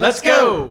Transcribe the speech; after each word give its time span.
Let's 0.00 0.20
go. 0.20 0.70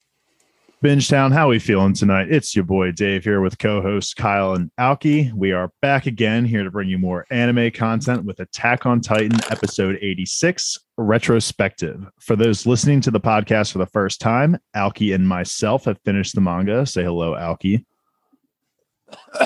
Bingetown, 0.81 1.33
how 1.33 1.47
are 1.47 1.49
we 1.49 1.59
feeling 1.59 1.93
tonight? 1.93 2.31
It's 2.31 2.55
your 2.55 2.63
boy 2.63 2.91
Dave 2.93 3.25
here 3.25 3.41
with 3.41 3.59
co-hosts 3.59 4.13
Kyle 4.13 4.53
and 4.53 4.71
Alki. 4.77 5.33
We 5.35 5.51
are 5.51 5.69
back 5.81 6.05
again 6.05 6.45
here 6.45 6.63
to 6.63 6.71
bring 6.71 6.87
you 6.87 6.97
more 6.97 7.25
anime 7.29 7.71
content 7.71 8.23
with 8.23 8.39
Attack 8.39 8.85
on 8.85 9.01
Titan 9.01 9.37
episode 9.49 9.97
86 10.01 10.79
retrospective. 10.97 12.07
For 12.21 12.37
those 12.37 12.65
listening 12.65 13.01
to 13.01 13.11
the 13.11 13.19
podcast 13.19 13.73
for 13.73 13.79
the 13.79 13.87
first 13.87 14.21
time, 14.21 14.57
Alki 14.73 15.11
and 15.11 15.27
myself 15.27 15.83
have 15.85 15.99
finished 16.05 16.33
the 16.33 16.41
manga. 16.41 16.85
Say 16.85 17.03
hello, 17.03 17.35
Alki. 17.35 17.85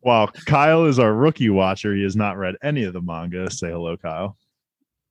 While 0.00 0.28
Kyle 0.28 0.84
is 0.84 1.00
our 1.00 1.12
rookie 1.12 1.50
watcher, 1.50 1.96
he 1.96 2.04
has 2.04 2.14
not 2.14 2.36
read 2.36 2.54
any 2.62 2.84
of 2.84 2.92
the 2.92 3.02
manga. 3.02 3.50
Say 3.50 3.70
hello, 3.70 3.96
Kyle. 3.96 4.36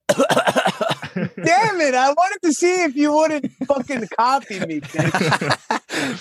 Damn 1.16 1.80
it! 1.80 1.94
I 1.94 2.10
wanted 2.12 2.38
to 2.44 2.52
see 2.52 2.82
if 2.84 2.94
you 2.96 3.12
wouldn't 3.12 3.50
fucking 3.66 4.06
copy 4.18 4.60
me. 4.60 4.80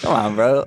Come 0.02 0.12
on, 0.14 0.36
bro. 0.36 0.66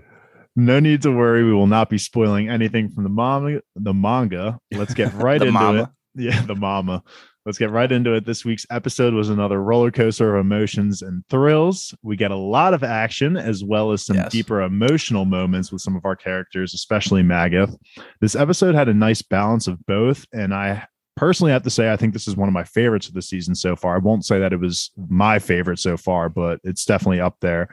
No 0.56 0.80
need 0.80 1.02
to 1.02 1.10
worry. 1.10 1.44
We 1.44 1.52
will 1.54 1.66
not 1.68 1.88
be 1.88 1.98
spoiling 1.98 2.48
anything 2.48 2.90
from 2.90 3.04
the 3.04 3.10
manga. 3.10 3.60
The 3.76 3.94
manga. 3.94 4.58
Let's 4.72 4.94
get 4.94 5.12
right 5.14 5.40
into 5.40 5.52
mama. 5.52 5.82
it. 6.16 6.22
Yeah, 6.24 6.42
the 6.42 6.54
mama. 6.56 7.02
Let's 7.46 7.58
get 7.58 7.70
right 7.70 7.90
into 7.90 8.12
it. 8.12 8.26
This 8.26 8.44
week's 8.44 8.66
episode 8.70 9.14
was 9.14 9.30
another 9.30 9.62
roller 9.62 9.90
coaster 9.90 10.36
of 10.36 10.44
emotions 10.44 11.00
and 11.00 11.22
thrills. 11.30 11.94
We 12.02 12.16
get 12.16 12.30
a 12.30 12.36
lot 12.36 12.74
of 12.74 12.82
action 12.84 13.36
as 13.38 13.64
well 13.64 13.92
as 13.92 14.04
some 14.04 14.16
Yes. 14.16 14.32
deeper 14.32 14.60
emotional 14.60 15.24
moments 15.24 15.72
with 15.72 15.80
some 15.80 15.96
of 15.96 16.04
our 16.04 16.16
characters, 16.16 16.74
especially 16.74 17.22
Magath. 17.22 17.74
This 18.20 18.34
episode 18.34 18.74
had 18.74 18.88
a 18.88 18.94
nice 18.94 19.22
balance 19.22 19.66
of 19.66 19.78
both, 19.86 20.26
and 20.34 20.52
I 20.52 20.86
personally 21.18 21.52
have 21.52 21.62
to 21.64 21.70
say 21.70 21.92
I 21.92 21.96
think 21.96 22.12
this 22.12 22.28
is 22.28 22.36
one 22.36 22.48
of 22.48 22.54
my 22.54 22.64
favorites 22.64 23.08
of 23.08 23.14
the 23.14 23.22
season 23.22 23.54
so 23.54 23.74
far. 23.76 23.94
I 23.96 23.98
won't 23.98 24.24
say 24.24 24.38
that 24.38 24.52
it 24.52 24.60
was 24.60 24.90
my 25.08 25.38
favorite 25.38 25.78
so 25.78 25.96
far, 25.96 26.28
but 26.28 26.60
it's 26.64 26.84
definitely 26.84 27.20
up 27.20 27.36
there. 27.40 27.68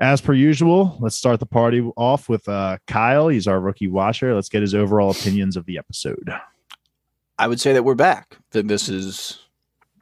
As 0.00 0.20
per 0.20 0.32
usual, 0.32 0.96
let's 1.00 1.16
start 1.16 1.38
the 1.38 1.46
party 1.46 1.80
off 1.96 2.28
with 2.28 2.48
uh, 2.48 2.78
Kyle. 2.88 3.28
He's 3.28 3.46
our 3.46 3.60
rookie 3.60 3.86
watcher. 3.86 4.34
Let's 4.34 4.48
get 4.48 4.62
his 4.62 4.74
overall 4.74 5.10
opinions 5.10 5.56
of 5.56 5.64
the 5.66 5.78
episode. 5.78 6.32
I 7.38 7.46
would 7.46 7.60
say 7.60 7.72
that 7.72 7.84
we're 7.84 7.94
back. 7.94 8.36
That 8.50 8.68
this 8.68 8.88
is 8.88 9.38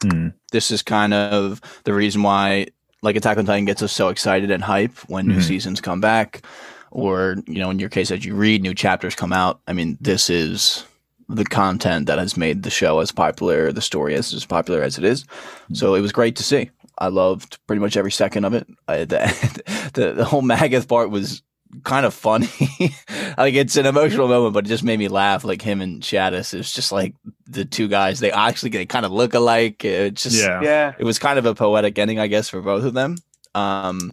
Hmm. 0.03 0.28
this 0.51 0.70
is 0.70 0.81
kind 0.81 1.12
of 1.12 1.61
the 1.84 1.92
reason 1.92 2.23
why 2.23 2.69
like 3.03 3.17
Attack 3.17 3.36
on 3.36 3.45
Titan 3.45 3.67
gets 3.67 3.83
us 3.83 3.92
so 3.92 4.08
excited 4.08 4.51
and 4.51 4.62
hype 4.64 4.97
when 5.11 5.27
new 5.27 5.36
Mhm. 5.36 5.42
seasons 5.42 5.81
come 5.83 6.01
back, 6.01 6.42
or 6.91 7.36
you 7.47 7.58
know, 7.58 7.69
in 7.70 7.78
your 7.78 7.91
case, 7.91 8.11
as 8.11 8.25
you 8.25 8.34
read 8.34 8.62
new 8.62 8.73
chapters 8.75 9.14
come 9.14 9.33
out. 9.34 9.61
I 9.67 9.75
mean, 9.75 9.98
this 10.01 10.31
is 10.31 10.84
the 11.31 11.45
content 11.45 12.06
that 12.06 12.19
has 12.19 12.36
made 12.36 12.62
the 12.62 12.70
show 12.70 13.00
as 13.00 13.12
popular, 13.12 13.73
the 13.73 13.81
story 13.81 14.14
as 14.14 14.34
as 14.34 14.45
popular 14.45 14.83
as 14.83 14.98
it 14.98 15.05
is. 15.05 15.25
So 15.73 15.95
it 15.95 16.00
was 16.00 16.12
great 16.12 16.36
to 16.36 16.42
see. 16.42 16.70
I 16.98 17.09
loved 17.09 17.59
pretty 17.67 17.81
much 17.81 17.97
every 17.97 18.12
second 18.12 18.45
of 18.45 18.53
it. 18.55 18.67
I, 18.89 19.05
the, 19.05 19.91
the 19.95 20.12
the 20.12 20.25
whole 20.25 20.42
Magath 20.42 20.89
part 20.89 21.11
was 21.11 21.42
kind 21.84 22.05
of 22.05 22.12
funny. 22.12 22.48
like 23.39 23.55
it's 23.55 23.77
an 23.77 23.86
emotional 23.86 24.28
moment, 24.28 24.55
but 24.55 24.67
it 24.67 24.69
just 24.69 24.84
made 24.84 24.98
me 24.98 25.08
laugh. 25.08 25.45
Like 25.45 25.62
him 25.62 25.81
and 25.81 26.03
Shaddis, 26.03 26.53
it's 26.53 26.73
just 26.73 26.92
like 26.92 27.14
the 27.47 27.64
two 27.64 27.89
guys. 27.89 28.20
They 28.20 28.33
actually 28.33 28.70
they 28.70 28.86
kind 28.86 29.06
of 29.06 29.12
look 29.12 29.34
alike. 29.34 29.84
It's 29.84 30.25
just 30.25 30.42
Yeah. 30.42 30.61
yeah, 30.62 30.92
it 30.98 31.05
was 31.05 31.19
kind 31.19 31.39
of 31.39 31.47
a 31.47 31.55
poetic 31.55 31.98
ending, 31.98 32.19
I 32.19 32.27
guess, 32.27 32.48
for 32.48 32.61
both 32.61 32.84
of 32.84 32.95
them. 32.95 33.17
Um, 33.55 34.12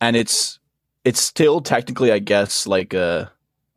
and 0.00 0.16
it's 0.16 0.58
it's 1.04 1.20
still 1.20 1.60
technically, 1.60 2.12
I 2.12 2.18
guess, 2.18 2.66
like 2.66 2.94
uh 2.94 3.26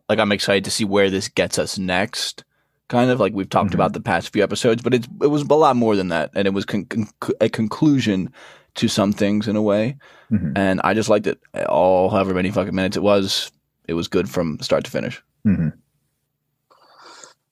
like 0.10 0.20
I'm 0.20 0.32
excited 0.34 0.66
to 0.66 0.72
see 0.72 0.84
where 0.84 1.10
this 1.10 1.30
gets 1.30 1.58
us 1.58 1.78
next. 1.78 2.44
Kind 2.92 3.10
of 3.10 3.22
like 3.22 3.34
we've 3.34 3.48
talked 3.50 3.72
Mhm. 3.72 3.76
about 3.76 3.94
the 3.94 4.02
past 4.02 4.34
few 4.34 4.44
episodes, 4.44 4.82
but 4.84 4.94
it's 4.94 5.08
it 5.22 5.28
was 5.28 5.44
a 5.44 5.54
lot 5.56 5.78
more 5.78 5.96
than 5.96 6.10
that, 6.10 6.30
and 6.36 6.46
it 6.46 6.54
was 6.54 6.66
con- 6.66 6.84
con- 6.86 7.08
a 7.40 7.48
conclusion 7.48 8.30
to 8.76 8.88
some 8.90 9.14
things 9.14 9.48
in 9.48 9.56
a 9.56 9.62
way. 9.62 9.96
Mhm. 10.30 10.52
And 10.58 10.82
I 10.84 10.94
just 10.94 11.08
liked 11.10 11.26
it. 11.26 11.40
All 11.70 12.10
however 12.10 12.34
many 12.34 12.52
fucking 12.52 12.76
minutes 12.76 12.98
it 12.98 13.04
was, 13.04 13.50
it 13.88 13.94
was 13.94 14.10
good 14.10 14.30
from 14.30 14.60
start 14.60 14.84
to 14.84 14.92
finish. 14.92 15.24
Mhm. 15.48 15.72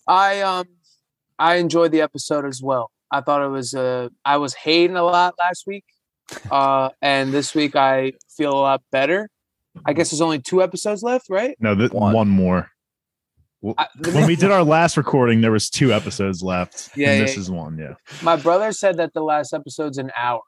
I 0.07 0.41
um, 0.41 0.67
I 1.39 1.55
enjoyed 1.55 1.91
the 1.93 2.01
episode 2.01 2.45
as 2.45 2.61
well. 2.61 2.91
I 3.11 3.21
thought 3.21 3.41
it 3.41 3.47
was 3.49 3.73
uh, 3.73 4.09
I 4.25 4.37
was 4.37 4.53
hating 4.53 4.97
a 4.97 5.03
lot 5.03 5.35
last 5.39 5.65
week, 5.65 5.85
uh, 6.51 6.89
and 7.01 7.31
this 7.31 7.55
week 7.55 7.75
I 7.77 8.11
feel 8.29 8.51
a 8.51 8.59
lot 8.69 8.81
better. 8.91 9.29
I 9.85 9.93
guess 9.93 10.11
there's 10.11 10.19
only 10.21 10.39
two 10.39 10.61
episodes 10.61 11.01
left, 11.01 11.27
right? 11.29 11.55
No, 11.61 11.75
th- 11.75 11.91
One. 11.91 12.13
one. 12.13 12.27
more. 12.27 12.69
I, 13.77 13.87
When 14.13 14.25
we 14.25 14.35
did 14.35 14.51
our 14.51 14.63
last 14.77 14.95
recording, 14.97 15.41
there 15.41 15.51
was 15.51 15.69
two 15.69 15.91
episodes 15.93 16.41
left. 16.41 16.89
Yeah, 16.95 17.09
and 17.11 17.19
yeah, 17.19 17.25
this 17.25 17.35
yeah. 17.35 17.41
is 17.41 17.51
one. 17.51 17.77
Yeah, 17.77 17.93
my 18.21 18.35
brother 18.35 18.71
said 18.71 18.97
that 18.97 19.13
the 19.13 19.21
last 19.21 19.53
episode's 19.53 19.97
an 19.97 20.11
hour. 20.17 20.41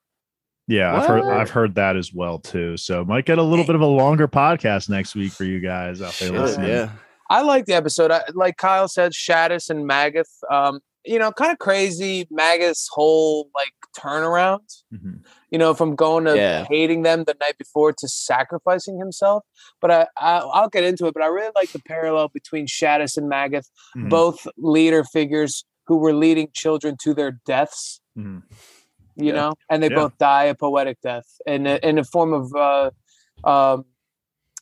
yeah. 0.67 0.95
I've 0.95 1.07
heard 1.07 1.23
I've 1.23 1.49
heard 1.49 1.75
that 1.75 1.97
as 1.97 2.13
well 2.13 2.39
too. 2.39 2.77
So 2.77 3.03
might 3.03 3.25
get 3.25 3.37
a 3.37 3.43
little 3.43 3.65
bit 3.65 3.75
of 3.75 3.81
a 3.81 3.85
longer 3.85 4.27
podcast 4.27 4.89
next 4.89 5.15
week 5.15 5.31
for 5.33 5.43
you 5.43 5.59
guys 5.59 6.01
out 6.01 6.13
there 6.13 6.29
Shit, 6.29 6.37
listening. 6.39 6.69
yeah. 6.69 6.89
I 7.29 7.41
like 7.41 7.65
the 7.65 7.73
episode. 7.73 8.11
I, 8.11 8.23
like 8.33 8.57
Kyle 8.57 8.87
said, 8.87 9.13
Shaddis 9.13 9.69
and 9.69 9.89
Magath. 9.89 10.25
Um, 10.49 10.79
you 11.05 11.17
know, 11.19 11.31
kind 11.31 11.51
of 11.51 11.59
crazy. 11.59 12.27
Magus 12.31 12.87
whole 12.91 13.49
like 13.55 13.73
turnaround. 13.97 14.59
Mhm. 14.93 15.23
You 15.49 15.57
know, 15.57 15.73
from 15.73 15.95
going 15.95 16.25
to 16.25 16.35
Yeah. 16.37 16.65
hating 16.69 17.01
them 17.03 17.23
the 17.25 17.35
night 17.41 17.57
before 17.57 17.91
to 17.91 18.07
sacrificing 18.07 18.97
himself. 18.99 19.43
But 19.81 19.91
I, 19.91 20.07
I 20.17 20.37
I'll 20.39 20.69
get 20.69 20.83
into 20.83 21.07
it. 21.07 21.13
But 21.13 21.23
I 21.23 21.27
really 21.27 21.51
like 21.55 21.71
the 21.73 21.81
parallel 21.81 22.29
between 22.29 22.67
Shaddis 22.67 23.17
and 23.17 23.29
Magath, 23.29 23.67
Mhm. 23.97 24.09
both 24.09 24.47
leader 24.57 25.03
figures 25.03 25.65
who 25.87 25.97
were 25.97 26.13
leading 26.13 26.49
children 26.53 26.95
to 27.03 27.13
their 27.13 27.31
deaths. 27.45 27.99
Mhm. 28.17 28.43
You 29.15 29.25
Yeah. 29.25 29.31
know, 29.33 29.53
and 29.69 29.83
they 29.83 29.89
Yeah. 29.89 29.95
both 29.95 30.17
die 30.17 30.45
a 30.45 30.55
poetic 30.55 31.01
death 31.01 31.25
in 31.45 31.67
a, 31.67 31.75
in 31.83 31.97
a 31.97 32.03
form 32.05 32.31
of 32.33 32.55
uh, 32.55 32.91
um, 33.43 33.85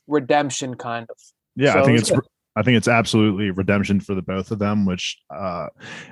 redemption, 0.08 0.74
kind 0.76 1.06
of. 1.08 1.16
Yeah, 1.54 1.80
I 1.80 1.84
think 1.84 1.98
it's 1.98 2.10
I 2.56 2.62
think 2.62 2.76
it's 2.76 2.88
absolutely 2.88 3.50
redemption 3.50 4.00
for 4.00 4.14
the 4.14 4.22
both 4.22 4.50
of 4.50 4.58
them. 4.58 4.84
Which, 4.84 5.18
uh, 5.34 5.68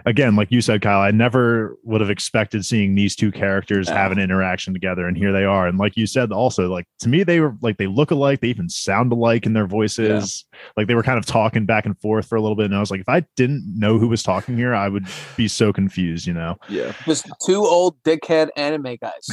again, 0.07 0.37
like 0.37 0.53
you 0.53 0.61
said, 0.61 0.83
Kyle, 0.83 1.01
I 1.01 1.11
never 1.11 1.77
would 1.83 2.01
have 2.01 2.11
expected 2.11 2.65
seeing 2.65 2.95
these 2.95 3.17
two 3.17 3.33
characters 3.33 3.89
have 3.89 4.13
an 4.13 4.19
interaction 4.19 4.73
together, 4.73 5.07
and 5.07 5.17
here 5.17 5.33
they 5.33 5.45
are. 5.45 5.67
And 5.67 5.79
like 5.79 5.97
you 5.97 6.07
said, 6.07 6.31
also 6.31 6.69
like 6.69 6.87
to 7.01 7.09
me, 7.09 7.25
they 7.25 7.41
were 7.41 7.57
like 7.61 7.77
they 7.77 7.87
look 7.87 8.11
alike. 8.11 8.41
They 8.41 8.49
even 8.49 8.69
sound 8.69 9.13
alike 9.13 9.47
in 9.47 9.53
their 9.53 9.67
voices. 9.67 10.45
Like 10.77 10.87
they 10.87 10.95
were 10.95 11.03
kind 11.03 11.19
of 11.19 11.27
talking 11.27 11.67
back 11.67 11.87
and 11.87 11.99
forth 12.01 12.27
for 12.27 12.37
a 12.37 12.41
little 12.41 12.57
bit. 12.57 12.67
And 12.67 12.77
I 12.77 12.81
was 12.81 12.91
like, 12.91 13.01
if 13.01 13.09
I 13.09 13.25
didn't 13.37 13.65
know 13.77 13.99
who 13.99 14.09
was 14.09 14.23
talking 14.23 14.57
here, 14.57 14.75
I 14.75 14.89
would 14.89 15.07
be 15.37 15.49
so 15.49 15.73
confused. 15.73 16.27
You 16.27 16.35
know. 16.35 16.57
Yeah. 16.69 16.93
Just 17.05 17.27
two 17.45 17.65
old 17.65 18.03
dickhead 18.05 18.49
anime 18.57 18.97
guys. 18.97 19.29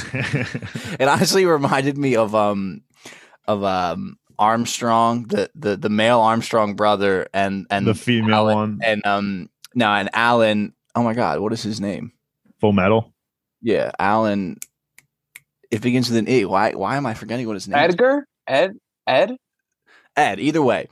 It 1.00 1.08
honestly 1.08 1.46
reminded 1.46 1.98
me 1.98 2.16
of 2.16 2.34
um 2.36 2.82
of 3.48 3.64
um 3.64 4.18
Armstrong, 4.40 5.24
the 5.28 5.50
the 5.56 5.76
the 5.78 5.90
male 5.90 6.20
Armstrong 6.20 6.76
brother, 6.76 7.28
and 7.34 7.66
and 7.70 7.86
the 7.88 7.96
female 7.96 8.36
Alan- 8.50 8.56
one, 8.56 8.80
and 8.84 9.06
um 9.06 9.50
no, 9.74 9.88
and 9.88 10.10
Alan. 10.14 10.74
Oh 10.96 11.04
my 11.04 11.14
God, 11.14 11.40
what 11.40 11.52
is 11.54 11.62
his 11.64 11.82
name? 11.82 12.12
Full 12.62 12.72
Metal. 12.74 13.14
Yeah, 13.62 13.92
Alan. 14.00 14.58
It 15.72 15.82
begins 15.82 16.10
with 16.10 16.18
an 16.20 16.30
E. 16.30 16.46
Why 16.46 16.72
why 16.72 16.96
am 16.98 17.06
I 17.06 17.14
forgetting 17.14 17.48
what 17.48 17.54
his 17.56 17.68
name? 17.68 17.78
is? 17.80 17.94
Edgar, 17.94 18.28
Ed, 18.48 18.74
Ed. 19.08 19.36
Ed. 20.16 20.40
Either 20.40 20.62
way, 20.62 20.88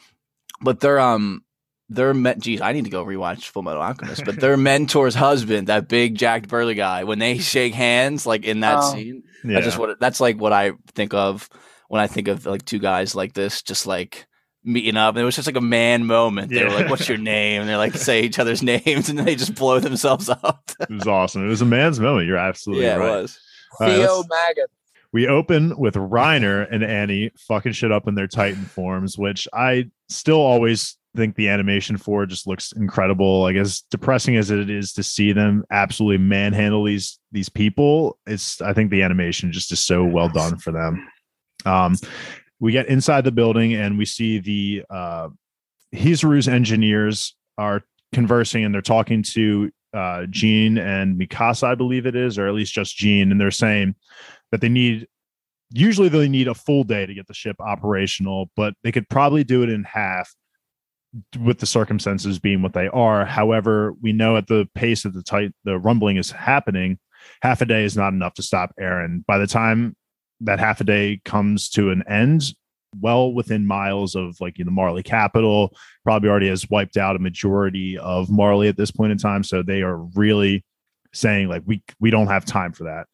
but 0.62 0.80
they're 0.80 1.00
um 1.00 1.44
their 1.90 2.14
men. 2.14 2.42
Geez, 2.42 2.60
I 2.60 2.74
need 2.74 2.86
to 2.86 2.90
go 2.92 3.06
rewatch 3.06 3.46
Full 3.50 3.62
Metal 3.62 3.82
Alchemist. 3.82 4.26
But 4.26 4.40
their 4.40 4.58
mentor's 4.70 5.16
husband, 5.16 5.68
that 5.68 5.88
big 5.88 6.16
jacked 6.16 6.50
burly 6.50 6.74
guy, 6.76 7.04
when 7.06 7.20
they 7.20 7.38
shake 7.38 7.74
hands, 7.74 8.26
like 8.26 8.44
in 8.46 8.62
that 8.62 8.80
Oh. 8.80 8.94
scene, 8.94 9.24
Yeah. 9.46 9.54
That's 9.54 9.66
just 9.68 9.78
what 9.78 10.00
that's 10.00 10.20
like 10.20 10.38
what 10.38 10.52
I 10.52 10.72
think 10.96 11.14
of 11.14 11.48
when 11.94 12.02
I 12.02 12.08
think 12.08 12.28
of 12.28 12.48
like 12.48 12.66
two 12.66 12.80
guys 12.80 13.14
like 13.14 13.34
this, 13.34 13.62
just 13.62 13.86
like 13.86 14.26
meeting 14.64 14.98
up. 14.98 15.14
And 15.14 15.22
it 15.22 15.26
was 15.26 15.36
just 15.36 15.46
like 15.46 15.56
a 15.56 15.62
man 15.62 16.08
moment. 16.08 16.50
They 16.50 16.64
were 16.64 16.72
like, 16.72 16.90
"What's 16.90 17.08
your 17.08 17.20
name?" 17.20 17.62
And 17.62 17.70
they're 17.70 17.78
like, 17.78 17.94
say 17.98 18.24
each 18.24 18.40
other's 18.40 18.64
names, 18.64 19.10
and 19.10 19.20
they 19.20 19.36
just 19.36 19.54
blow 19.54 19.80
themselves 19.80 20.28
up. 20.28 20.72
it 20.80 20.90
was 20.90 21.06
awesome. 21.06 21.46
It 21.46 21.50
was 21.50 21.62
a 21.62 21.66
man's 21.66 22.00
moment. 22.00 22.26
You're 22.26 22.38
absolutely 22.38 22.86
yeah, 22.86 22.96
right. 22.96 23.08
it 23.10 23.22
was. 23.22 23.40
All 23.80 23.88
right, 23.88 23.96
Theo 23.96 24.24
let's- 24.28 24.72
We 25.12 25.28
open 25.28 25.78
with 25.78 25.94
Reiner 25.94 26.68
and 26.72 26.84
Annie 26.84 27.30
fucking 27.48 27.74
shit 27.74 27.92
up 27.92 28.08
in 28.08 28.16
their 28.16 28.28
Titan 28.28 28.66
forms, 28.66 29.16
which 29.16 29.48
I 29.54 29.92
still 30.10 30.42
always 30.42 30.98
think 31.16 31.36
the 31.36 31.50
animation 31.50 31.98
for 31.98 32.26
just 32.26 32.48
looks 32.48 32.72
incredible. 32.72 33.42
Like 33.42 33.56
as 33.56 33.84
depressing 33.92 34.36
as 34.36 34.50
it 34.50 34.68
is 34.68 34.94
to 34.94 35.04
see 35.04 35.32
them 35.32 35.64
absolutely 35.70 36.26
manhandle 36.26 36.86
these 36.86 37.20
these 37.32 37.50
people, 37.50 38.18
it's 38.26 38.62
I 38.62 38.74
think 38.74 38.90
the 38.90 39.04
animation 39.04 39.52
just 39.52 39.72
is 39.72 39.80
so 39.80 40.04
well 40.04 40.30
done 40.30 40.58
for 40.58 40.72
them. 40.72 41.08
Um, 41.66 41.96
we 42.60 42.72
get 42.72 42.88
inside 42.88 43.24
the 43.24 43.32
building 43.32 43.74
and 43.74 43.98
we 43.98 44.06
see 44.06 44.40
the 44.40 44.84
uh, 44.90 45.30
Hizuru's 45.94 46.48
engineers 46.48 47.36
are 47.58 47.82
conversing 48.14 48.64
and 48.64 48.74
they're 48.74 48.82
talking 48.82 49.24
to 49.24 49.72
uh, 49.94 50.26
Jean 50.30 50.78
and 50.78 51.20
Mikasa, 51.20 51.66
I 51.66 51.76
believe 51.76 52.06
it 52.06 52.16
is, 52.16 52.40
or 52.40 52.48
at 52.48 52.54
least 52.54 52.74
just 52.74 52.96
Jean, 52.96 53.32
and 53.32 53.40
they're 53.40 53.52
saying 53.52 53.96
that 54.52 54.62
they 54.62 54.70
need 54.70 55.08
usually 55.72 56.10
they 56.10 56.30
need 56.30 56.48
a 56.48 56.54
full 56.54 56.84
day 56.84 57.06
to 57.06 57.14
get 57.14 57.28
the 57.28 57.34
ship 57.34 57.56
operational, 57.60 58.50
but 58.56 58.76
they 58.84 58.92
could 58.92 59.10
probably 59.10 59.44
do 59.44 59.64
it 59.64 59.70
in 59.70 59.84
half 59.84 60.34
with 61.40 61.60
the 61.60 61.66
circumstances 61.66 62.40
being 62.40 62.62
what 62.62 62.74
they 62.74 62.88
are. 62.88 63.26
However, 63.26 63.94
we 64.02 64.14
know 64.14 64.38
at 64.38 64.48
the 64.48 64.68
pace 64.76 65.06
of 65.06 65.14
the 65.14 65.24
tight 65.24 65.52
the 65.64 65.80
rumbling 65.80 66.18
is 66.18 66.32
happening 66.32 67.00
half 67.42 67.62
a 67.62 67.66
day 67.66 67.84
is 67.84 67.96
not 67.96 68.14
enough 68.14 68.34
to 68.36 68.44
stop 68.44 68.72
Eren. 68.80 69.26
By 69.26 69.38
the 69.38 69.48
time 69.48 69.96
that 70.44 70.60
half 70.60 70.82
a 70.82 70.84
day 70.84 71.22
comes 71.26 71.70
to 71.70 71.90
an 71.90 72.04
end, 72.08 72.44
well 73.00 73.34
within 73.34 73.66
miles 73.66 74.16
of 74.16 74.40
like 74.40 74.58
you 74.58 74.66
know, 74.66 74.70
the 74.70 74.76
Marley 74.76 75.04
capital, 75.04 75.76
probably 76.04 76.30
already 76.30 76.50
has 76.50 76.70
wiped 76.70 76.98
out 76.98 77.16
a 77.16 77.20
majority 77.20 77.98
of 77.98 78.30
Marley 78.30 78.68
at 78.68 78.78
this 78.78 78.92
point 78.92 79.12
in 79.12 79.18
time. 79.18 79.44
So 79.44 79.64
they 79.64 79.82
are 79.82 79.98
really 79.98 80.64
saying 81.14 81.48
like 81.48 81.64
we 81.66 81.84
we 82.00 82.10
don't 82.10 82.28
have 82.28 82.46
time 82.46 82.74
for 82.74 82.84
that. 82.86 83.08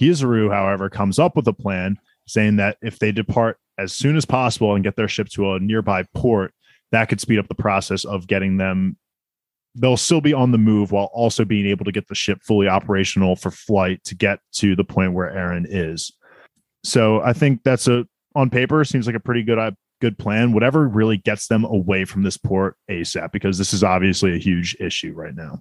Hizuru, 0.00 0.52
however, 0.52 0.90
comes 0.90 1.18
up 1.18 1.36
with 1.36 1.46
a 1.46 1.52
plan 1.52 1.98
saying 2.26 2.56
that 2.56 2.76
if 2.82 2.98
they 2.98 3.12
depart 3.12 3.58
as 3.78 3.92
soon 3.92 4.16
as 4.16 4.24
possible 4.24 4.74
and 4.74 4.84
get 4.84 4.96
their 4.96 5.08
ship 5.08 5.28
to 5.30 5.52
a 5.52 5.60
nearby 5.60 6.04
port, 6.14 6.52
that 6.92 7.08
could 7.08 7.20
speed 7.20 7.38
up 7.38 7.48
the 7.48 7.54
process 7.54 8.04
of 8.04 8.26
getting 8.26 8.56
them. 8.56 8.96
They'll 9.76 9.96
still 9.96 10.20
be 10.20 10.32
on 10.32 10.52
the 10.52 10.58
move 10.58 10.92
while 10.92 11.10
also 11.12 11.44
being 11.44 11.66
able 11.66 11.84
to 11.84 11.92
get 11.92 12.06
the 12.06 12.14
ship 12.14 12.40
fully 12.42 12.68
operational 12.68 13.34
for 13.34 13.50
flight 13.50 14.04
to 14.04 14.14
get 14.14 14.38
to 14.54 14.76
the 14.76 14.84
point 14.84 15.14
where 15.14 15.32
Eren 15.32 15.66
is. 15.68 16.12
So 16.84 17.20
I 17.22 17.32
think 17.32 17.62
that's 17.64 17.88
a 17.88 18.06
on 18.36 18.50
paper 18.50 18.84
seems 18.84 19.06
like 19.06 19.16
a 19.16 19.20
pretty 19.20 19.42
good 19.42 19.58
uh, 19.58 19.72
good 20.00 20.18
plan. 20.18 20.52
Whatever 20.52 20.86
really 20.88 21.16
gets 21.16 21.48
them 21.48 21.64
away 21.64 22.04
from 22.04 22.22
this 22.22 22.36
port 22.36 22.76
ASAP, 22.90 23.32
because 23.32 23.58
this 23.58 23.72
is 23.72 23.82
obviously 23.82 24.34
a 24.34 24.38
huge 24.38 24.76
issue 24.80 25.12
right 25.14 25.34
now. 25.34 25.60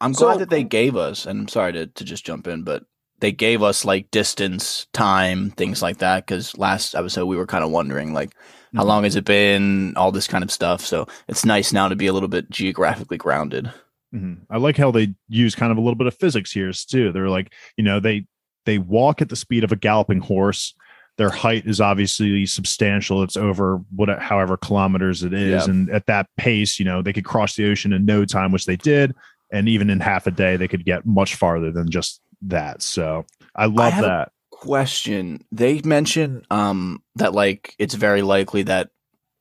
I'm 0.00 0.14
So- 0.14 0.26
glad 0.26 0.38
that 0.40 0.50
they 0.50 0.64
gave 0.64 0.96
us, 0.96 1.26
and 1.26 1.40
I'm 1.40 1.48
sorry 1.48 1.72
to, 1.74 1.86
to 1.86 2.04
just 2.04 2.24
jump 2.26 2.46
in, 2.46 2.62
but 2.62 2.84
they 3.20 3.30
gave 3.32 3.62
us 3.62 3.84
like 3.84 4.10
distance, 4.10 4.86
time, 4.92 5.50
things 5.52 5.82
like 5.82 5.98
that. 5.98 6.26
Because 6.26 6.56
last 6.58 6.94
episode 6.94 7.26
we 7.26 7.36
were 7.36 7.46
kind 7.46 7.64
of 7.64 7.70
wondering 7.70 8.12
like 8.12 8.34
how 8.74 8.82
Mhm. 8.84 8.86
long 8.88 9.04
has 9.04 9.16
it 9.16 9.24
been, 9.24 9.94
all 9.96 10.12
this 10.12 10.26
kind 10.26 10.42
of 10.44 10.50
stuff. 10.50 10.80
So 10.84 11.06
it's 11.28 11.44
nice 11.44 11.72
now 11.72 11.88
to 11.88 11.96
be 11.96 12.06
a 12.06 12.12
little 12.12 12.28
bit 12.28 12.50
geographically 12.50 13.16
grounded. 13.16 13.70
Mhm. 14.14 14.38
I 14.50 14.58
like 14.58 14.76
how 14.76 14.90
they 14.90 15.14
use 15.28 15.54
kind 15.54 15.70
of 15.72 15.78
a 15.78 15.80
little 15.80 15.94
bit 15.96 16.06
of 16.08 16.14
physics 16.18 16.52
here 16.52 16.72
too. 16.72 17.12
They're 17.12 17.28
like, 17.28 17.52
you 17.76 17.84
know, 17.84 17.98
they 18.00 18.26
they 18.66 18.78
walk 18.78 19.20
at 19.22 19.28
the 19.28 19.36
speed 19.36 19.64
of 19.64 19.72
a 19.72 19.76
galloping 19.76 20.20
horse. 20.20 20.74
Their 21.16 21.30
height 21.30 21.64
is 21.66 21.80
obviously 21.80 22.44
substantial. 22.46 23.22
It's 23.22 23.36
over 23.36 23.80
what 23.94 24.08
however 24.20 24.56
kilometers 24.56 25.22
it 25.22 25.32
is, 25.32 25.66
Yeah. 25.66 25.70
and 25.72 25.90
at 25.90 26.06
that 26.06 26.26
pace, 26.36 26.78
you 26.78 26.84
know, 26.84 27.02
they 27.02 27.12
could 27.12 27.24
cross 27.24 27.54
the 27.54 27.70
ocean 27.70 27.92
in 27.92 28.04
no 28.04 28.24
time, 28.24 28.50
which 28.50 28.66
they 28.66 28.76
did, 28.76 29.14
and 29.52 29.68
even 29.68 29.90
in 29.90 30.00
half 30.00 30.26
a 30.26 30.30
day, 30.32 30.56
they 30.56 30.66
could 30.68 30.84
get 30.84 31.06
much 31.06 31.36
farther 31.36 31.70
than 31.70 31.88
just 31.90 32.20
that. 32.42 32.82
So 32.82 33.24
I 33.54 33.66
love 33.66 33.96
a- 33.98 34.02
that. 34.02 34.30
Question: 34.50 35.44
They 35.52 35.80
mention 35.84 36.42
um 36.50 37.02
that 37.16 37.34
like 37.34 37.74
it's 37.78 37.94
very 37.94 38.22
likely 38.22 38.62
that 38.62 38.90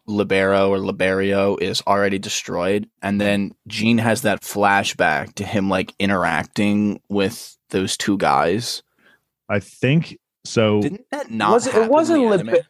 Libero 0.06 0.70
or 0.70 0.80
Liberio 0.80 1.60
is 1.62 1.82
already 1.88 2.20
destroyed, 2.20 2.90
and 3.02 3.22
then 3.22 3.54
Jean 3.68 4.00
has 4.00 4.24
that 4.24 4.42
flashback 4.42 5.34
to 5.36 5.46
him 5.46 5.70
like 5.70 5.94
interacting 5.98 7.00
with 7.10 7.56
those 7.70 7.96
two 7.96 8.18
guys. 8.18 8.84
I 9.50 9.60
think 9.60 10.18
so. 10.46 10.82
Didn't 10.82 11.06
that 11.12 11.32
not? 11.32 11.52
Was 11.52 11.68
it- 11.68 11.76
it 11.76 11.90
wasn't 11.90 12.30
the 12.46 12.52
Libe- 12.52 12.66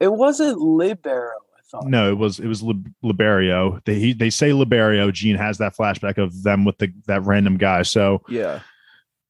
It 0.00 0.12
wasn't 0.12 0.58
Libero, 0.58 1.30
I 1.56 1.60
thought. 1.70 1.86
No, 1.86 2.10
it 2.10 2.18
was 2.18 2.40
it 2.40 2.46
was 2.48 2.62
Lib- 2.62 2.92
Liberio. 3.04 3.82
They 3.84 3.94
he, 3.98 4.12
they 4.12 4.30
say 4.30 4.50
Liberio. 4.50 5.12
Jean 5.12 5.36
has 5.36 5.58
that 5.58 5.76
flashback 5.76 6.18
of 6.18 6.42
them 6.42 6.64
with 6.64 6.78
the 6.78 6.92
that 7.06 7.22
random 7.22 7.56
guy. 7.56 7.82
So 7.82 8.22
Yeah. 8.28 8.60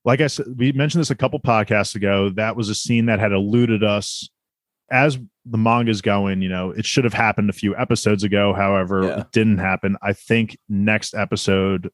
like 0.05 0.20
I 0.20 0.26
said, 0.29 0.46
we 0.56 0.73
mentioned 0.73 1.00
this 1.00 1.11
a 1.11 1.14
couple 1.14 1.38
podcasts 1.41 1.94
ago. 1.94 2.31
That 2.31 2.56
was 2.56 2.69
a 2.70 2.75
scene 2.75 3.06
that 3.06 3.20
had 3.20 3.32
eluded 3.32 3.85
us 3.85 4.29
as 4.90 5.19
the 5.44 5.58
manga's 5.58 6.00
going. 6.02 6.40
You 6.43 6.49
know, 6.49 6.70
it 6.70 6.87
should 6.87 7.05
have 7.05 7.14
happened 7.14 7.50
a 7.50 7.55
few 7.55 7.76
episodes 7.76 8.25
ago. 8.25 8.55
However, 8.55 9.05
Yeah. 9.05 9.20
it 9.20 9.32
didn't 9.32 9.58
happen. 9.58 9.97
I 10.02 10.12
think 10.14 10.56
next 10.69 11.14
episode, 11.14 11.90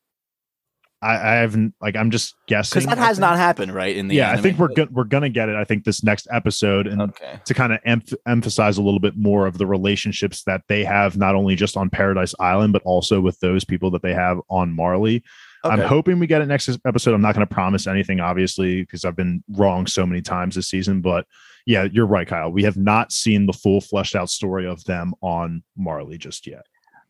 I, 1.02 1.14
I 1.14 1.32
haven't 1.36 1.74
like 1.80 1.96
I'm 1.96 2.10
just 2.10 2.34
guessing 2.46 2.80
Because 2.80 2.86
that 2.94 2.98
has 2.98 3.18
not 3.18 3.36
happened, 3.38 3.72
right? 3.74 3.96
In 3.96 4.08
the 4.08 4.16
Yeah, 4.16 4.32
I 4.32 4.36
think 4.36 4.58
we're 4.58 4.68
go- 4.68 4.88
we're 4.90 5.04
gonna 5.04 5.30
get 5.30 5.48
it. 5.48 5.56
I 5.56 5.64
think 5.64 5.84
this 5.84 6.04
next 6.04 6.26
episode 6.30 6.86
and 6.86 7.00
Okay. 7.00 7.40
to 7.44 7.54
kind 7.54 7.72
of 7.72 7.78
emph- 7.86 8.14
emphasize 8.28 8.76
a 8.76 8.82
little 8.82 9.00
bit 9.00 9.16
more 9.16 9.46
of 9.46 9.56
the 9.58 9.66
relationships 9.66 10.42
that 10.44 10.62
they 10.68 10.84
have, 10.84 11.16
not 11.16 11.34
only 11.34 11.56
just 11.56 11.76
on 11.76 11.88
Paradise 11.90 12.34
Island, 12.38 12.72
but 12.72 12.82
also 12.84 13.20
with 13.20 13.38
those 13.40 13.64
people 13.64 13.90
that 13.92 14.02
they 14.02 14.12
have 14.14 14.38
on 14.50 14.74
Marley. 14.74 15.22
I'm 15.64 15.80
hoping 15.80 16.18
we 16.18 16.26
get 16.26 16.40
it 16.40 16.46
next 16.46 16.70
episode. 16.86 17.12
I'm 17.12 17.20
not 17.20 17.34
going 17.34 17.46
to 17.46 17.54
promise 17.54 17.86
anything, 17.86 18.18
obviously, 18.18 18.80
because 18.80 19.04
I've 19.04 19.16
been 19.16 19.44
wrong 19.50 19.86
so 19.86 20.06
many 20.06 20.22
times 20.22 20.54
this 20.54 20.68
season. 20.70 21.02
But 21.02 21.26
yeah, 21.66 21.86
you're 21.92 22.06
right, 22.06 22.26
Kyle. 22.26 22.50
We 22.50 22.62
have 22.62 22.78
not 22.78 23.12
seen 23.12 23.44
the 23.44 23.52
full 23.52 23.82
fleshed 23.82 24.16
out 24.16 24.30
story 24.30 24.66
of 24.66 24.82
them 24.84 25.12
on 25.20 25.62
Marley 25.76 26.16
just 26.16 26.46
yet. 26.46 26.62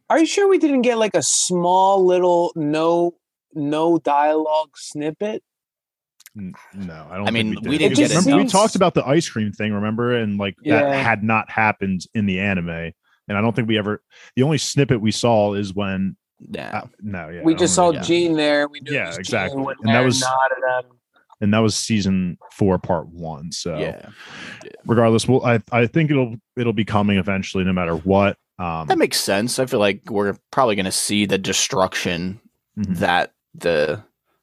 Are 0.08 0.18
you 0.18 0.26
sure 0.26 0.48
we 0.48 0.58
didn't 0.58 0.82
get 0.82 0.98
like 0.98 1.14
a 1.14 1.22
small 1.22 2.04
little 2.04 2.50
no 2.56 3.14
no 3.54 3.98
dialogue 3.98 4.70
snippet? 4.76 5.42
No, 6.34 6.52
I 7.10 7.16
don't. 7.16 7.26
I 7.28 7.30
mean, 7.32 7.54
think 7.54 7.66
we 7.66 7.78
did. 7.78 7.94
didn't 7.94 8.08
get 8.08 8.24
Remember, 8.24 8.44
we 8.44 8.48
talked 8.48 8.76
about 8.76 8.94
the 8.94 9.04
ice 9.04 9.28
cream 9.28 9.52
thing, 9.52 9.72
remember, 9.72 10.14
and 10.16 10.38
like 10.38 10.54
Yeah. 10.62 10.80
that 10.82 11.04
had 11.04 11.22
not 11.24 11.50
happened 11.50 12.02
in 12.14 12.26
the 12.26 12.38
anime. 12.40 12.68
And 13.28 13.38
I 13.38 13.40
don't 13.40 13.54
think 13.54 13.68
we 13.68 13.78
ever. 13.78 14.02
The 14.36 14.42
only 14.44 14.58
snippet 14.58 15.00
we 15.00 15.10
saw 15.10 15.54
is 15.54 15.74
when 15.74 16.16
Yeah. 16.50 16.80
Uh, 16.84 16.86
no, 17.00 17.28
yeah. 17.28 17.42
we 17.42 17.54
just 17.54 17.74
saw 17.74 17.88
really- 17.90 18.00
Jean 18.02 18.34
there. 18.36 18.68
We 18.68 18.80
knew 18.80 18.92
it 18.92 18.94
Yeah, 18.94 19.08
was 19.08 19.18
exactly. 19.18 19.60
when 19.62 19.74
And 19.82 19.94
that 19.94 20.00
was- 20.04 20.22
him. 20.22 20.84
and 21.40 21.52
that 21.54 21.58
was 21.58 21.74
season 21.74 22.38
four, 22.52 22.78
part 22.78 23.08
one. 23.08 23.50
So 23.50 23.76
yeah. 23.78 24.08
regardless, 24.86 25.26
we'll 25.26 25.44
I, 25.44 25.60
I 25.72 25.86
think 25.86 26.10
it'll 26.10 26.36
it'll 26.56 26.72
be 26.72 26.84
coming 26.84 27.18
eventually, 27.18 27.64
no 27.64 27.72
matter 27.72 27.96
what. 27.96 28.36
Um 28.58 28.86
That 28.86 28.98
makes 28.98 29.18
sense. 29.20 29.58
I 29.58 29.66
feel 29.66 29.80
like 29.80 30.02
we're 30.10 30.36
probably 30.52 30.76
going 30.76 30.84
to 30.86 30.92
see 30.92 31.26
the 31.26 31.38
destruction 31.38 32.40
mhm. 32.78 32.96
that 32.98 33.32
the 33.54 34.02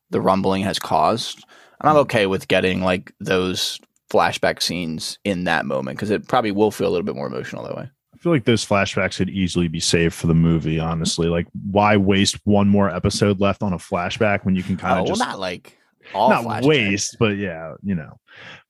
the 0.09 0.21
rumbling 0.21 0.63
has 0.63 0.79
caused. 0.79 1.43
And 1.81 1.89
I'm 1.89 1.97
okay 1.97 2.25
with 2.25 2.47
getting 2.47 2.81
like 2.81 3.13
those 3.19 3.79
flashback 4.11 4.61
scenes 4.61 5.19
in 5.25 5.43
that 5.43 5.65
moment 5.65 5.97
because 5.97 6.09
it 6.09 6.27
probably 6.27 6.51
will 6.51 6.71
feel 6.71 6.87
a 6.87 6.89
little 6.91 7.05
bit 7.05 7.15
more 7.15 7.27
emotional 7.27 7.63
that 7.65 7.75
way. 7.75 7.89
I 8.13 8.17
feel 8.17 8.31
like 8.31 8.45
those 8.45 8.65
flashbacks 8.65 9.17
could 9.17 9.29
easily 9.29 9.67
be 9.67 9.79
saved 9.79 10.15
for 10.15 10.25
the 10.27 10.33
movie, 10.33 10.79
honestly. 10.79 11.27
Like 11.27 11.45
why 11.69 11.97
waste 11.97 12.39
one 12.45 12.67
more 12.67 12.89
episode 12.89 13.39
left 13.39 13.61
on 13.61 13.73
a 13.73 13.77
flashback 13.77 14.43
when 14.43 14.55
you 14.55 14.63
can 14.63 14.75
kind 14.77 14.93
Oh, 14.93 15.01
of 15.01 15.05
well, 15.05 15.15
just 15.15 15.19
not 15.19 15.39
like 15.39 15.77
all 16.15 16.29
not 16.29 16.43
flashbacks. 16.43 16.65
waste, 16.65 17.17
but 17.19 17.37
yeah, 17.37 17.75
you 17.83 17.93
know. 17.93 18.17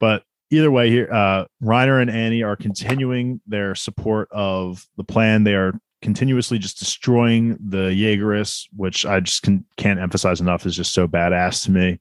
But 0.02 0.24
either 0.50 0.70
way, 0.72 0.90
here, 0.90 1.08
uh, 1.12 1.46
Reiner 1.64 2.02
and 2.02 2.10
Annie 2.12 2.44
are 2.44 2.56
continuing 2.58 3.40
their 3.48 3.74
support 3.76 4.28
of 4.32 4.86
the 4.98 5.04
plan. 5.06 5.44
They 5.46 5.54
are 5.54 5.80
continuously 6.02 6.58
just 6.58 6.80
destroying 6.80 7.58
the 7.60 7.90
Jaegerists, 7.90 8.68
which 8.76 9.06
I 9.06 9.20
just 9.20 9.44
can, 9.44 9.66
can't 9.78 10.00
emphasize 10.00 10.42
enough 10.42 10.66
is 10.66 10.76
just 10.76 10.94
so 10.94 11.08
badass 11.08 11.64
to 11.66 11.72
me. 11.72 12.00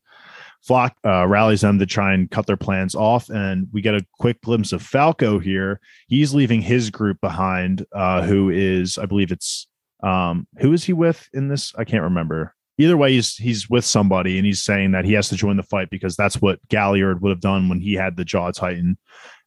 Floch 0.67 0.93
uh, 1.05 1.27
rallies 1.27 1.61
them 1.61 1.79
to 1.79 1.87
try 1.87 2.13
and 2.13 2.31
cut 2.31 2.47
their 2.47 2.57
plans 2.57 2.95
off, 2.95 3.29
and 3.31 3.69
we 3.73 3.81
get 3.81 3.95
a 3.95 4.05
quick 4.19 4.41
glimpse 4.43 4.73
of 4.73 4.83
Falco 4.83 5.39
here. 5.39 5.81
He's 6.09 6.35
leaving 6.35 6.61
his 6.61 6.91
group 6.91 7.21
behind, 7.21 7.87
uh, 7.93 8.23
who 8.23 8.51
is, 8.51 8.99
I 8.99 9.07
believe 9.07 9.31
it's, 9.31 9.69
um, 10.03 10.47
who 10.59 10.73
is 10.73 10.85
he 10.85 10.93
with 10.93 11.29
in 11.33 11.49
this? 11.49 11.73
I 11.77 11.85
can't 11.85 12.03
remember 12.03 12.55
either 12.79 12.97
way 12.97 13.13
he's 13.13 13.37
he's 13.37 13.71
with 13.71 13.87
somebody 13.87 14.37
and 14.37 14.45
he's 14.45 14.63
saying 14.63 14.93
that 14.93 15.07
he 15.07 15.15
has 15.15 15.31
to 15.31 15.35
join 15.35 15.57
the 15.57 15.63
fight 15.63 15.89
because 15.89 16.15
that's 16.15 16.43
what 16.43 16.61
Galliard 16.69 17.23
would 17.23 17.31
have 17.31 17.41
done 17.41 17.71
when 17.71 17.81
he 17.81 17.95
had 17.95 18.17
the 18.17 18.25
jaw 18.25 18.51
titan 18.51 18.99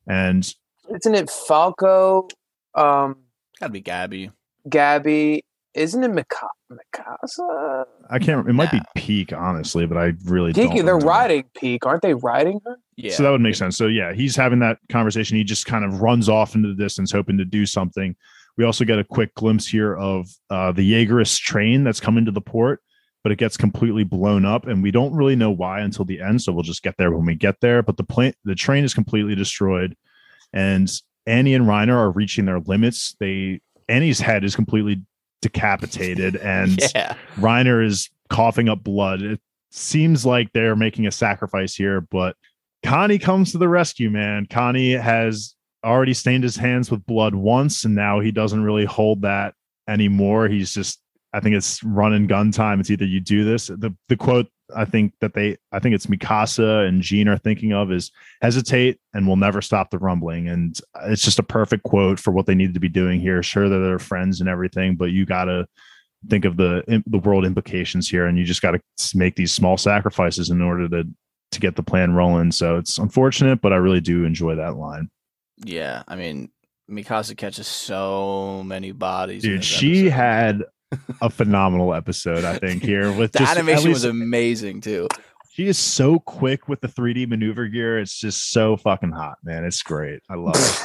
and 0.08 0.51
Isn't 0.89 1.13
it 1.13 1.29
Falco, 1.29 2.27
um, 2.74 3.18
Gotta 3.60 3.74
be 3.74 3.82
Gabby. 3.82 4.32
Gabby? 4.70 5.44
Isn't 5.76 6.04
it 6.04 6.10
Mika- 6.10 6.48
Mikasa? 6.72 7.86
I 8.10 8.20
can't 8.20 8.48
it 8.50 8.54
might 8.54 8.74
Nah. 8.74 8.80
be 8.96 9.02
Pieck 9.26 9.38
honestly 9.38 9.86
but 9.86 9.98
I 9.98 10.14
really 10.26 10.52
don't 10.52 10.70
they're 10.70 10.84
remember. 10.96 11.06
riding 11.06 11.44
Pieck, 11.58 11.80
aren't 11.86 12.02
they 12.02 12.14
riding 12.16 12.60
her? 12.66 12.78
Yeah. 12.98 13.14
so 13.14 13.24
that 13.24 13.30
would 13.32 13.42
make 13.42 13.56
sense 13.56 13.78
so 13.78 13.88
yeah 13.88 14.14
he's 14.14 14.36
having 14.36 14.60
that 14.60 14.78
conversation 14.90 15.38
he 15.38 15.44
just 15.44 15.66
kind 15.66 15.86
of 15.86 16.02
runs 16.02 16.28
off 16.28 16.56
into 16.56 16.68
the 16.68 16.76
distance 16.76 17.12
hoping 17.12 17.38
to 17.38 17.46
do 17.46 17.66
something 17.66 18.16
we 18.58 18.66
also 18.66 18.84
get 18.84 19.00
a 19.00 19.04
quick 19.04 19.34
glimpse 19.36 19.68
here 19.68 19.96
of 19.96 20.28
uh, 20.50 20.72
the 20.74 20.82
Jaegerist 20.92 21.40
train 21.42 21.84
that's 21.84 22.00
coming 22.02 22.26
to 22.26 22.32
the 22.32 22.42
port 22.42 22.82
but 23.24 23.32
it 23.32 23.38
gets 23.38 23.56
completely 23.58 24.04
blown 24.04 24.46
up 24.46 24.66
and 24.68 24.82
we 24.84 24.92
don't 24.92 25.14
really 25.14 25.36
know 25.36 25.52
why 25.52 25.80
until 25.82 26.04
the 26.06 26.20
end 26.20 26.42
so 26.42 26.52
we'll 26.52 26.64
just 26.64 26.84
get 26.84 26.96
there 26.98 27.12
when 27.12 27.26
we 27.26 27.36
get 27.36 27.56
there 27.62 27.82
but 27.84 27.96
the 27.98 28.04
plane 28.04 28.34
the 28.44 28.56
train 28.56 28.84
is 28.84 28.94
completely 28.94 29.36
destroyed 29.36 29.96
and 30.52 30.92
Annie 31.28 31.54
and 31.54 31.66
Reiner 31.68 31.96
are 31.96 32.12
reaching 32.12 32.46
their 32.46 32.60
limits 32.60 33.16
they 33.20 33.62
Annie's 33.89 34.19
head 34.19 34.43
is 34.43 34.55
completely 34.55 35.01
decapitated 35.41 36.36
and 36.43 36.79
yeah. 36.96 37.15
Reiner 37.38 37.86
is 37.86 38.10
coughing 38.29 38.69
up 38.69 38.84
blood. 38.84 39.22
It 39.22 39.41
seems 39.72 40.25
like 40.25 40.51
they're 40.53 40.75
making 40.75 41.08
a 41.08 41.12
sacrifice 41.12 41.75
here 41.75 42.01
but 42.01 42.36
Connie 42.84 43.19
comes 43.19 43.51
to 43.51 43.58
the 43.58 43.67
rescue 43.67 44.10
man. 44.10 44.46
Connie 44.46 44.93
has 44.93 45.55
already 45.84 46.13
stained 46.13 46.43
his 46.43 46.55
hands 46.55 46.89
with 46.89 47.05
blood 47.05 47.36
once 47.36 47.84
and 47.84 47.96
now 47.96 48.19
he 48.19 48.31
doesn't 48.31 48.63
really 48.63 48.86
hold 48.86 49.22
that 49.24 49.53
anymore. 49.88 50.48
He's 50.48 50.74
just 50.74 51.01
I 51.33 51.39
think 51.39 51.55
it's 51.55 51.83
run 51.83 52.13
and 52.13 52.27
gun 52.27 52.51
time. 52.51 52.79
It's 52.79 52.89
either 52.89 53.05
you 53.05 53.19
do 53.19 53.43
this. 53.43 53.67
The 53.67 53.95
the 54.07 54.17
quote 54.17 54.48
I 54.75 54.86
think 54.86 55.13
that 55.21 55.33
they 55.33 55.57
I 55.71 55.79
think 55.79 55.95
it's 55.95 56.07
Mikasa 56.07 56.88
and 56.88 57.01
Jean 57.01 57.27
are 57.27 57.38
thinking 57.38 57.74
of 57.74 57.91
is 57.91 58.12
hesitate 58.41 59.00
and 59.13 59.27
we'll 59.27 59.36
never 59.36 59.62
stop 59.62 59.89
the 59.89 60.00
rumbling. 60.00 60.48
And 60.48 60.79
it's 61.03 61.24
just 61.24 61.39
a 61.39 61.43
perfect 61.43 61.83
quote 61.83 62.19
for 62.19 62.31
what 62.31 62.45
they 62.45 62.55
need 62.55 62.74
to 62.74 62.79
be 62.79 62.89
doing 62.89 63.19
here. 63.19 63.43
Sure 63.43 63.69
that 63.69 63.79
they're 63.79 64.00
friends 64.00 64.39
and 64.39 64.50
everything, 64.50 64.95
but 64.95 65.12
you 65.12 65.25
gotta 65.25 65.67
think 66.27 66.45
of 66.45 66.57
the 66.57 67.03
the 67.07 67.19
world 67.19 67.45
implications 67.45 68.09
here, 68.09 68.25
and 68.25 68.38
you 68.38 68.43
just 68.43 68.62
got 68.62 68.71
to 68.71 68.81
make 69.17 69.36
these 69.36 69.53
small 69.53 69.77
sacrifices 69.77 70.50
in 70.50 70.62
order 70.62 70.89
to 70.89 71.07
to 71.51 71.59
get 71.59 71.75
the 71.75 71.83
plan 71.83 72.13
rolling. 72.13 72.51
So 72.51 72.77
it's 72.77 72.98
unfortunate, 72.98 73.62
but 73.62 73.74
I 73.74 73.77
really 73.77 74.01
do 74.01 74.25
enjoy 74.25 74.55
that 74.55 74.75
line. 74.75 75.09
Yeah, 75.57 76.03
I 76.07 76.15
mean, 76.15 76.51
Mikasa 76.89 77.36
catches 77.36 77.67
so 77.67 78.63
many 78.65 78.91
bodies. 78.91 79.43
Dude, 79.43 79.63
she 79.63 80.07
episode. 80.07 80.15
had 80.15 80.63
a 81.22 81.29
phenomenal 81.29 81.93
episode, 81.93 82.43
I 82.43 82.58
think, 82.58 82.81
here 82.84 83.12
with 83.17 83.31
the 83.34 83.39
just 83.39 83.51
at 83.51 83.58
animation 83.58 83.89
was 83.91 84.05
amazing 84.05 84.81
too. 84.81 85.08
she 85.51 85.67
is 85.67 85.77
so 85.77 86.19
quick 86.19 86.67
with 86.67 86.81
the 86.81 86.88
3D 86.88 87.27
maneuver 87.27 87.67
gear. 87.67 88.00
It's 88.00 88.17
just 88.17 88.50
so 88.51 88.75
fucking 88.77 89.12
hot, 89.12 89.38
man. 89.43 89.65
It's 89.65 89.84
great. 89.84 90.22
I 90.29 90.36
love 90.36 90.55
it. 90.55 90.79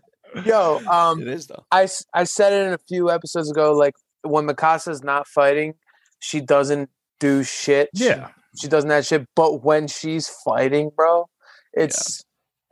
Yo, 0.44 0.80
um, 0.86 1.22
it 1.22 1.28
is 1.28 1.46
though. 1.46 1.64
I, 1.70 1.84
s- 1.84 2.04
I 2.12 2.24
said 2.24 2.52
it 2.52 2.66
in 2.66 2.74
a 2.74 2.78
few 2.88 3.10
episodes 3.10 3.50
ago. 3.50 3.72
Like 3.72 3.94
when 4.22 4.46
Mikasa's 4.46 5.02
not 5.02 5.26
fighting, 5.26 5.74
she 6.20 6.42
doesn't 6.42 6.90
do 7.20 7.42
shit. 7.42 7.88
She- 7.96 8.04
yeah. 8.04 8.28
she, 8.60 8.68
doesn't 8.68 8.90
that 8.90 9.06
shit. 9.06 9.26
But 9.34 9.64
when 9.64 9.88
she's 9.88 10.28
fighting, 10.44 10.90
bro, 10.94 11.30
it's 11.72 12.22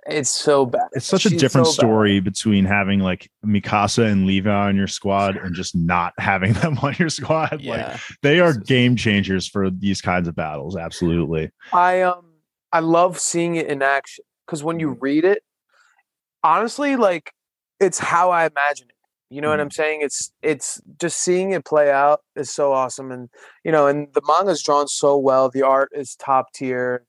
it's 0.07 0.31
so 0.31 0.67
bad. 0.67 0.89
It's 0.93 1.07
such 1.07 1.27
a 1.27 1.31
different 1.31 1.67
so 1.67 1.73
bad. 1.73 1.77
story 1.77 2.21
between 2.21 2.65
having 2.65 3.01
like 3.01 3.31
Mikasa 3.45 4.11
and 4.11 4.27
Levi 4.27 4.51
on 4.51 4.77
your 4.77 4.87
squad 4.87 5.37
and 5.37 5.55
just 5.55 5.75
not 5.75 6.13
having 6.19 6.53
them 6.55 6.79
on 6.83 6.95
your 6.99 7.09
squad. 7.09 7.53
Like 7.53 7.63
Yeah, 7.63 7.99
they 8.23 8.41
are 8.41 8.53
game 8.53 8.97
changers 8.97 9.49
for 9.49 9.71
these 9.71 10.01
kinds 10.01 10.29
of 10.29 10.35
battles. 10.35 10.77
Absolutely. 10.77 11.51
I 11.73 12.03
um 12.03 12.33
I 12.73 12.81
love 12.81 13.19
seeing 13.19 13.57
it 13.57 13.67
in 13.67 13.83
action 13.83 14.25
because 14.47 14.63
when 14.63 14.81
you 14.81 14.99
read 15.01 15.25
it, 15.25 15.43
honestly, 16.43 16.97
like 16.97 17.33
it's 17.81 17.99
how 17.99 18.31
I 18.31 18.47
imagine 18.47 18.89
it. 18.89 18.95
You 19.31 19.41
know 19.41 19.49
what 19.49 19.59
I'm 19.59 19.71
saying? 19.71 20.01
It's 20.03 20.31
it's 20.43 20.81
just 21.01 21.19
seeing 21.21 21.53
it 21.53 21.65
play 21.65 21.91
out 21.91 22.21
is 22.37 22.51
so 22.53 22.73
awesome, 22.73 23.11
and 23.11 23.29
you 23.65 23.73
know, 23.73 23.87
and 23.87 24.09
the 24.15 24.23
manga's 24.29 24.63
drawn 24.63 24.87
so 24.87 25.17
well. 25.17 25.49
The 25.49 25.63
art 25.63 25.91
is 25.93 26.15
top 26.15 26.53
tier, 26.53 27.05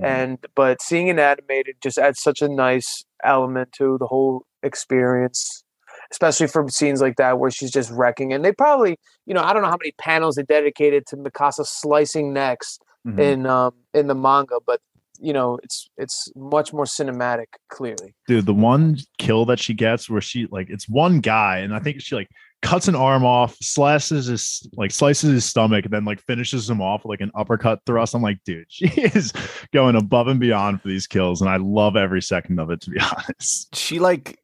Mhm. 0.00 0.04
and 0.04 0.38
but 0.54 0.80
seeing 0.80 1.08
it 1.08 1.18
animated 1.18 1.76
just 1.82 1.98
adds 1.98 2.20
such 2.20 2.40
a 2.42 2.48
nice 2.48 3.04
element 3.24 3.72
to 3.72 3.98
the 3.98 4.06
whole 4.06 4.44
experience. 4.62 5.64
Especially 6.10 6.46
for 6.46 6.68
scenes 6.68 7.00
like 7.00 7.16
that 7.16 7.38
where 7.38 7.50
she's 7.50 7.70
just 7.70 7.90
wrecking, 7.90 8.32
and 8.34 8.44
they 8.44 8.52
probably, 8.52 8.98
you 9.24 9.32
know, 9.32 9.42
I 9.42 9.52
don't 9.54 9.62
know 9.62 9.68
how 9.68 9.78
many 9.80 9.92
panels 9.98 10.34
they 10.36 10.42
dedicated 10.42 11.06
to 11.06 11.16
Mikasa 11.16 11.64
slicing 11.66 12.32
necks 12.34 12.78
Mhm. 13.06 13.18
in 13.18 13.46
um 13.46 13.72
in 13.94 14.06
the 14.08 14.14
manga, 14.14 14.58
but 14.66 14.80
you 15.18 15.32
know 15.32 15.58
it's 15.62 15.88
it's 15.96 16.30
much 16.36 16.72
more 16.72 16.84
cinematic. 16.84 17.46
Clearly, 17.68 18.14
dude 18.28 18.44
the 18.46 18.52
one 18.54 18.98
kill 19.18 19.44
that 19.46 19.58
she 19.58 19.72
gets 19.72 20.10
where 20.10 20.20
she 20.20 20.46
like 20.50 20.68
it's 20.68 20.88
one 20.88 21.20
guy 21.20 21.58
and 21.58 21.74
i 21.74 21.78
think 21.78 22.00
she 22.00 22.14
like 22.14 22.28
cuts 22.62 22.88
an 22.88 22.94
arm 22.94 23.24
off 23.24 23.56
slices 23.60 24.26
his 24.26 24.68
like 24.76 24.90
slices 24.92 25.32
his 25.32 25.44
stomach 25.44 25.84
and 25.84 25.92
then 25.92 26.04
like 26.04 26.20
finishes 26.20 26.70
him 26.70 26.80
off 26.80 27.04
with 27.04 27.10
like 27.10 27.20
an 27.20 27.32
uppercut 27.34 27.80
thrust. 27.86 28.14
I'm 28.14 28.22
like 28.22 28.38
dude 28.44 28.66
she 28.68 28.86
is 28.86 29.32
going 29.72 29.96
above 29.96 30.28
and 30.28 30.40
beyond 30.40 30.80
for 30.80 30.88
these 30.88 31.06
kills 31.06 31.40
and 31.40 31.50
i 31.50 31.56
love 31.56 31.96
every 31.96 32.22
second 32.22 32.58
of 32.58 32.70
it 32.70 32.80
to 32.82 32.90
be 32.90 33.00
honest. 33.00 33.74
She 33.74 33.98
like 33.98 34.38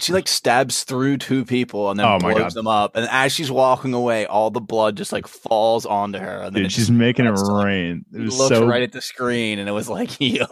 she 0.00 0.12
like 0.12 0.28
stabs 0.28 0.84
through 0.84 1.18
two 1.18 1.44
people 1.44 1.90
and 1.90 1.98
then 1.98 2.06
Oh 2.06 2.18
blows 2.18 2.36
God. 2.38 2.52
them 2.54 2.66
up. 2.66 2.96
And 2.96 3.08
as 3.10 3.32
she's 3.32 3.50
walking 3.50 3.94
away, 3.94 4.26
all 4.26 4.50
the 4.50 4.60
blood 4.60 4.96
just 4.96 5.12
like 5.12 5.26
falls 5.26 5.86
onto 5.86 6.18
her. 6.18 6.42
And 6.42 6.54
then 6.54 6.64
dude 6.64 6.72
she's 6.72 6.90
making 6.90 7.26
it 7.26 7.30
like, 7.32 7.64
rain. 7.64 8.04
It 8.12 8.20
was 8.20 8.38
looks 8.38 8.54
so 8.54 8.66
right 8.66 8.82
at 8.82 8.92
the 8.92 9.00
screen, 9.00 9.58
and 9.58 9.68
it 9.68 9.72
was 9.72 9.88
like, 9.88 10.10
yo, 10.20 10.44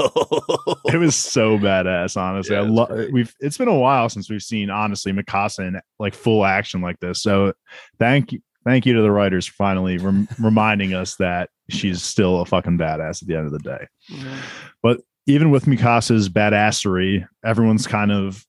it 0.87 0.99
was 0.99 1.17
so 1.17 1.59
badass 1.59 2.17
honestly. 2.17 2.55
Yeah, 2.57 2.63
i 2.63 2.65
it's 2.65 2.73
love 2.73 3.07
we've 3.13 3.35
it's 3.41 3.59
been 3.59 3.69
a 3.69 3.79
while 3.79 4.09
since 4.09 4.31
we've 4.31 4.43
seen 4.43 4.71
honestly 4.71 5.13
mikasa 5.13 5.67
in 5.69 5.81
like 5.99 6.15
full 6.15 6.45
action 6.45 6.81
like 6.81 6.99
this. 7.01 7.23
So 7.23 7.53
thank 7.99 8.33
you 8.33 8.41
thank 8.65 8.87
you 8.87 8.95
to 8.95 9.03
the 9.03 9.11
writers 9.11 9.47
for 9.47 9.55
finally 9.55 9.99
rem- 9.99 10.29
reminding 10.39 10.95
us 10.95 11.17
that 11.17 11.51
she's 11.69 12.03
still 12.03 12.41
a 12.41 12.47
fucking 12.47 12.79
badass 12.79 13.23
at 13.23 13.29
the 13.29 13.35
end 13.37 13.47
of 13.47 13.53
the 13.53 13.59
day. 13.59 13.87
But 14.83 15.01
even 15.27 15.51
with 15.51 15.67
Mikasa's 15.67 16.29
badassery, 16.29 17.27
everyone's 17.45 17.87
kind 17.87 18.11
of 18.13 18.45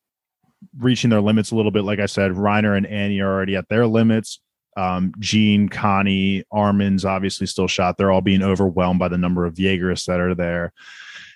reaching 0.78 1.10
their 1.10 1.22
limits 1.22 1.52
a 1.52 1.56
little 1.56 1.72
bit. 1.72 1.84
Like 1.84 2.00
I 2.00 2.06
said, 2.06 2.32
Reiner 2.32 2.76
and 2.78 2.86
Annie 2.86 3.20
are 3.20 3.32
already 3.32 3.56
at 3.56 3.70
their 3.70 3.88
limits. 3.88 4.40
Um, 4.76 5.14
Jean, 5.20 5.70
Connie, 5.70 6.44
Armin's 6.52 7.06
obviously 7.06 7.46
still 7.48 7.68
shot. 7.68 7.98
They're 7.98 8.12
all 8.12 8.22
being 8.22 8.42
overwhelmed 8.42 9.00
by 9.00 9.08
the 9.08 9.18
number 9.18 9.46
of 9.46 9.56
Jaegerists 9.56 10.06
that 10.06 10.20
are 10.20 10.34
there. 10.34 10.74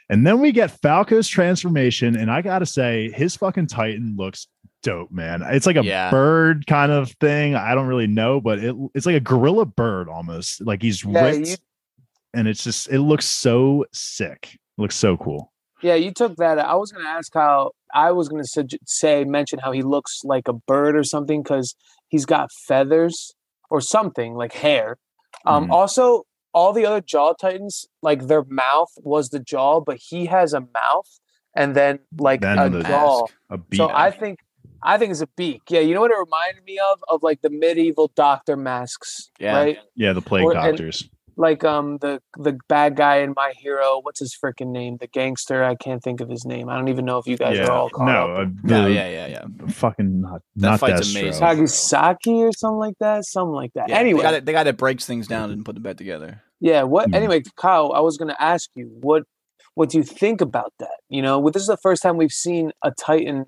And 0.10 0.26
then 0.26 0.40
we 0.40 0.52
get 0.52 0.72
Falco's 0.82 1.28
transformation, 1.28 2.16
and 2.16 2.32
I 2.32 2.42
gotta 2.42 2.66
say, 2.66 3.12
his 3.12 3.36
fucking 3.36 3.68
Titan 3.68 4.16
looks 4.18 4.48
dope, 4.82 5.12
man. 5.12 5.42
It's 5.44 5.66
like 5.66 5.76
a 5.76 5.84
Yeah. 5.84 6.10
bird 6.10 6.66
kind 6.66 6.92
of 6.92 7.12
thing. 7.20 7.56
I 7.56 7.76
don't 7.76 7.88
really 7.88 8.08
know, 8.08 8.40
but 8.40 8.60
it, 8.60 8.76
it's 8.96 9.06
like 9.06 9.16
a 9.18 9.20
gorilla 9.20 9.66
bird 9.66 10.08
almost. 10.08 10.62
Like 10.66 10.82
he's 10.82 11.04
Yeah, 11.04 11.26
ripped, 11.26 11.48
you- 11.48 11.56
and 12.34 12.48
it's 12.48 12.64
just 12.64 12.90
it 12.90 13.02
looks 13.02 13.26
so 13.26 13.86
sick. 13.92 14.50
It 14.54 14.82
looks 14.82 14.96
so 14.96 15.18
cool. 15.18 15.52
yeah, 15.84 15.96
you 15.96 16.12
took 16.12 16.36
that. 16.38 16.58
I 16.58 16.74
was 16.76 16.92
gonna 16.92 17.08
ask 17.10 17.34
how 17.34 17.72
I 17.94 18.12
was 18.12 18.28
gonna 18.30 18.44
sug- 18.46 18.70
say 18.86 19.24
mention 19.24 19.60
how 19.60 19.72
he 19.72 19.82
looks 19.82 20.22
like 20.24 20.48
a 20.48 20.54
bird 20.54 20.96
or 20.96 21.04
something 21.04 21.44
because 21.44 21.76
he's 22.10 22.26
got 22.26 22.52
feathers 22.52 23.34
or 23.70 23.82
something 23.82 24.36
like 24.36 24.54
hair. 24.54 24.98
Um, 25.46 25.68
Mhm. 25.68 25.72
Also, 25.72 26.24
all 26.54 26.74
the 26.74 26.86
other 26.86 27.02
jaw 27.02 27.34
titans, 27.34 27.86
like 28.02 28.28
their 28.28 28.44
mouth 28.46 28.90
was 29.04 29.30
the 29.30 29.40
jaw, 29.40 29.80
but 29.82 29.98
he 30.10 30.26
has 30.26 30.54
a 30.54 30.62
mouth 30.62 31.08
and 31.56 31.76
then 31.76 32.00
like 32.20 32.42
Then 32.42 32.58
a 32.60 32.70
the- 32.70 32.84
jaw. 32.84 33.22
Mask. 33.22 33.34
A 33.50 33.58
beat. 33.58 33.78
So 33.78 33.90
I 33.90 34.12
think 34.12 34.40
I 34.84 34.98
think 35.00 35.10
it's 35.12 35.22
a 35.22 35.28
beak. 35.36 35.64
Yeah, 35.70 35.80
you 35.80 35.96
know 35.96 36.02
what 36.02 36.12
it 36.12 36.18
reminded 36.20 36.64
me 36.64 36.78
of? 36.78 37.04
Of 37.10 37.24
like 37.24 37.42
the 37.42 37.50
medieval 37.50 38.12
doctor 38.16 38.56
masks, 38.56 39.32
Yeah. 39.40 39.56
right? 39.58 39.80
yeah, 39.96 40.14
the 40.14 40.22
plague 40.22 40.46
or- 40.46 40.54
and- 40.56 40.62
doctors. 40.78 41.10
Like 41.40 41.64
um 41.64 42.00
the 42.00 42.20
the 42.38 42.58
bad 42.68 42.96
guy 42.96 43.18
in 43.18 43.34
My 43.36 43.54
Hero. 43.58 44.00
What's 44.02 44.20
his 44.20 44.36
freaking 44.36 44.72
name? 44.72 44.98
The 45.00 45.08
gangster. 45.08 45.64
I 45.64 45.76
can't 45.76 46.02
think 46.04 46.20
of 46.20 46.30
his 46.30 46.46
name. 46.46 46.68
I 46.68 46.76
don't 46.76 46.88
even 46.88 47.06
know 47.06 47.20
if 47.20 47.28
you 47.28 47.38
guys 47.38 47.58
yeah, 47.58 47.68
are 47.68 47.72
all 47.72 47.90
caught 47.90 48.06
no, 48.08 48.34
up. 48.34 48.40
uh, 48.40 48.50
no, 48.64 48.84
the 48.86 48.92
yeah, 48.92 49.08
yeah, 49.08 49.28
yeah. 49.28 49.68
fucking 49.70 50.22
not, 50.22 50.42
That 50.56 50.70
not 50.72 50.80
fight's 50.80 51.08
Deathstroke. 51.08 51.22
amazing. 51.22 51.44
Tagisaki 51.44 52.38
or 52.40 52.52
something 52.52 52.80
like 52.80 52.96
that. 53.00 53.24
Something 53.26 53.54
like 53.54 53.72
that. 53.76 53.90
yeah 53.90 53.98
anyway, 54.00 54.20
the 54.20 54.24
guy, 54.24 54.32
that, 54.32 54.46
the 54.48 54.52
guy 54.54 54.64
that 54.64 54.78
breaks 54.78 55.06
things 55.06 55.28
down 55.28 55.52
and 55.52 55.64
put 55.64 55.76
them 55.76 55.84
back 55.84 55.98
together. 55.98 56.42
yeah. 56.60 56.84
What? 56.84 57.10
Hmm. 57.10 57.14
Anyway, 57.14 57.44
Kyle, 57.56 57.94
I 57.94 58.00
was 58.00 58.18
gonna 58.18 58.36
ask 58.40 58.70
you 58.76 58.90
what 59.02 59.24
what 59.76 59.90
do 59.90 60.00
you 60.00 60.04
think 60.04 60.42
about 60.42 60.74
that? 60.80 60.98
You 61.08 61.22
know, 61.22 61.38
well, 61.38 61.52
this 61.52 61.62
is 61.62 61.68
the 61.68 61.78
first 61.78 62.02
time 62.02 62.18
we've 62.18 62.32
seen 62.32 62.72
a 62.84 62.90
Titan 62.90 63.46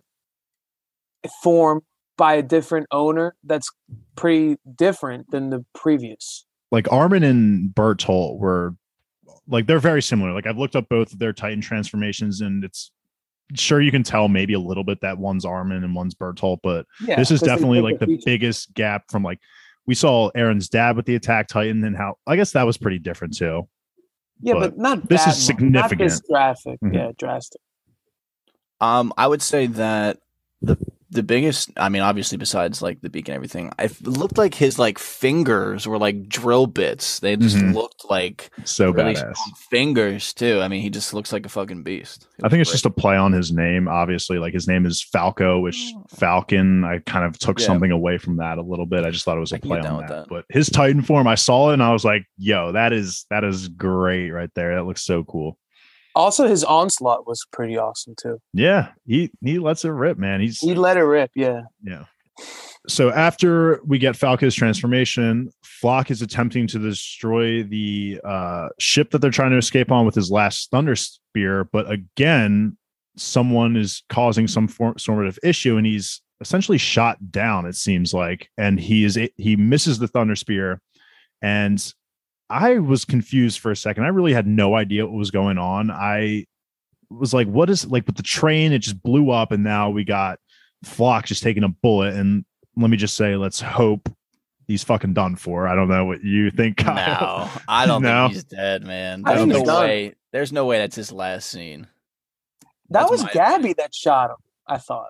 form 1.42 1.82
by 2.18 2.36
a 2.36 2.44
different 2.44 2.86
owner. 2.92 3.36
That's 3.44 3.72
pretty 4.16 4.58
different 4.76 5.32
than 5.32 5.50
the 5.50 5.66
previous. 5.74 6.46
Like 6.72 6.92
Armin 6.92 7.24
and 7.24 7.70
Bertolt 7.74 8.38
were 8.40 8.76
like 9.48 9.66
they're 9.66 9.80
very 9.80 10.02
similar. 10.02 10.32
Like 10.34 10.46
I've 10.48 10.58
looked 10.58 10.76
up 10.76 10.88
both 10.90 11.14
of 11.14 11.20
their 11.20 11.34
Titan 11.34 11.62
transformations, 11.62 12.42
and 12.42 12.64
it's 12.64 12.92
sure 13.56 13.82
you 13.82 13.90
can 13.92 14.04
tell 14.04 14.28
maybe 14.28 14.54
a 14.54 14.60
little 14.60 14.84
bit 14.84 15.02
that 15.02 15.18
one's 15.18 15.44
Armin 15.46 15.84
and 15.84 15.96
one's 15.96 16.14
Bertolt, 16.14 16.60
but 16.62 16.86
Yeah, 17.04 17.16
this 17.16 17.32
is 17.32 17.42
definitely 17.42 17.82
like 17.82 17.98
the 18.00 18.06
features. 18.06 18.26
biggest 18.26 18.74
gap 18.76 19.06
from 19.10 19.24
like 19.24 19.40
we 19.88 19.96
saw 19.96 20.30
Eren's 20.36 20.70
dad 20.70 20.96
with 20.96 21.08
the 21.08 21.16
attack 21.16 21.48
Titan 21.48 21.84
and 21.84 21.98
how 21.98 22.18
I 22.28 22.36
guess 22.36 22.52
that 22.52 22.64
was 22.68 22.78
pretty 22.78 23.00
different 23.00 23.36
too. 23.36 23.68
Yeah, 24.42 24.54
but 24.54 24.76
but, 24.76 24.78
not 24.78 25.10
this 25.10 25.26
is 25.26 25.50
much, 25.50 25.60
Not 25.62 25.90
this 25.90 26.18
significant. 26.18 26.22
graphic. 26.30 26.80
Mhm. 26.82 26.94
Yeah, 26.94 27.12
drastic. 27.18 27.60
Um, 28.80 29.12
I 29.18 29.26
would 29.26 29.42
say 29.42 29.66
that 29.66 30.20
the 30.62 30.78
the 31.12 31.24
biggest, 31.24 31.72
I 31.76 31.90
mean, 31.90 32.02
obviously 32.04 32.38
besides 32.38 32.82
like 32.82 33.02
the 33.02 33.10
beak 33.10 33.28
and 33.30 33.36
everything, 33.36 33.72
I 33.80 33.86
it 33.86 34.06
looked 34.06 34.38
like 34.38 34.54
his 34.54 34.78
like 34.78 35.00
fingers 35.00 35.88
were 35.88 35.98
like 35.98 36.30
drill 36.30 36.68
bits. 36.68 37.20
They 37.20 37.36
just 37.36 37.58
Mhm. 37.58 37.74
looked 37.74 38.06
like 38.10 38.52
So 38.64 38.92
really 38.92 39.16
badass. 39.16 39.36
fingers 39.72 40.34
too. 40.34 40.60
I 40.62 40.68
mean, 40.68 40.82
he 40.82 40.90
just 40.90 41.14
looks 41.14 41.34
like 41.34 41.46
a 41.46 41.50
fucking 41.50 41.84
beast. 41.84 42.28
I 42.44 42.50
think 42.50 42.60
was 42.60 42.68
it's 42.68 42.72
just 42.74 42.86
a 42.86 42.90
play 42.92 43.16
on 43.18 43.32
his 43.34 43.52
name. 43.52 43.88
Obviously, 43.88 44.38
like 44.40 44.54
his 44.54 44.68
name 44.68 44.86
is 44.86 45.02
Falco, 45.02 45.60
which 45.60 45.94
Falcon. 46.10 46.84
I 46.84 47.00
kind 47.00 47.26
of 47.26 47.38
took 47.40 47.60
Yeah. 47.60 47.66
something 47.66 47.92
away 47.92 48.18
from 48.18 48.38
that 48.38 48.58
a 48.58 48.62
little 48.62 48.86
bit. 48.86 49.04
I 49.06 49.10
just 49.12 49.26
thought 49.26 49.38
it 49.38 49.42
was 49.42 49.52
a 49.52 49.60
play 49.60 49.80
on 49.80 50.02
that. 50.02 50.10
that. 50.10 50.26
But 50.30 50.46
his 50.50 50.70
Titan 50.70 51.02
form, 51.02 51.28
I 51.28 51.36
saw 51.36 51.70
it 51.72 51.74
and 51.74 51.84
I 51.84 51.92
was 51.92 52.06
like, 52.06 52.24
"Yo, 52.38 52.72
that 52.74 52.94
is 52.94 53.26
that 53.30 53.44
is 53.44 53.68
great 53.70 54.30
right 54.32 54.50
there. 54.56 54.76
That 54.76 54.86
looks 54.86 55.04
so 55.04 55.24
cool." 55.24 55.58
Also, 56.16 56.48
his 56.48 56.64
onslaught 56.64 57.28
was 57.28 57.46
pretty 57.52 57.78
awesome 57.78 58.16
too. 58.20 58.42
Yeah, 58.54 58.90
he 59.06 59.32
he 59.44 59.60
lets 59.60 59.86
it 59.86 59.90
rip, 59.90 60.18
man. 60.18 60.42
He's 60.42 60.60
He 60.60 60.74
let 60.74 60.98
it 60.98 61.04
rip. 61.04 61.32
Yeah. 61.36 61.62
yeah. 61.84 62.06
So 62.88 63.12
after 63.12 63.82
we 63.86 64.00
get 64.00 64.16
Falco's 64.16 64.56
transformation, 64.56 65.52
Floch 65.64 66.10
is 66.10 66.22
attempting 66.22 66.66
to 66.68 66.80
destroy 66.80 67.64
the 67.64 68.20
uh, 68.24 68.70
ship 68.80 69.12
that 69.12 69.20
they're 69.20 69.32
trying 69.32 69.52
to 69.52 69.58
escape 69.58 69.92
on 69.92 70.06
with 70.06 70.16
his 70.16 70.32
last 70.32 70.72
thunder 70.72 70.96
spear, 70.96 71.66
but 71.66 71.90
again, 71.92 72.78
someone 73.16 73.76
is 73.76 74.04
causing 74.10 74.48
some 74.48 74.68
form, 74.68 74.98
sort 74.98 75.28
of 75.28 75.38
issue, 75.44 75.78
and 75.78 75.86
he's 75.86 76.22
essentially 76.42 76.78
shot 76.78 77.32
down. 77.32 77.66
It 77.66 77.76
seems 77.76 78.14
like, 78.14 78.50
and 78.58 78.80
he 78.80 79.04
is 79.04 79.20
he 79.38 79.56
misses 79.56 80.00
the 80.00 80.08
thunder 80.08 80.36
spear, 80.36 80.82
and 81.42 81.94
I 82.50 82.80
was 82.80 83.06
confused 83.06 83.60
for 83.60 83.72
a 83.72 83.76
second. 83.76 84.04
I 84.06 84.08
really 84.10 84.34
had 84.34 84.48
no 84.48 84.76
idea 84.76 85.06
what 85.06 85.14
was 85.16 85.32
going 85.32 85.58
on. 85.58 85.92
I 85.92 86.46
was 87.10 87.34
like, 87.34 87.48
"What 87.48 87.70
is 87.70 87.86
like 87.86 88.06
with 88.08 88.16
the 88.18 88.24
train? 88.24 88.72
It 88.74 88.80
just 88.80 89.02
blew 89.04 89.30
up, 89.32 89.52
and 89.52 89.64
now 89.64 89.90
we 89.90 90.04
got." 90.04 90.40
Floch 90.86 91.26
just 91.26 91.44
taking 91.44 91.64
a 91.66 91.68
bullet. 91.68 92.14
And 92.16 92.46
let 92.78 92.90
me 92.90 92.96
just 92.96 93.16
say, 93.18 93.36
let's 93.36 93.60
hope 93.60 94.08
he's 94.66 94.82
fucking 94.82 95.14
done 95.14 95.36
for. 95.36 95.68
I 95.68 95.76
don't 95.76 95.90
know 95.90 96.06
what 96.06 96.24
you 96.24 96.52
think, 96.52 96.78
Kyle. 96.78 97.48
No, 97.48 97.62
I 97.68 97.86
don't 97.86 98.02
No. 98.02 98.28
think 98.28 98.36
he's 98.36 98.44
dead, 98.46 98.86
man. 98.86 99.22
There's 99.24 99.46
no 99.46 99.56
he's 99.58 99.64
done. 99.68 99.82
way. 99.84 100.16
There's 100.32 100.54
no 100.54 100.66
way 100.66 100.78
that's 100.78 100.96
his 100.96 101.12
last 101.12 101.50
scene. 101.50 101.82
That 102.92 103.10
That's 103.10 103.12
was 103.12 103.24
Gabby 103.34 103.56
opinion. 103.56 103.76
that 103.80 103.94
shot 103.94 104.30
him. 104.30 104.38
I 104.68 104.78
thought. 104.78 105.10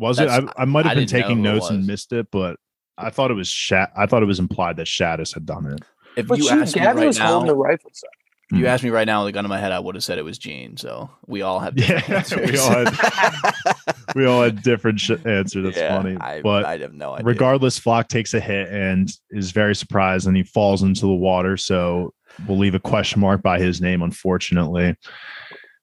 Was 0.00 0.18
it? 0.18 0.28
I, 0.28 0.40
I 0.56 0.64
might 0.64 0.84
have 0.84 0.92
I 0.92 0.94
been 0.96 1.06
taking 1.06 1.42
notes 1.42 1.70
and 1.70 1.86
missed 1.86 2.12
it, 2.12 2.26
but 2.32 2.56
I 2.98 3.10
thought 3.10 3.30
it 3.30 3.34
was 3.34 3.46
Shat. 3.46 3.92
I 3.96 4.06
thought 4.06 4.24
it 4.24 4.26
was 4.26 4.40
implied 4.40 4.78
that 4.78 4.88
Shaddis 4.88 5.32
had 5.32 5.46
done 5.46 5.66
it. 5.66 5.80
If 6.20 6.26
But 6.28 6.38
you 6.38 6.44
she, 6.44 6.50
asked 6.50 6.76
me 6.76 6.82
right 6.86 7.06
was 7.06 7.18
holding 7.18 7.46
the 7.48 7.54
now, 7.54 7.60
rifle. 7.60 7.90
So. 7.92 8.06
if 8.52 8.58
you 8.58 8.64
Hmm. 8.64 8.66
asked 8.70 8.82
me 8.84 8.90
right 8.90 9.06
now, 9.06 9.22
with 9.24 9.28
the 9.28 9.32
gun 9.32 9.44
in 9.44 9.48
my 9.48 9.58
head, 9.58 9.72
I 9.72 9.78
would 9.78 9.94
have 9.94 10.04
said 10.04 10.18
it 10.18 10.24
was 10.24 10.38
Jean. 10.38 10.76
So 10.76 11.10
we 11.26 11.42
all 11.42 11.60
have 11.60 11.76
Yeah, 11.78 12.00
different 12.00 12.30
we 12.36 12.58
answers. 12.58 12.60
all 12.60 12.84
We 14.16 14.26
all 14.26 14.42
had 14.42 14.62
different 14.62 14.98
sh- 15.00 15.12
answer. 15.24 15.62
That's 15.62 15.76
Yeah, 15.76 15.96
funny. 15.96 16.16
I, 16.20 16.42
but 16.42 16.64
I 16.64 16.76
have 16.78 16.92
no 16.94 17.12
idea. 17.14 17.26
regardless, 17.26 17.78
Floch 17.78 18.08
takes 18.08 18.34
a 18.34 18.40
hit 18.40 18.68
and 18.68 19.08
is 19.30 19.52
very 19.52 19.74
surprised, 19.76 20.26
and 20.26 20.36
he 20.36 20.42
falls 20.42 20.82
into 20.82 21.02
the 21.02 21.14
water. 21.14 21.56
So 21.56 22.12
we'll 22.46 22.58
leave 22.58 22.74
a 22.74 22.80
question 22.80 23.20
mark 23.20 23.40
by 23.42 23.60
his 23.60 23.80
name, 23.80 24.02
unfortunately. 24.02 24.96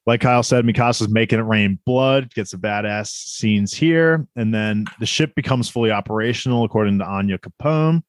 Like 0.06 0.22
Kyle 0.22 0.44
said, 0.44 0.66
Mikasa's 0.66 1.10
making 1.10 1.40
it 1.40 1.44
rain 1.44 1.80
blood, 1.86 2.34
gets 2.34 2.54
a 2.54 2.58
badass 2.58 3.08
scenes 3.08 3.74
here, 3.74 4.26
and 4.38 4.54
then 4.54 4.86
the 5.00 5.06
ship 5.06 5.34
becomes 5.36 5.70
fully 5.70 5.92
operational, 5.92 6.64
according 6.64 7.00
to 7.00 7.06
Onyankopon. 7.06 8.04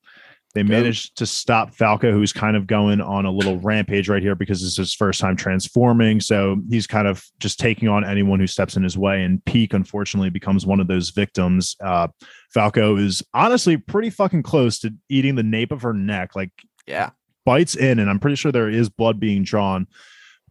They 0.55 0.63
Go. 0.63 0.69
managed 0.69 1.17
to 1.19 1.27
stop 1.27 1.75
Falco, 1.75 2.11
who's 2.11 2.33
kind 2.33 2.57
of 2.57 2.67
going 2.67 3.01
on 3.01 3.27
a 3.27 3.31
little 3.31 3.59
rampage 3.59 4.09
right 4.09 4.23
here 4.23 4.35
because 4.35 4.63
it's 4.65 4.77
his 4.77 4.95
first 4.95 5.21
time 5.21 5.37
transforming. 5.37 6.21
So 6.21 6.57
he's 6.71 6.87
kind 6.87 7.07
of 7.07 7.23
just 7.39 7.59
taking 7.59 7.89
on 7.89 8.05
anyone 8.05 8.41
who 8.41 8.47
steps 8.47 8.77
in 8.77 8.83
his 8.83 8.97
way. 8.97 9.23
And 9.23 9.45
Pieck, 9.45 9.75
unfortunately, 9.75 10.31
becomes 10.31 10.65
one 10.65 10.81
of 10.81 10.89
those 10.89 11.11
victims. 11.11 11.77
Uh, 11.85 12.09
Falco 12.53 12.97
is 12.97 13.23
honestly 13.35 13.77
pretty 13.77 14.11
fucking 14.11 14.43
close 14.43 14.79
to 14.81 14.95
eating 15.11 15.35
the 15.35 15.43
nape 15.43 15.71
of 15.71 15.83
her 15.83 15.93
neck. 15.93 16.35
Like 16.35 16.51
yeah, 16.87 17.11
bites 17.45 17.77
in, 17.77 17.99
and 17.99 18.09
I'm 18.09 18.19
pretty 18.19 18.37
sure 18.37 18.51
there 18.51 18.71
is 18.71 18.89
blood 18.89 19.21
being 19.21 19.43
drawn. 19.43 19.87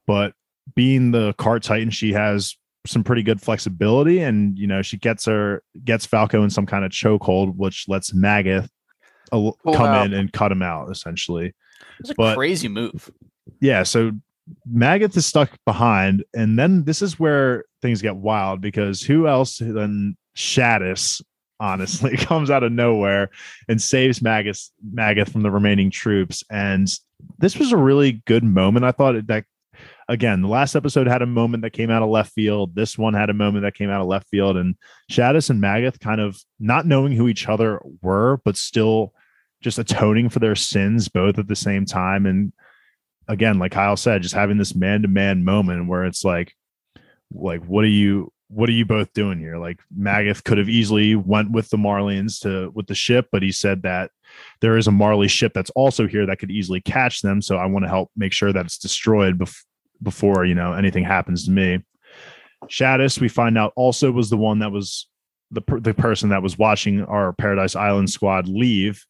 But 0.05 0.33
being 0.75 1.11
the 1.11 1.33
cart 1.33 1.63
titan, 1.63 1.89
she 1.89 2.13
has 2.13 2.55
some 2.85 3.03
pretty 3.03 3.23
good 3.23 3.41
flexibility, 3.41 4.19
and 4.19 4.57
you 4.59 4.67
know 4.67 4.83
she 4.83 4.97
gets 4.97 5.25
her 5.25 5.63
gets 5.83 6.05
Falco 6.05 6.43
in 6.43 6.51
some 6.51 6.67
kind 6.67 6.85
of 6.85 6.91
chokehold, 6.91 7.55
which 7.55 7.85
lets 7.87 8.11
Magath 8.11 8.69
Pull 9.31 9.57
come 9.73 9.85
out. 9.85 10.05
in 10.07 10.13
and 10.13 10.31
cut 10.31 10.51
him 10.51 10.61
out 10.61 10.89
essentially. 10.91 11.53
it's 11.99 12.09
a 12.11 12.15
But- 12.15 12.35
crazy 12.35 12.67
move. 12.67 13.09
Yeah, 13.61 13.83
so 13.83 14.11
Magath 14.71 15.15
is 15.17 15.25
stuck 15.25 15.51
behind, 15.65 16.23
and 16.33 16.57
then 16.57 16.83
this 16.85 17.01
is 17.01 17.19
where 17.19 17.65
things 17.81 18.01
get 18.01 18.15
wild 18.15 18.61
because 18.61 19.01
who 19.01 19.27
else 19.27 19.57
than 19.57 20.15
Shaddis 20.35 21.21
honestly 21.59 22.15
comes 22.17 22.49
out 22.51 22.63
of 22.63 22.71
nowhere 22.71 23.29
and 23.67 23.81
saves 23.81 24.19
Magath 24.19 24.69
Magath 24.93 25.31
from 25.31 25.41
the 25.43 25.51
remaining 25.51 25.89
troops. 25.91 26.43
And 26.49 26.87
this 27.39 27.57
was 27.57 27.71
a 27.71 27.77
really 27.77 28.21
good 28.25 28.43
moment. 28.43 28.85
I 28.85 28.91
thought 28.91 29.27
that 29.27 29.45
again, 30.09 30.41
the 30.41 30.47
last 30.47 30.75
episode 30.75 31.07
had 31.07 31.21
a 31.21 31.25
moment 31.27 31.63
that 31.63 31.71
came 31.73 31.89
out 31.89 32.01
of 32.03 32.09
left 32.09 32.31
field. 32.33 32.75
This 32.75 32.97
one 32.97 33.13
had 33.13 33.29
a 33.29 33.33
moment 33.33 33.63
that 33.63 33.75
came 33.75 33.89
out 33.89 34.01
of 34.01 34.07
left 34.07 34.27
field, 34.29 34.55
and 34.57 34.75
Shaddis 35.11 35.49
and 35.49 35.61
Magath 35.61 35.99
kind 35.99 36.21
of 36.21 36.37
not 36.59 36.85
knowing 36.85 37.11
who 37.13 37.27
each 37.27 37.47
other 37.49 37.81
were, 38.01 38.39
but 38.45 38.55
still 38.55 39.13
just 39.61 39.79
atoning 39.79 40.29
for 40.29 40.39
their 40.39 40.55
sins 40.55 41.07
both 41.07 41.39
at 41.39 41.47
the 41.47 41.55
same 41.55 41.85
time. 41.85 42.25
And 42.25 42.53
again, 43.27 43.59
like 43.59 43.71
Kyle 43.71 43.97
said, 43.97 44.21
just 44.21 44.35
having 44.35 44.57
this 44.57 44.75
man 44.75 45.01
to 45.01 45.07
man 45.07 45.43
moment 45.43 45.87
where 45.87 46.05
it's 46.05 46.23
like, 46.23 46.53
like, 47.33 47.63
what 47.65 47.83
are 47.83 47.89
you, 47.89 48.31
what 48.49 48.69
are 48.69 48.73
you 48.73 48.85
both 48.85 49.11
doing 49.13 49.39
here? 49.39 49.57
Like 49.57 49.79
Magath 49.97 50.43
could 50.43 50.57
have 50.57 50.69
easily 50.69 51.15
went 51.15 51.51
with 51.51 51.69
the 51.69 51.77
Marlians 51.77 52.39
to 52.41 52.71
with 52.73 52.87
the 52.87 52.95
ship, 52.95 53.27
but 53.31 53.43
he 53.43 53.51
said 53.51 53.81
that 53.81 54.11
there 54.61 54.77
is 54.77 54.87
a 54.87 54.91
Marley 54.91 55.27
ship 55.27 55.51
that's 55.53 55.69
also 55.71 56.07
here 56.07 56.25
that 56.25 56.39
could 56.39 56.51
easily 56.51 56.79
catch 56.79 57.21
them. 57.21 57.41
So 57.41 57.57
I 57.57 57.65
want 57.65 57.83
to 57.83 57.89
help 57.89 58.09
make 58.15 58.31
sure 58.31 58.53
that 58.53 58.65
it's 58.65 58.77
destroyed 58.77 59.37
bef- 59.37 59.65
before 60.01 60.45
you 60.45 60.55
know 60.55 60.73
anything 60.73 61.03
happens 61.03 61.45
to 61.45 61.51
me. 61.51 61.83
Shaddis, 62.69 63.19
we 63.19 63.27
find 63.27 63.57
out 63.57 63.73
also 63.75 64.11
was 64.11 64.29
the 64.29 64.37
one 64.37 64.59
that 64.59 64.71
was 64.71 65.07
the 65.51 65.61
per- 65.61 65.79
the 65.79 65.93
person 65.93 66.29
that 66.29 66.41
was 66.41 66.57
watching 66.57 67.03
our 67.03 67.33
Paradise 67.33 67.75
Island 67.75 68.09
squad 68.09 68.47
leave, 68.47 69.05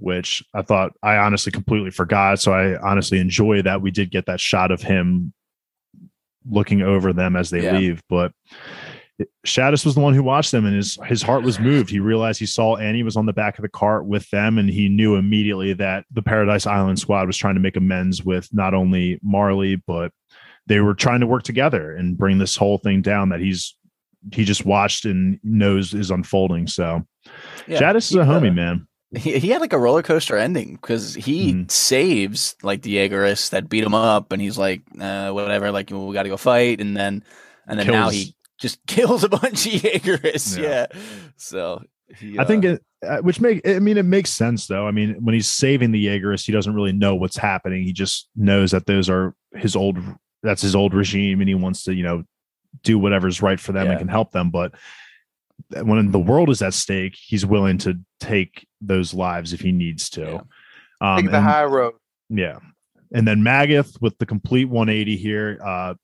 which 0.00 0.42
I 0.54 0.62
thought 0.62 0.92
I 1.02 1.16
honestly 1.16 1.52
completely 1.52 1.90
forgot. 1.90 2.40
So 2.40 2.52
I 2.52 2.78
honestly 2.80 3.18
enjoy 3.18 3.62
that 3.62 3.82
we 3.82 3.90
did 3.90 4.10
get 4.10 4.26
that 4.26 4.40
shot 4.40 4.70
of 4.70 4.82
him 4.82 5.32
looking 6.48 6.82
over 6.82 7.12
them 7.12 7.36
as 7.36 7.50
they 7.50 7.64
Yeah. 7.64 7.78
leave. 7.78 8.02
But 8.08 8.32
Shaddis 9.44 9.84
was 9.84 9.94
the 9.94 10.00
one 10.00 10.14
who 10.14 10.22
watched 10.22 10.50
them, 10.50 10.64
and 10.64 10.74
his 10.74 10.98
his 11.04 11.22
heart 11.22 11.42
was 11.42 11.60
moved. 11.60 11.90
He 11.90 12.00
realized 12.00 12.40
he 12.40 12.46
saw 12.46 12.76
Annie 12.76 13.02
was 13.02 13.16
on 13.16 13.26
the 13.26 13.32
back 13.34 13.58
of 13.58 13.62
the 13.62 13.68
cart 13.68 14.06
with 14.06 14.28
them, 14.30 14.56
and 14.56 14.70
he 14.70 14.88
knew 14.88 15.16
immediately 15.16 15.74
that 15.74 16.06
the 16.10 16.22
Paradise 16.22 16.66
Island 16.66 16.98
squad 16.98 17.26
was 17.26 17.36
trying 17.36 17.54
to 17.54 17.60
make 17.60 17.76
amends 17.76 18.24
with 18.24 18.48
not 18.52 18.72
only 18.72 19.18
Marley 19.22 19.76
but 19.76 20.12
they 20.66 20.80
were 20.80 20.94
trying 20.94 21.20
to 21.20 21.26
work 21.26 21.42
together 21.42 21.94
and 21.96 22.16
bring 22.16 22.38
this 22.38 22.56
whole 22.56 22.78
thing 22.78 23.02
down 23.02 23.28
that 23.30 23.40
he's 23.40 23.76
he 24.32 24.44
just 24.44 24.64
watched 24.64 25.04
and 25.04 25.38
knows 25.42 25.92
is 25.94 26.10
unfolding. 26.10 26.66
So 26.66 27.06
Yeah, 27.66 27.78
Shaddis 27.78 28.10
is 28.10 28.16
a 28.16 28.22
uh, 28.22 28.26
homie, 28.26 28.54
man. 28.54 28.86
He, 29.16 29.38
he 29.40 29.48
had 29.48 29.60
like 29.60 29.72
a 29.72 29.78
roller 29.78 30.02
coaster 30.02 30.36
ending 30.36 30.74
because 30.76 31.14
he 31.14 31.52
Mhm. 31.52 31.70
saves 31.70 32.54
like 32.62 32.82
the 32.82 32.96
Jaegerists 32.96 33.50
that 33.50 33.68
beat 33.68 33.82
him 33.82 33.94
up, 33.94 34.30
and 34.32 34.40
he's 34.40 34.56
like, 34.56 34.82
uh, 35.00 35.30
whatever, 35.32 35.72
like 35.72 35.90
we 35.90 36.14
got 36.14 36.22
to 36.22 36.28
go 36.28 36.36
fight, 36.36 36.80
and 36.80 36.96
then 36.96 37.24
and 37.66 37.78
then 37.78 37.88
now 37.88 38.08
he 38.10 38.34
just 38.60 38.78
kills 38.86 39.24
a 39.24 39.28
bunch 39.28 39.66
of 39.66 39.72
Jaegerists. 39.82 40.56
Yeah. 40.56 40.86
Yeah. 40.92 41.00
So 41.36 41.82
he, 42.16 42.38
I 42.38 42.44
think 42.44 42.64
uh, 42.64 42.68
it, 42.68 42.82
uh, 43.04 43.18
which 43.18 43.40
make 43.40 43.66
I 43.66 43.78
mean 43.80 43.96
it 43.98 44.04
makes 44.04 44.30
sense 44.30 44.66
though. 44.68 44.86
I 44.86 44.92
mean 44.92 45.16
when 45.24 45.34
he's 45.34 45.48
saving 45.48 45.90
the 45.90 46.06
Jaegerists, 46.06 46.46
he 46.46 46.52
doesn't 46.52 46.74
really 46.74 46.92
know 46.92 47.14
what's 47.16 47.36
happening. 47.36 47.82
He 47.82 47.92
just 47.92 48.28
knows 48.36 48.70
that 48.70 48.86
those 48.86 49.10
are 49.10 49.34
his 49.54 49.74
old 49.74 49.98
that's 50.44 50.62
his 50.62 50.76
old 50.76 50.94
regime, 50.94 51.40
and 51.40 51.48
he 51.48 51.54
wants 51.56 51.82
to 51.84 51.94
you 51.94 52.04
know 52.04 52.22
do 52.84 52.96
whatever's 52.98 53.42
right 53.42 53.58
for 53.58 53.72
them 53.72 53.86
Yeah. 53.86 53.90
and 53.92 53.98
can 54.00 54.08
help 54.08 54.30
them. 54.30 54.50
But 54.50 54.72
when 55.82 56.10
the 56.10 56.18
world 56.18 56.50
is 56.50 56.62
at 56.62 56.74
stake, 56.74 57.16
he's 57.16 57.44
willing 57.46 57.78
to 57.78 57.98
take 58.18 58.66
those 58.80 59.14
lives 59.14 59.52
if 59.52 59.60
he 59.60 59.72
needs 59.72 60.10
to. 60.10 60.46
Um, 61.00 61.16
Take 61.22 61.30
the 61.30 61.36
and- 61.36 61.46
high 61.46 61.64
road. 61.64 61.94
Yeah. 62.28 62.58
And 63.12 63.26
then 63.26 63.42
Magath 63.42 64.00
with 64.00 64.16
the 64.18 64.26
complete 64.26 64.66
180 64.66 65.16
here, 65.16 65.58
uh, 65.64 65.94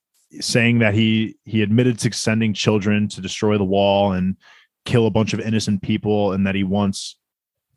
saying 0.40 0.81
that 0.81 0.95
he 0.95 1.37
he 1.45 1.62
admitted 1.62 1.99
to 2.01 2.12
sending 2.12 2.53
children 2.53 3.09
to 3.09 3.21
destroy 3.21 3.57
the 3.59 3.64
wall 3.64 4.12
and 4.12 4.37
kill 4.85 5.07
a 5.07 5.11
bunch 5.11 5.33
of 5.33 5.40
innocent 5.40 5.83
people, 5.83 6.33
and 6.33 6.47
that 6.47 6.55
he 6.55 6.64
wants. 6.64 7.16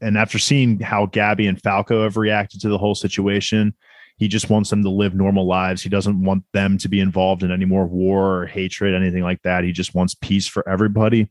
And 0.02 0.18
after 0.18 0.40
seeing 0.40 0.80
how 0.80 1.06
Gabby 1.06 1.46
and 1.48 1.62
Falco 1.62 2.04
have 2.04 2.18
reacted 2.18 2.62
to 2.62 2.70
the 2.70 2.78
whole 2.78 2.96
situation, 2.96 3.76
he 4.18 4.28
just 4.28 4.50
wants 4.50 4.70
them 4.70 4.82
to 4.84 4.90
live 4.90 5.14
normal 5.14 5.46
lives. 5.46 5.82
He 5.82 5.90
doesn't 5.90 6.24
want 6.24 6.44
them 6.54 6.78
to 6.80 6.90
be 6.90 7.00
involved 7.00 7.44
in 7.44 7.52
any 7.52 7.66
more 7.66 7.86
war 7.86 8.42
or 8.42 8.46
hatred, 8.48 8.96
anything 8.96 9.24
like 9.24 9.42
that. 9.44 9.64
He 9.64 9.72
just 9.72 9.94
wants 9.94 10.16
peace 10.16 10.48
for 10.48 10.68
everybody. 10.68 11.30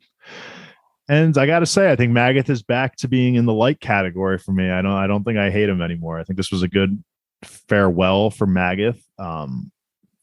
And 1.09 1.37
I 1.39 1.47
got 1.47 1.61
to 1.61 1.67
say, 1.67 1.91
I 1.91 1.97
think 1.97 2.13
Magath 2.13 2.51
is 2.51 2.63
back 2.63 2.97
to 2.97 3.09
being 3.09 3.37
in 3.37 3.47
the 3.47 3.55
light 3.55 3.81
category 3.81 4.39
for 4.39 4.53
me. 4.53 4.71
I 4.71 4.83
don't, 4.83 4.93
I 4.93 5.07
don't 5.07 5.25
think 5.25 5.39
I 5.39 5.51
hate 5.51 5.69
him 5.69 5.81
anymore. 5.81 6.19
I 6.19 6.25
think 6.25 6.37
this 6.37 6.53
was 6.53 6.63
a 6.63 6.69
good 6.69 7.03
farewell 7.43 8.31
for 8.31 8.47
Magath. 8.47 9.01
Um, 9.19 9.73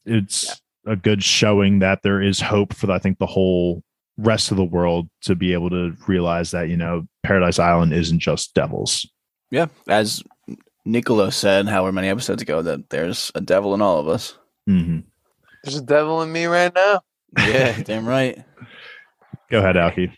it's 0.04 0.60
a 0.86 0.94
good 0.94 1.24
showing 1.24 1.80
that 1.80 2.02
there 2.02 2.22
is 2.22 2.40
hope 2.40 2.72
for, 2.72 2.90
I 2.92 3.00
think, 3.00 3.18
the 3.18 3.26
whole 3.26 3.82
rest 4.18 4.50
of 4.50 4.56
the 4.56 4.64
world 4.64 5.08
to 5.22 5.34
be 5.34 5.52
able 5.52 5.70
to 5.70 5.94
realize 6.06 6.50
that 6.50 6.68
you 6.68 6.76
know 6.76 7.06
Paradise 7.22 7.58
Island 7.58 7.92
isn't 7.92 8.20
just 8.20 8.54
devils. 8.54 9.06
yeah, 9.50 9.66
as 9.88 10.22
Nicola 10.84 11.32
said, 11.32 11.68
however 11.68 11.92
many 11.92 12.08
episodes 12.08 12.42
ago, 12.42 12.62
that 12.62 12.88
there's 12.90 13.32
a 13.34 13.40
devil 13.40 13.74
in 13.74 13.82
all 13.82 13.98
of 13.98 14.08
us. 14.08 14.36
Mm-hmm. 14.68 15.00
There's 15.64 15.76
a 15.76 15.82
devil 15.82 16.22
in 16.22 16.30
me 16.30 16.46
right 16.46 16.72
now. 16.74 17.00
Yeah, 17.36 17.82
damn 17.82 18.06
right. 18.06 18.42
Go 19.50 19.58
ahead, 19.58 19.76
Alki. 19.76 20.12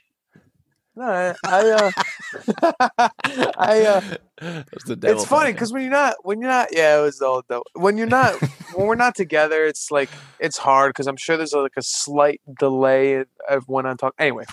No, 0.99 1.05
I, 1.05 1.35
I 1.45 1.71
uh, 1.71 3.09
I 3.57 3.83
uh, 3.85 4.01
devil 4.41 4.99
it's 5.05 5.25
funny 5.25 5.53
because 5.53 5.73
when 5.73 5.83
you're 5.83 5.93
not, 5.93 6.17
when 6.25 6.41
you're 6.41 6.51
not, 6.51 6.71
yeah, 6.73 6.99
it 6.99 7.03
was 7.03 7.19
the 7.19 7.27
old 7.27 7.45
devil. 7.49 7.65
When 7.75 7.97
you're 7.97 8.09
not, 8.09 8.35
when 8.75 8.89
we're 8.89 8.97
not 8.97 9.15
together, 9.15 9.65
it's 9.65 9.93
like 9.93 10.11
it's 10.41 10.59
hard 10.59 10.91
because 10.91 11.07
I'm 11.07 11.17
sure 11.17 11.37
there's 11.37 11.53
like 11.53 11.77
a 11.77 11.83
slight 11.83 12.41
delay 12.59 13.25
of 13.49 13.69
when 13.69 13.87
I'm 13.87 13.97
talking. 13.97 14.17
Anyway, 14.19 14.45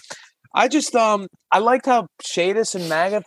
I 0.54 0.68
just 0.68 0.94
um, 0.94 1.30
I 1.52 1.58
liked 1.58 1.88
how 1.88 2.10
Shadis 2.24 2.76
and 2.76 2.84
Magath 2.92 3.24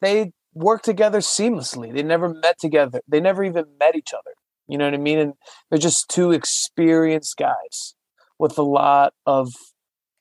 they 0.00 0.32
work 0.52 0.82
together 0.82 1.18
seamlessly. 1.20 1.94
They 1.94 2.02
never 2.02 2.34
met 2.34 2.58
together. 2.58 3.00
They 3.06 3.20
never 3.20 3.44
even 3.44 3.66
met 3.78 3.94
each 3.94 4.12
other. 4.12 4.32
You 4.66 4.78
know 4.78 4.86
what 4.86 4.94
I 4.94 4.98
mean? 4.98 5.20
And 5.20 5.34
they're 5.70 5.78
just 5.78 6.08
two 6.08 6.32
experienced 6.32 7.36
guys 7.36 7.94
with 8.40 8.58
a 8.58 8.62
lot 8.62 9.12
of, 9.24 9.52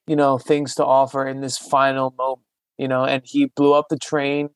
you 0.08 0.16
know, 0.16 0.38
things 0.38 0.76
to 0.76 0.86
offer 0.86 1.26
in 1.26 1.42
this 1.42 1.58
final 1.58 2.14
moment. 2.18 2.42
You 2.78 2.88
know, 2.88 3.06
and 3.06 3.24
he 3.26 3.46
blew 3.46 3.74
up 3.74 3.88
the 3.90 3.98
train. 3.98 4.50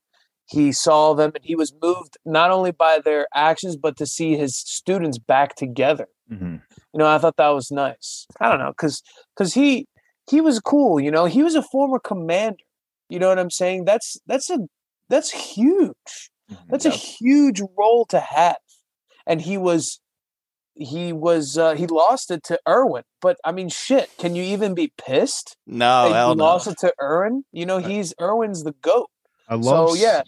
He 0.45 0.71
saw 0.71 1.13
them, 1.13 1.31
and 1.35 1.43
he 1.43 1.55
was 1.55 1.73
moved 1.81 2.17
not 2.25 2.51
only 2.51 2.71
by 2.71 2.99
their 2.99 3.27
actions, 3.33 3.77
but 3.77 3.97
to 3.97 4.05
see 4.05 4.35
his 4.35 4.57
students 4.57 5.17
back 5.19 5.55
together. 5.55 6.07
Mm-hmm. 6.31 6.55
You 6.93 6.97
know, 6.97 7.07
I 7.07 7.17
thought 7.19 7.37
that 7.37 7.49
was 7.49 7.71
nice. 7.71 8.25
I 8.39 8.49
don't 8.49 8.59
know, 8.59 8.71
because 8.71 9.01
because 9.35 9.53
he 9.53 9.87
he 10.29 10.41
was 10.41 10.59
cool. 10.59 10.99
You 10.99 11.11
know, 11.11 11.25
he 11.25 11.43
was 11.43 11.55
a 11.55 11.61
former 11.61 11.99
commander. 11.99 12.63
You 13.09 13.19
know 13.19 13.29
what 13.29 13.39
I'm 13.39 13.49
saying? 13.49 13.85
That's 13.85 14.17
that's 14.27 14.49
a 14.49 14.59
that's 15.07 15.31
huge. 15.31 16.31
That's 16.69 16.85
a 16.85 16.89
huge 16.89 17.61
role 17.77 18.05
to 18.05 18.19
have. 18.19 18.57
And 19.27 19.41
he 19.41 19.57
was 19.57 19.99
he 20.79 21.13
was 21.13 21.57
uh 21.57 21.75
he 21.75 21.85
lost 21.87 22.31
it 22.31 22.43
to 22.43 22.59
Erwin. 22.67 23.03
But 23.21 23.37
I 23.43 23.51
mean 23.51 23.69
shit, 23.69 24.09
can 24.17 24.35
you 24.35 24.43
even 24.43 24.73
be 24.73 24.91
pissed? 24.97 25.57
No, 25.67 26.11
hell 26.11 26.35
no. 26.35 26.43
lost 26.43 26.67
it 26.67 26.77
to 26.79 26.93
Erwin? 27.01 27.43
You 27.51 27.65
know, 27.65 27.77
he's 27.77 28.13
Erwin's 28.19 28.63
the 28.63 28.73
GOAT. 28.81 29.09
I 29.47 29.55
love 29.55 29.89
So 29.89 29.95
yeah, 29.95 30.23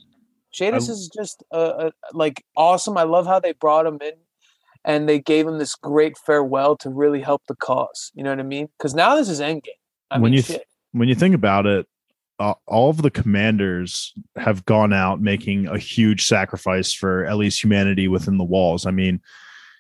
Shadis 0.54 0.90
is 0.90 1.10
just 1.16 1.44
uh, 1.52 1.56
uh, 1.56 1.92
like 2.14 2.44
awesome. 2.56 2.98
I 2.98 3.04
love 3.04 3.26
how 3.26 3.40
they 3.40 3.54
brought 3.54 3.86
him 3.86 4.00
in 4.02 4.14
and 4.84 5.08
they 5.08 5.20
gave 5.20 5.48
him 5.48 5.58
this 5.58 5.76
great 5.76 6.18
farewell 6.18 6.76
to 6.78 6.90
really 6.90 7.22
help 7.22 7.44
the 7.48 7.56
cause. 7.56 8.12
You 8.14 8.24
know 8.24 8.32
what 8.32 8.40
I 8.40 8.44
mean? 8.44 8.68
Because 8.78 8.94
now 8.94 9.16
this 9.16 9.30
is 9.30 9.40
Endgame. 9.40 9.70
I 10.10 10.20
When 10.20 10.32
mean, 10.32 10.38
you 10.38 10.42
th- 10.44 10.62
when 10.92 11.08
you 11.08 11.16
think 11.16 11.36
about 11.36 11.66
it, 11.66 11.88
uh, 12.40 12.56
all 12.66 12.90
of 12.90 13.02
the 13.02 13.12
commanders 13.12 14.14
have 14.36 14.66
gone 14.66 14.92
out 14.92 15.22
making 15.22 15.68
a 15.68 15.78
huge 15.78 16.26
sacrifice 16.26 16.92
for 16.92 17.26
at 17.26 17.38
least 17.38 17.64
humanity 17.64 18.08
within 18.08 18.38
the 18.38 18.44
walls. 18.44 18.86
I 18.86 18.92
mean, 18.92 19.22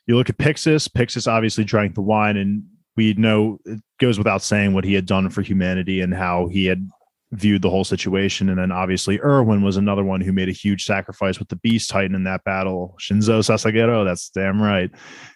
you 0.07 0.15
look 0.15 0.29
at 0.29 0.37
Pixis. 0.37 0.89
Pixis 0.89 1.31
obviously 1.31 1.63
drank 1.63 1.95
the 1.95 2.01
wine, 2.01 2.37
and 2.37 2.63
we 2.95 3.13
know 3.13 3.59
it 3.65 3.79
goes 3.99 4.17
without 4.17 4.41
saying 4.41 4.73
what 4.73 4.83
he 4.83 4.93
had 4.93 5.05
done 5.05 5.29
for 5.29 5.41
humanity 5.41 6.01
and 6.01 6.13
how 6.13 6.47
he 6.47 6.65
had 6.65 6.87
viewed 7.31 7.61
the 7.61 7.69
whole 7.69 7.83
situation. 7.83 8.49
And 8.49 8.57
then 8.57 8.71
obviously 8.71 9.19
Erwin 9.21 9.61
was 9.61 9.77
another 9.77 10.03
one 10.03 10.21
who 10.21 10.33
made 10.33 10.49
a 10.49 10.53
huge 10.53 10.83
sacrifice 10.83 11.39
with 11.39 11.47
the 11.47 11.55
Beast 11.57 11.89
Titan 11.89 12.15
in 12.15 12.25
that 12.25 12.43
battle. 12.43 12.95
Shinzo 12.99 13.39
Sasageyo, 13.39 14.03
that's 14.03 14.29
damn 14.29 14.61
right. 14.61 14.91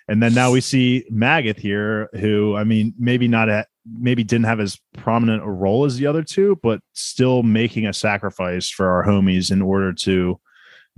And 0.07 0.21
then 0.21 0.33
now 0.33 0.51
we 0.51 0.61
see 0.61 1.05
Magath 1.11 1.57
here, 1.57 2.09
who 2.19 2.55
I 2.55 2.63
mean, 2.63 2.93
maybe 2.97 3.27
not 3.27 3.49
at 3.49 3.67
maybe 3.85 4.23
didn't 4.23 4.45
have 4.45 4.59
as 4.59 4.79
prominent 4.97 5.43
a 5.43 5.49
role 5.49 5.85
as 5.85 5.97
the 5.97 6.07
other 6.07 6.23
two, 6.23 6.59
but 6.61 6.81
still 6.93 7.43
making 7.43 7.85
a 7.85 7.93
sacrifice 7.93 8.69
for 8.69 8.89
our 8.89 9.05
homies 9.05 9.51
in 9.51 9.61
order 9.61 9.93
to 9.93 10.39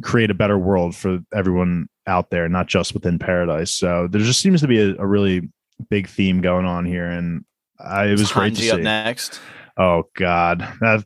create 0.03 0.29
a 0.31 0.35
better 0.35 0.57
world 0.57 0.95
for 0.95 1.19
everyone 1.33 1.87
out 2.05 2.29
there, 2.29 2.47
not 2.47 2.67
just 2.67 2.93
within 2.93 3.19
paradise. 3.19 3.73
So 3.73 4.07
there 4.07 4.21
just 4.21 4.39
seems 4.41 4.61
to 4.61 4.67
be 4.67 4.79
a, 4.79 4.95
a 4.97 5.05
really 5.05 5.49
big 5.89 6.07
theme 6.07 6.41
going 6.41 6.65
on 6.65 6.85
here, 6.85 7.07
and 7.09 7.43
I, 7.79 8.05
it 8.05 8.11
was 8.19 8.31
great 8.31 8.55
to 8.55 8.61
Hanji 8.61 8.73
up 8.73 8.79
next. 8.81 9.39
Oh 9.77 10.03
God, 10.15 10.59
that 10.81 11.05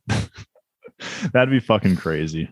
that'd 1.33 1.49
be 1.51 1.59
fucking 1.59 1.95
crazy. 1.97 2.49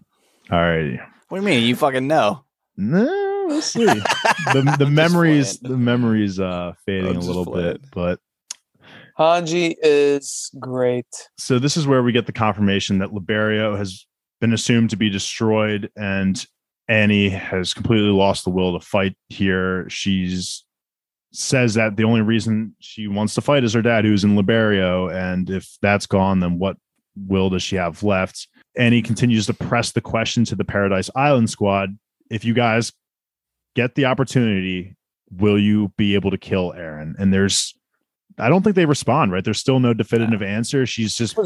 All 0.51 0.59
right, 0.59 0.99
What 1.29 1.39
do 1.39 1.43
you 1.43 1.49
mean? 1.49 1.63
You 1.65 1.75
fucking 1.75 2.07
know. 2.07 2.43
no, 2.77 3.45
we'll 3.47 3.61
see. 3.61 3.85
The 4.53 4.75
the 4.79 4.89
memories, 4.89 5.59
the 5.59 5.77
memories, 5.77 6.39
uh, 6.39 6.73
fading 6.85 7.17
a 7.17 7.19
little 7.19 7.45
playing. 7.45 7.73
bit, 7.73 7.81
but 7.91 8.19
Hanji 9.17 9.75
is 9.83 10.49
great. 10.59 11.05
so 11.37 11.59
this 11.59 11.75
is 11.77 11.85
where 11.85 12.01
we 12.01 12.11
get 12.11 12.25
the 12.25 12.31
confirmation 12.31 12.99
that 12.99 13.09
Liberio 13.09 13.77
has 13.77 14.05
been 14.39 14.53
assumed 14.53 14.89
to 14.91 14.97
be 14.97 15.09
destroyed 15.09 15.91
and 15.95 16.45
Annie 16.87 17.29
has 17.29 17.73
completely 17.73 18.09
lost 18.09 18.43
the 18.43 18.49
will 18.49 18.77
to 18.77 18.85
fight 18.85 19.15
here. 19.29 19.87
She's 19.89 20.65
says 21.31 21.75
that 21.75 21.95
the 21.95 22.03
only 22.03 22.21
reason 22.21 22.75
she 22.79 23.07
wants 23.07 23.35
to 23.35 23.41
fight 23.41 23.63
is 23.63 23.73
her 23.73 23.83
dad 23.83 24.03
who's 24.03 24.23
in 24.23 24.35
Liberio 24.35 25.13
and 25.13 25.47
if 25.51 25.77
that's 25.79 26.07
gone 26.07 26.39
then 26.39 26.57
what 26.57 26.75
will 27.15 27.49
does 27.49 27.61
she 27.61 27.75
have 27.75 28.01
left? 28.01 28.47
Annie 28.75 29.01
continues 29.01 29.45
to 29.45 29.53
press 29.53 29.91
the 29.91 30.01
question 30.01 30.43
to 30.45 30.55
the 30.55 30.63
Paradise 30.63 31.09
Island 31.15 31.49
squad, 31.49 31.97
if 32.31 32.45
you 32.45 32.53
guys 32.53 32.91
get 33.75 33.95
the 33.95 34.05
opportunity, 34.05 34.95
will 35.31 35.59
you 35.59 35.93
be 35.97 36.15
able 36.15 36.31
to 36.31 36.37
kill 36.37 36.73
Eren? 36.73 37.13
And 37.19 37.33
there's 37.33 37.75
I 38.39 38.49
don't 38.49 38.63
think 38.63 38.75
they 38.75 38.85
respond, 38.85 39.31
right? 39.31 39.43
There's 39.43 39.59
still 39.59 39.79
no 39.79 39.93
definitive 39.93 40.41
answer. 40.41 40.85
She's 40.85 41.15
just 41.15 41.37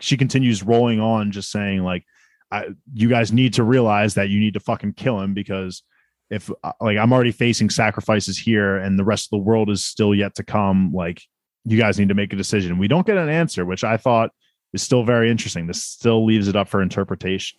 she 0.00 0.16
continues 0.16 0.62
rolling 0.62 1.00
on, 1.00 1.30
just 1.30 1.50
saying 1.50 1.82
like, 1.82 2.04
I, 2.52 2.66
"You 2.92 3.08
guys 3.08 3.32
need 3.32 3.54
to 3.54 3.64
realize 3.64 4.14
that 4.14 4.28
you 4.28 4.38
need 4.38 4.54
to 4.54 4.60
fucking 4.60 4.92
kill 4.92 5.18
him 5.20 5.34
because 5.34 5.82
if 6.30 6.50
uh, 6.62 6.72
like 6.80 6.98
I'm 6.98 7.12
already 7.12 7.32
facing 7.32 7.70
sacrifices 7.70 8.38
here 8.38 8.76
and 8.76 8.98
the 8.98 9.04
rest 9.04 9.26
of 9.26 9.30
the 9.30 9.44
world 9.44 9.70
is 9.70 9.84
still 9.84 10.14
yet 10.14 10.34
to 10.36 10.44
come, 10.44 10.92
like 10.92 11.22
you 11.64 11.78
guys 11.78 11.98
need 11.98 12.08
to 12.08 12.14
make 12.14 12.32
a 12.32 12.36
decision." 12.36 12.78
We 12.78 12.88
don't 12.88 13.06
get 13.06 13.16
an 13.16 13.28
answer, 13.28 13.64
which 13.64 13.84
I 13.84 13.96
thought 13.96 14.30
is 14.72 14.82
still 14.82 15.04
very 15.04 15.30
interesting. 15.30 15.66
This 15.66 15.82
still 15.82 16.24
leaves 16.24 16.48
it 16.48 16.56
up 16.56 16.68
for 16.68 16.82
interpretation. 16.82 17.58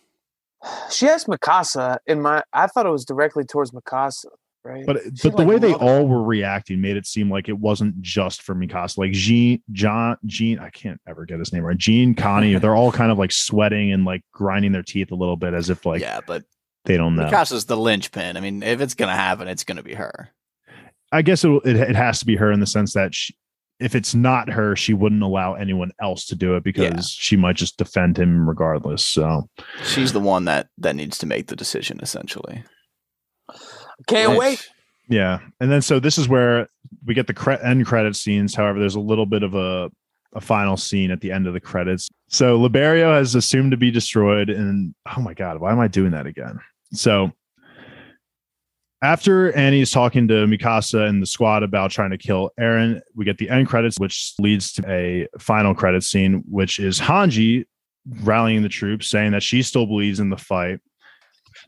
She 0.90 1.08
asked 1.08 1.28
Mikasa 1.28 1.98
in 2.08 2.22
my 2.22 2.44
I 2.54 2.68
thought 2.68 2.86
it 2.86 2.92
was 2.92 3.06
directly 3.06 3.44
towards 3.44 3.72
Mikasa, 3.72 4.28
right? 4.64 4.86
But 4.86 5.00
She, 5.16 5.30
but 5.30 5.38
the 5.38 5.46
way 5.46 5.58
they 5.60 5.72
wrote 5.72 5.82
it. 5.82 5.86
all 5.86 6.08
were 6.08 6.24
reacting 6.24 6.82
made 6.82 6.98
it 6.98 7.06
seem 7.06 7.30
like 7.30 7.50
it 7.50 7.58
wasn't 7.58 8.02
just 8.02 8.42
for 8.42 8.56
Mikasa. 8.56 8.98
Like 8.98 9.12
Jean, 9.12 9.62
John, 9.72 10.18
Jean, 10.26 10.60
I 10.60 10.70
can't 10.70 11.00
ever 11.08 11.26
get 11.26 11.40
his 11.40 11.52
name 11.54 11.64
right. 11.64 11.78
Jean, 11.78 12.16
Connie, 12.16 12.56
they're 12.60 12.76
all 12.76 12.92
kind 12.92 13.12
of 13.12 13.18
like 13.18 13.32
sweating 13.32 13.92
and 13.92 14.06
like 14.06 14.22
grinding 14.34 14.72
their 14.72 14.84
teeth 14.84 15.12
a 15.12 15.16
little 15.16 15.38
bit 15.38 15.54
as 15.54 15.70
if 15.70 15.86
like 15.86 16.02
yeah, 16.02 16.20
but 16.26 16.44
they 16.86 16.98
don't 16.98 17.16
know. 17.16 17.24
Mikasa's 17.30 17.66
the 17.66 17.78
linchpin. 17.78 18.36
I 18.38 18.40
mean, 18.42 18.62
if 18.64 18.82
it's 18.82 18.94
gonna 18.94 19.16
happen, 19.16 19.48
it's 19.48 19.64
gonna 19.64 19.84
be 19.84 19.94
her. 19.94 20.30
I 21.12 21.22
guess 21.22 21.44
it, 21.44 21.50
it 21.66 21.76
it 21.76 21.96
has 21.96 22.20
to 22.20 22.26
be 22.26 22.36
her 22.38 22.52
in 22.52 22.60
the 22.60 22.66
sense 22.66 22.94
that 22.94 23.14
she, 23.14 23.36
if 23.80 23.96
it's 23.96 24.16
not 24.16 24.50
her, 24.50 24.76
she 24.76 24.94
wouldn't 24.94 25.22
allow 25.24 25.54
anyone 25.54 25.92
else 26.02 26.26
to 26.28 26.36
do 26.36 26.56
it 26.56 26.64
because 26.64 26.84
Yeah. 26.84 27.00
she 27.02 27.36
might 27.38 27.56
just 27.56 27.78
defend 27.78 28.18
him 28.18 28.48
regardless. 28.50 29.06
So 29.06 29.48
She's 29.84 30.12
the 30.14 30.20
one 30.20 30.46
that 30.46 30.68
that 30.80 30.96
needs 30.96 31.18
to 31.20 31.26
make 31.26 31.48
the 31.48 31.56
decision, 31.56 32.00
essentially. 32.02 32.64
Can't 34.08 34.38
wait. 34.38 34.68
yeah, 35.10 35.40
and 35.60 35.72
then 35.72 35.82
so 35.82 36.00
this 36.00 36.18
is 36.18 36.28
where 36.28 36.68
we 37.06 37.14
get 37.14 37.28
the 37.28 37.34
cre- 37.34 37.52
end 37.54 37.86
credit 37.86 38.16
scenes. 38.16 38.56
However, 38.56 38.80
there's 38.80 38.96
a 38.96 39.00
little 39.00 39.26
bit 39.26 39.44
of 39.44 39.56
a 39.56 39.90
a 40.36 40.42
final 40.42 40.78
scene 40.78 41.12
at 41.12 41.22
the 41.22 41.32
end 41.32 41.46
of 41.46 41.54
the 41.54 41.60
credits. 41.60 42.10
So 42.28 42.58
Liberio 42.60 43.16
has 43.16 43.36
assumed 43.36 43.72
to 43.72 43.78
be 43.78 43.92
destroyed, 43.92 44.50
and 44.50 44.96
oh 45.16 45.22
my 45.22 45.34
god, 45.34 45.60
why 45.60 45.72
am 45.72 45.80
I 45.80 45.88
doing 45.88 46.12
that 46.12 46.26
again? 46.26 46.60
So 46.92 47.32
after 49.04 49.52
Annie's 49.52 49.92
talking 49.92 50.28
to 50.30 50.46
Mikasa 50.48 51.08
and 51.08 51.22
the 51.22 51.26
squad 51.28 51.62
about 51.62 51.92
trying 51.92 52.12
to 52.12 52.18
kill 52.18 52.52
Eren, 52.60 53.02
we 53.16 53.26
get 53.26 53.38
the 53.38 53.50
end 53.50 53.68
credits, 53.68 54.00
which 54.00 54.34
leads 54.40 54.72
to 54.74 54.84
a 54.90 55.28
final 55.40 55.76
credit 55.76 56.04
scene, 56.04 56.44
which 56.50 56.80
is 56.80 57.00
Hanji 57.00 57.66
rallying 58.22 58.64
the 58.64 58.70
troops, 58.70 59.10
saying 59.10 59.34
that 59.34 59.44
she 59.44 59.62
still 59.62 59.86
believes 59.86 60.20
in 60.20 60.30
the 60.30 60.38
fight. 60.38 60.80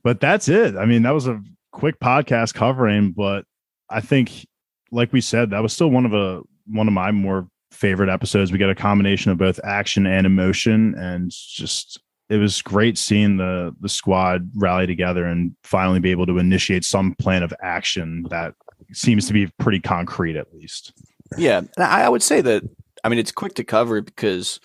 But 0.03 0.21
that's 0.21 0.47
it. 0.47 0.77
I 0.77 0.85
mean, 0.85 1.01
that 1.03 1.13
was 1.13 1.27
a 1.27 1.41
quick 1.75 1.99
podcast 1.99 2.53
covering, 2.53 3.11
but 3.11 3.45
I 3.89 3.99
think, 3.99 4.47
like 4.91 5.11
we 5.11 5.21
said, 5.21 5.49
that 5.49 5.61
was 5.61 5.73
still 5.73 5.89
one 5.89 6.05
of 6.05 6.13
a 6.13 6.41
one 6.67 6.87
of 6.87 6.93
my 6.93 7.11
more 7.11 7.47
favorite 7.71 8.09
episodes. 8.09 8.51
We 8.51 8.57
got 8.57 8.69
a 8.69 8.75
combination 8.75 9.31
of 9.31 9.37
both 9.37 9.59
action 9.63 10.07
and 10.07 10.25
emotion, 10.25 10.95
and 10.97 11.29
just 11.29 11.99
it 12.29 12.37
was 12.37 12.61
great 12.61 12.97
seeing 12.97 13.37
the 13.37 13.75
the 13.81 13.89
squad 13.89 14.49
rally 14.55 14.87
together 14.87 15.25
and 15.25 15.53
finally 15.63 15.99
be 15.99 16.11
able 16.11 16.25
to 16.27 16.39
initiate 16.39 16.85
some 16.85 17.13
plan 17.15 17.43
of 17.43 17.53
action 17.61 18.25
that 18.29 18.53
seems 18.93 19.27
to 19.27 19.33
be 19.33 19.47
pretty 19.59 19.81
concrete, 19.81 20.37
at 20.37 20.53
least. 20.53 20.93
Yeah, 21.37 21.61
I 21.77 22.07
would 22.07 22.23
say 22.23 22.41
that. 22.41 22.63
I 23.03 23.09
mean, 23.09 23.19
it's 23.19 23.31
quick 23.31 23.53
to 23.55 23.63
cover 23.63 24.01
because 24.01 24.59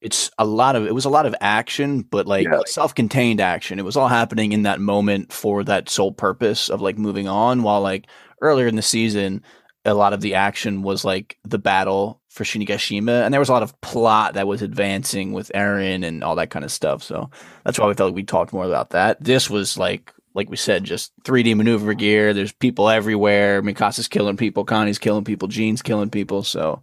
it's 0.00 0.30
a 0.38 0.44
lot 0.44 0.76
of 0.76 0.86
it 0.86 0.94
was 0.94 1.04
a 1.04 1.10
lot 1.10 1.26
of 1.26 1.34
action, 1.40 2.02
but 2.02 2.26
like 2.26 2.44
Yeah. 2.46 2.60
self-contained 2.66 3.40
action. 3.40 3.78
It 3.78 3.84
was 3.84 3.96
all 3.96 4.08
happening 4.08 4.52
in 4.52 4.62
that 4.62 4.80
moment 4.80 5.32
for 5.32 5.64
that 5.64 5.88
sole 5.88 6.12
purpose 6.12 6.68
of 6.68 6.80
like 6.80 6.98
moving 6.98 7.28
on. 7.28 7.62
While 7.62 7.80
like 7.80 8.06
earlier 8.42 8.66
in 8.66 8.76
the 8.76 8.82
season, 8.82 9.42
a 9.84 9.94
lot 9.94 10.12
of 10.12 10.20
the 10.20 10.34
action 10.34 10.82
was 10.82 11.04
like 11.04 11.38
the 11.44 11.58
battle 11.58 12.20
for 12.28 12.44
Shiganshina, 12.44 13.24
and 13.24 13.32
there 13.32 13.40
was 13.40 13.48
a 13.48 13.52
lot 13.52 13.62
of 13.62 13.80
plot 13.80 14.34
that 14.34 14.46
was 14.46 14.60
advancing 14.60 15.32
with 15.32 15.50
Eren 15.54 16.04
and 16.04 16.22
all 16.22 16.36
that 16.36 16.50
kind 16.50 16.64
of 16.64 16.70
stuff. 16.70 17.02
So 17.02 17.30
that's 17.64 17.78
why 17.78 17.86
we 17.86 17.94
felt 17.94 18.10
like 18.10 18.16
we 18.16 18.24
talked 18.24 18.52
more 18.52 18.66
about 18.66 18.90
that. 18.90 19.22
This 19.22 19.48
was 19.50 19.78
like. 19.78 20.12
Like 20.34 20.50
we 20.50 20.56
said, 20.58 20.84
just 20.84 21.12
3D 21.24 21.56
maneuver 21.56 21.94
gear. 21.94 22.34
There's 22.34 22.52
people 22.52 22.90
everywhere. 22.90 23.62
Mikasa's 23.62 24.06
killing 24.06 24.36
people. 24.36 24.66
Connie's 24.66 24.98
killing 24.98 25.24
people. 25.24 25.48
Jean's 25.48 25.80
killing 25.80 26.10
people. 26.10 26.42
So 26.42 26.82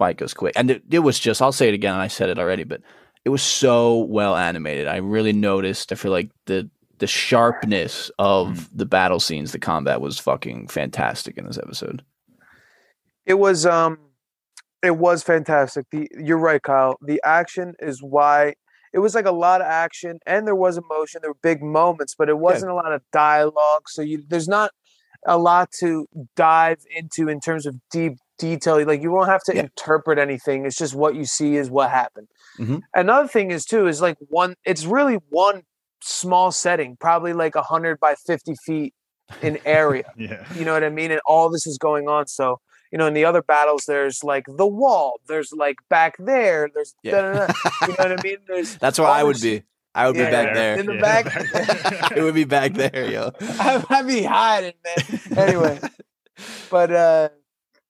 it 0.00 0.16
goes 0.16 0.34
quick. 0.34 0.54
And 0.56 0.70
it, 0.70 0.82
it 0.90 1.00
was 1.00 1.18
just, 1.18 1.42
I'll 1.42 1.52
say 1.52 1.68
it 1.68 1.74
again. 1.74 1.94
I 1.94 2.08
said 2.08 2.28
it 2.28 2.38
already, 2.38 2.64
but 2.64 2.80
it 3.24 3.28
was 3.28 3.42
so 3.42 3.98
well 3.98 4.36
animated. 4.36 4.88
I 4.88 4.96
really 4.96 5.32
noticed. 5.32 5.92
I 5.92 5.94
feel 5.94 6.12
like 6.12 6.30
the 6.46 6.68
the 6.98 7.06
sharpness 7.08 8.12
of 8.20 8.70
the 8.76 8.86
battle 8.86 9.18
scenes, 9.18 9.50
the 9.50 9.58
combat 9.58 10.00
was 10.00 10.20
fucking 10.20 10.68
fantastic 10.68 11.36
in 11.36 11.44
this 11.46 11.58
episode. 11.58 12.04
It 13.26 13.34
was 13.34 13.66
um 13.66 13.98
it 14.82 14.96
was 14.96 15.22
fantastic. 15.22 15.86
The 15.90 16.08
you're 16.18 16.38
right, 16.38 16.62
Kyle. 16.62 16.96
The 17.02 17.20
action 17.24 17.74
is 17.80 18.02
why 18.02 18.54
it 18.92 18.98
was 18.98 19.14
like 19.14 19.26
a 19.26 19.32
lot 19.32 19.60
of 19.60 19.66
action 19.66 20.18
and 20.26 20.46
there 20.46 20.54
was 20.54 20.76
emotion. 20.76 21.20
There 21.22 21.30
were 21.30 21.38
big 21.42 21.62
moments, 21.62 22.14
but 22.16 22.28
it 22.28 22.38
wasn't 22.38 22.70
a 22.72 22.74
lot 22.74 22.92
of 22.92 23.02
dialogue. 23.12 23.88
So 23.88 24.02
you 24.02 24.22
there's 24.28 24.48
not 24.48 24.70
a 25.26 25.38
lot 25.38 25.70
to 25.80 26.06
dive 26.36 26.78
into 26.94 27.28
in 27.28 27.40
terms 27.40 27.66
of 27.66 27.76
deep 27.90 28.18
detail. 28.46 28.84
Like 28.84 29.02
you 29.02 29.10
won't 29.12 29.28
have 29.30 29.42
to 29.44 29.54
Yeah. 29.54 29.62
interpret 29.62 30.18
anything. 30.18 30.66
It's 30.66 30.76
just 30.76 30.94
what 30.94 31.14
you 31.14 31.24
see 31.24 31.56
is 31.56 31.70
what 31.70 31.90
happened. 31.90 32.28
Mhm. 32.58 32.80
Another 32.94 33.28
thing 33.28 33.50
is 33.50 33.64
too 33.64 33.86
is 33.86 34.00
like 34.00 34.16
one. 34.28 34.54
It's 34.64 34.84
really 34.84 35.18
one 35.30 35.62
small 36.02 36.50
setting, 36.50 36.96
probably 37.00 37.32
like 37.32 37.54
a 37.54 37.62
hundred 37.62 37.98
by 38.00 38.14
fifty 38.30 38.54
feet 38.66 38.92
in 39.40 39.58
area. 39.64 40.04
Yeah. 40.28 40.44
You 40.56 40.64
know 40.66 40.74
what 40.74 40.84
I 40.84 40.90
mean? 40.90 41.10
And 41.10 41.20
all 41.24 41.48
this 41.50 41.66
is 41.66 41.78
going 41.78 42.06
on. 42.08 42.26
So, 42.26 42.60
you 42.90 42.98
know, 42.98 43.06
in 43.06 43.14
the 43.14 43.24
other 43.24 43.42
battles, 43.42 43.84
there's 43.86 44.18
like 44.24 44.44
the 44.62 44.66
wall, 44.66 45.20
there's 45.28 45.50
like 45.64 45.76
back 45.88 46.14
there, 46.18 46.68
there's 46.74 46.94
Yeah. 47.02 47.48
you 47.80 47.88
know 47.88 47.94
what 48.04 48.12
I 48.12 48.22
mean? 48.22 48.38
There's 48.48 48.76
That's 48.84 48.98
where 48.98 49.08
I 49.08 49.22
would 49.22 49.40
be. 49.40 49.62
I 49.94 50.06
would 50.06 50.16
Yeah, 50.16 50.26
be 50.26 50.30
back 50.36 50.54
there. 50.54 50.74
In 50.80 50.86
the 50.86 50.94
Yeah, 50.94 51.00
back. 51.00 51.24
it 52.16 52.22
would 52.22 52.34
be 52.34 52.44
back 52.44 52.72
there, 52.74 53.04
yo. 53.10 53.30
I, 53.66 53.84
I'd 53.90 54.06
be 54.06 54.22
hiding, 54.22 54.74
man. 54.84 55.20
Anyway, 55.36 55.78
but 56.70 56.90
uh 56.92 57.28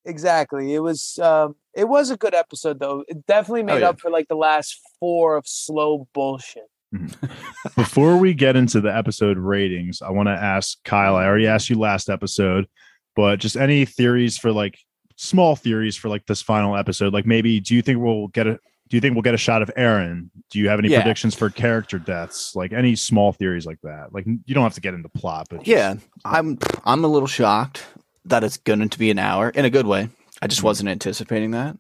exactly. 0.05 0.75
It 0.75 0.81
was 0.81 1.19
um 1.19 1.57
it 1.75 1.89
was 1.89 2.11
a 2.11 2.17
good 2.17 2.35
episode 2.35 2.79
though. 2.79 3.05
It 3.09 3.27
definitely 3.27 3.63
made 3.63 3.81
yeah. 3.81 3.91
up 3.91 4.01
for 4.01 4.11
like 4.11 4.29
the 4.29 4.37
last 4.37 4.79
four 5.01 5.37
of 5.37 5.47
slow 5.47 6.09
bullshit. 6.13 6.65
Before 7.77 8.19
we 8.19 8.35
get 8.35 8.55
into 8.55 8.81
the 8.81 8.95
episode 8.95 9.39
ratings, 9.39 10.03
I 10.03 10.11
want 10.11 10.29
to 10.29 10.33
ask 10.33 10.77
Kyle. 10.85 11.17
I 11.17 11.25
already 11.25 11.47
asked 11.47 11.71
you 11.71 11.79
last 11.79 12.11
episode, 12.11 12.69
but 13.17 13.37
just 13.41 13.57
any 13.57 13.87
theories 13.87 14.37
for 14.37 14.53
like 14.53 14.79
small 15.17 15.57
theories 15.57 15.97
for 15.97 16.09
like 16.09 16.27
this 16.27 16.43
final 16.43 16.77
episode? 16.77 17.13
Like 17.13 17.27
maybe 17.27 17.61
do 17.61 17.75
you 17.75 17.83
think 17.83 17.99
we'll 18.01 18.29
get 18.29 18.47
a 18.47 18.59
do 18.89 18.97
you 18.97 19.01
think 19.01 19.15
we'll 19.15 19.23
get 19.23 19.33
a 19.33 19.39
shot 19.39 19.63
of 19.63 19.71
Eren? 19.75 20.29
Do 20.51 20.59
you 20.59 20.69
have 20.69 20.79
any 20.79 20.91
Yeah. 20.91 21.01
predictions 21.01 21.35
for 21.35 21.49
character 21.49 21.99
deaths? 21.99 22.55
Like 22.55 22.73
any 22.75 22.95
small 22.95 23.33
theories 23.33 23.65
like 23.65 23.81
that? 23.83 24.13
Like 24.13 24.27
you 24.27 24.55
don't 24.55 24.65
have 24.65 24.75
to 24.75 24.83
get 24.83 24.93
into 24.93 25.09
plot, 25.09 25.47
but 25.49 25.61
just- 25.61 25.69
Yeah, 25.69 25.95
I'm 26.27 26.59
I'm 26.85 27.05
a 27.05 27.09
little 27.09 27.29
shocked 27.29 27.87
that 28.25 28.45
it's 28.45 28.59
going 28.59 28.89
to 28.89 28.99
be 28.99 29.11
an 29.11 29.19
hour 29.19 29.51
in 29.51 29.65
a 29.65 29.71
good 29.71 29.87
way. 29.87 30.09
I 30.41 30.47
just 30.47 30.63
wasn't 30.63 30.89
anticipating 30.89 31.53
that, 31.53 31.77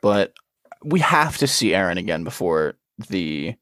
but 0.00 0.32
we 0.84 1.00
have 1.00 1.38
to 1.38 1.46
see 1.46 1.70
Eren 1.70 1.98
again 1.98 2.24
before 2.24 2.74
the 3.08 3.54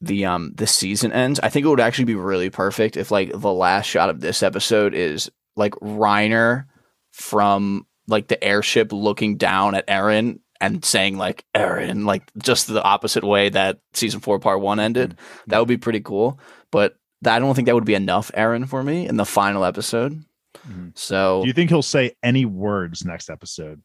the 0.00 0.24
um 0.24 0.52
the 0.54 0.66
season 0.66 1.12
ends. 1.12 1.40
I 1.40 1.48
think 1.48 1.66
it 1.66 1.68
would 1.68 1.80
actually 1.80 2.06
be 2.06 2.14
really 2.14 2.50
perfect 2.50 2.96
if 2.96 3.10
like 3.10 3.30
the 3.32 3.52
last 3.52 3.86
shot 3.86 4.10
of 4.10 4.20
this 4.20 4.42
episode 4.42 4.94
is 4.94 5.30
like 5.56 5.72
Reiner 5.74 6.66
from 7.12 7.86
like 8.06 8.28
the 8.28 8.42
airship 8.42 8.92
looking 8.92 9.36
down 9.36 9.74
at 9.74 9.86
Eren 9.86 10.40
and 10.60 10.84
saying 10.84 11.18
like 11.18 11.44
Eren 11.54 12.06
like 12.06 12.30
just 12.38 12.68
the 12.68 12.82
opposite 12.82 13.24
way 13.24 13.48
that 13.48 13.80
season 13.92 14.20
4 14.20 14.38
part 14.38 14.60
1 14.60 14.80
ended. 14.80 15.16
That 15.48 15.58
would 15.58 15.68
be 15.68 15.76
pretty 15.76 16.00
cool, 16.00 16.40
but 16.70 16.96
I 17.26 17.38
don't 17.38 17.54
think 17.54 17.66
that 17.66 17.74
would 17.74 17.84
be 17.84 17.94
enough 17.94 18.30
Eren 18.32 18.68
for 18.68 18.82
me 18.82 19.08
in 19.08 19.16
the 19.16 19.24
final 19.24 19.64
episode. 19.64 20.24
Mhm. 20.68 20.96
So 20.98 21.40
Do 21.42 21.48
you 21.48 21.54
think 21.54 21.70
he'll 21.70 21.82
say 21.82 22.12
any 22.22 22.44
words 22.44 23.04
next 23.04 23.30
episode? 23.30 23.82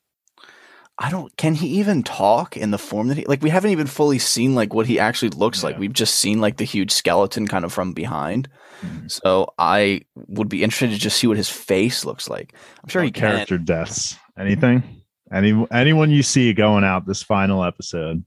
I 1.00 1.10
don't. 1.10 1.36
Can 1.38 1.56
he 1.56 1.68
even 1.80 2.04
talk 2.04 2.56
in 2.56 2.70
the 2.70 2.78
form 2.78 3.08
that 3.08 3.18
he 3.18 3.26
like? 3.26 3.42
We 3.42 3.50
haven't 3.50 3.72
even 3.72 3.88
fully 3.88 4.20
seen 4.20 4.54
like 4.54 4.76
what 4.76 4.86
he 4.86 5.00
actually 5.00 5.30
looks 5.30 5.64
like. 5.64 5.80
We've 5.80 5.92
just 5.92 6.16
seen 6.16 6.40
like 6.40 6.58
the 6.58 6.66
huge 6.66 6.92
skeleton 6.92 7.48
kind 7.48 7.66
of 7.66 7.74
from 7.74 7.94
behind. 7.94 8.48
Mhm. 8.82 9.10
So 9.10 9.54
I 9.58 10.02
would 10.28 10.50
be 10.50 10.62
interested 10.62 10.92
to 10.92 10.98
just 11.00 11.18
see 11.18 11.26
what 11.26 11.38
his 11.38 11.50
face 11.50 12.06
looks 12.06 12.30
like. 12.30 12.54
I'm 12.84 12.90
sure 12.90 13.02
he 13.02 13.08
About 13.10 13.20
can. 13.20 13.32
character 13.38 13.58
deaths. 13.58 14.16
Anything? 14.38 14.84
Any 15.32 15.66
anyone 15.72 16.12
you 16.12 16.22
see 16.22 16.54
going 16.54 16.84
out 16.84 17.08
this 17.08 17.24
final 17.24 17.64
episode? 17.64 18.24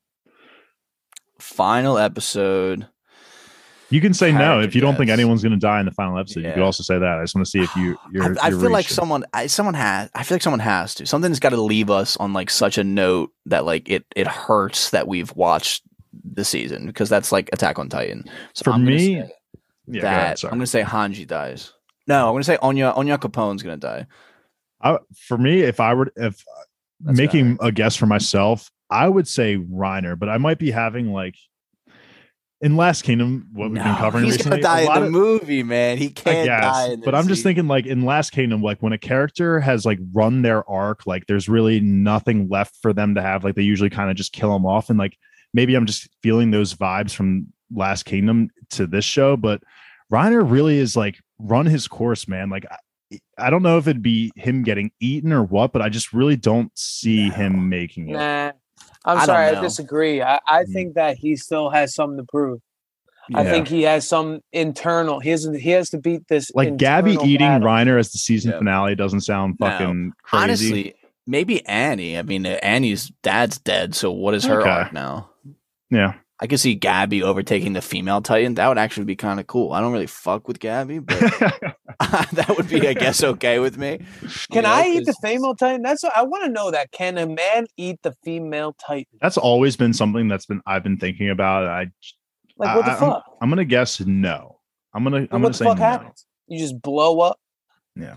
Final 1.38 1.98
episode. 1.98 2.88
You 3.88 4.00
can 4.00 4.14
say 4.14 4.32
no 4.32 4.60
if 4.60 4.74
you 4.74 4.80
don't 4.80 4.96
think 4.96 5.10
anyone's 5.10 5.42
going 5.42 5.52
to 5.52 5.58
die 5.58 5.78
in 5.78 5.86
the 5.86 5.92
final 5.92 6.18
episode. 6.18 6.44
You 6.44 6.52
could 6.52 6.62
also 6.62 6.82
say 6.82 6.98
that. 6.98 7.18
I 7.18 7.22
just 7.22 7.34
want 7.34 7.46
to 7.46 7.50
see 7.50 7.60
if 7.60 7.74
you. 7.76 7.96
You're, 8.12 8.24
I, 8.24 8.46
I 8.46 8.48
you're 8.48 8.60
feel 8.60 8.72
like 8.72 8.88
someone. 8.88 9.24
I, 9.32 9.46
someone 9.46 9.74
has. 9.74 10.10
I 10.14 10.24
feel 10.24 10.36
like 10.36 10.42
someone 10.42 10.60
has 10.60 10.94
to. 10.96 11.06
Something's 11.06 11.38
got 11.38 11.50
to 11.50 11.60
leave 11.60 11.88
us 11.88 12.16
on 12.16 12.32
like 12.32 12.50
such 12.50 12.78
a 12.78 12.84
note 12.84 13.32
that 13.46 13.64
like 13.64 13.88
it 13.88 14.04
it 14.16 14.26
hurts 14.26 14.90
that 14.90 15.06
we've 15.06 15.34
watched 15.36 15.84
the 16.24 16.44
season 16.44 16.86
because 16.86 17.08
that's 17.08 17.30
like 17.30 17.48
Attack 17.52 17.78
on 17.78 17.88
Titan. 17.88 18.24
So 18.54 18.64
For 18.64 18.70
I'm 18.70 18.84
me, 18.84 19.22
Yeah, 19.86 20.02
that 20.02 20.42
ahead. 20.42 20.44
I'm 20.44 20.58
gonna 20.58 20.66
say 20.66 20.82
Hanji 20.82 21.26
dies. 21.26 21.72
No, 22.08 22.26
I'm 22.28 22.34
gonna 22.34 22.44
say 22.44 22.58
Onya 22.62 22.92
Onyankopon's 22.96 23.62
gonna 23.62 23.76
die. 23.76 24.06
I, 24.80 24.98
for 25.16 25.38
me, 25.38 25.60
if 25.60 25.80
I 25.80 25.94
were 25.94 26.12
if 26.16 26.44
That's 27.00 27.16
making 27.16 27.58
a 27.60 27.70
guess 27.70 27.94
for 27.94 28.06
myself, 28.06 28.70
I 28.90 29.08
would 29.08 29.28
say 29.28 29.56
Reiner, 29.56 30.18
but 30.18 30.28
I 30.28 30.38
might 30.38 30.58
be 30.58 30.70
having 30.70 31.12
like 31.12 31.36
in 32.62 32.76
Last 32.76 33.02
Kingdom, 33.02 33.48
what 33.52 33.70
we've 33.70 33.82
been 33.82 33.94
covering 33.96 34.24
he's 34.24 34.36
recently. 34.36 34.62
gonna 34.62 34.86
die 34.86 34.96
in 34.96 35.00
the 35.02 35.06
of- 35.06 35.12
movie, 35.12 35.62
man. 35.62 35.98
He 35.98 36.08
can't 36.08 36.48
uh, 36.48 36.60
die. 36.60 36.86
guess, 36.86 36.94
in 36.94 37.00
but 37.02 37.14
I'm 37.14 37.28
just 37.28 37.42
thinking 37.42 37.68
like 37.68 37.84
in 37.86 38.04
Last 38.04 38.30
Kingdom, 38.32 38.62
like 38.62 38.82
when 38.82 38.92
a 38.92 38.98
character 38.98 39.60
has 39.60 39.84
like 39.84 39.98
run 40.12 40.42
their 40.42 40.68
arc, 40.68 41.06
like 41.06 41.26
there's 41.26 41.48
really 41.48 41.80
nothing 41.80 42.48
left 42.48 42.76
for 42.80 42.92
them 42.92 43.14
to 43.14 43.22
have. 43.22 43.44
Like 43.44 43.54
they 43.56 43.62
usually 43.62 43.90
kind 43.90 44.10
of 44.10 44.16
just 44.16 44.32
kill 44.32 44.52
them 44.52 44.64
off, 44.64 44.88
and 44.90 44.98
like 44.98 45.18
maybe 45.52 45.74
I'm 45.74 45.86
just 45.86 46.08
feeling 46.22 46.50
those 46.50 46.74
vibes 46.74 47.12
from 47.14 47.48
Last 47.74 48.04
Kingdom 48.04 48.48
to 48.70 48.86
this 48.86 49.04
show. 49.04 49.36
But 49.36 49.62
Reiner 50.12 50.48
really 50.48 50.78
is 50.78 50.96
like 50.96 51.20
run 51.38 51.66
his 51.66 51.86
course, 51.86 52.26
man. 52.26 52.48
Like 52.48 52.64
I, 52.70 53.18
I 53.38 53.50
don't 53.50 53.62
know 53.62 53.76
if 53.76 53.86
it'd 53.86 54.02
be 54.02 54.32
him 54.34 54.62
getting 54.62 54.90
eaten 54.98 55.30
or 55.32 55.44
what, 55.44 55.72
but 55.72 55.82
I 55.82 55.88
just 55.90 56.12
really 56.14 56.36
don't 56.36 56.70
see 56.76 57.28
No. 57.28 57.34
him 57.34 57.68
making 57.68 58.08
it. 58.08 58.14
Nah. 58.14 58.52
I'm 59.06 59.18
I 59.18 59.24
sorry, 59.26 59.46
I 59.56 59.60
disagree. 59.60 60.20
I, 60.20 60.40
I 60.48 60.64
Mhm. 60.64 60.72
think 60.72 60.94
that 60.94 61.16
he 61.16 61.36
still 61.36 61.70
has 61.70 61.94
something 61.94 62.18
to 62.18 62.24
prove. 62.24 62.60
I 63.34 63.42
think 63.44 63.66
he 63.66 63.82
has 63.82 64.06
some 64.08 64.40
internal. 64.52 65.18
He 65.18 65.30
has 65.30 65.44
he 65.58 65.70
has 65.70 65.90
to 65.90 65.98
beat 65.98 66.28
this. 66.28 66.50
Like 66.54 66.76
Gabby 66.76 67.12
eating 67.24 67.38
battle. 67.38 67.66
Reiner 67.66 67.98
as 67.98 68.12
the 68.12 68.18
season 68.18 68.52
Yeah. 68.52 68.58
finale 68.58 68.94
doesn't 68.94 69.22
sound 69.22 69.56
No. 69.58 69.66
fucking 69.68 70.12
crazy. 70.22 70.42
honestly, 70.44 70.94
maybe 71.26 71.66
Annie. 71.66 72.16
I 72.18 72.22
mean, 72.22 72.46
Annie's 72.46 73.10
dad's 73.24 73.58
dead, 73.58 73.94
so 73.96 74.12
what 74.12 74.34
is 74.34 74.44
her 74.44 74.60
Okay. 74.60 74.70
arc 74.70 74.92
now? 74.92 75.30
yeah. 75.90 76.14
I 76.38 76.46
could 76.46 76.60
see 76.60 76.74
Gabby 76.74 77.22
overtaking 77.22 77.72
the 77.72 77.80
female 77.80 78.20
Titan. 78.20 78.54
That 78.54 78.68
would 78.68 78.76
actually 78.76 79.04
be 79.06 79.16
kind 79.16 79.40
of 79.40 79.46
cool. 79.46 79.72
I 79.72 79.80
don't 79.80 79.92
really 79.92 80.06
fuck 80.06 80.46
with 80.46 80.58
Gabby, 80.60 80.98
but 80.98 81.18
that 82.00 82.54
would 82.56 82.68
be, 82.68 82.86
I 82.86 82.92
guess, 82.92 83.24
okay 83.24 83.58
with 83.58 83.78
me. 83.78 83.98
Can 83.98 84.56
You 84.56 84.62
know, 84.62 84.68
I 84.68 84.86
eat 84.88 85.06
the 85.06 85.14
female 85.22 85.54
titan? 85.54 85.80
That's 85.80 86.02
what 86.02 86.14
I 86.14 86.22
want 86.24 86.44
to 86.44 86.50
know. 86.50 86.70
That 86.70 86.92
can 86.92 87.16
a 87.16 87.26
man 87.26 87.66
eat 87.78 88.00
the 88.02 88.14
female 88.22 88.74
titan? 88.86 89.06
That's 89.22 89.38
always 89.38 89.76
been 89.76 89.94
something 89.94 90.28
that's 90.28 90.44
been 90.44 90.60
I've 90.66 90.82
been 90.82 90.98
thinking 90.98 91.30
about. 91.30 91.64
I 91.64 91.86
Like 92.58 92.76
what 92.76 92.84
the 92.84 92.90
I- 92.90 92.94
I'm- 92.94 93.00
fuck? 93.00 93.24
I'm 93.40 93.48
gonna 93.48 93.64
guess 93.64 94.00
no. 94.00 94.58
I'm 94.92 95.04
gonna 95.04 95.16
I'm 95.16 95.22
Like, 95.22 95.30
gonna 95.30 95.42
what 95.44 95.52
the 95.52 95.58
say 95.58 95.64
fuck 95.64 95.78
no. 95.78 95.84
happens? 95.84 96.26
You 96.48 96.58
just 96.58 96.80
blow 96.82 97.20
up. 97.20 97.38
Yeah. 97.96 98.16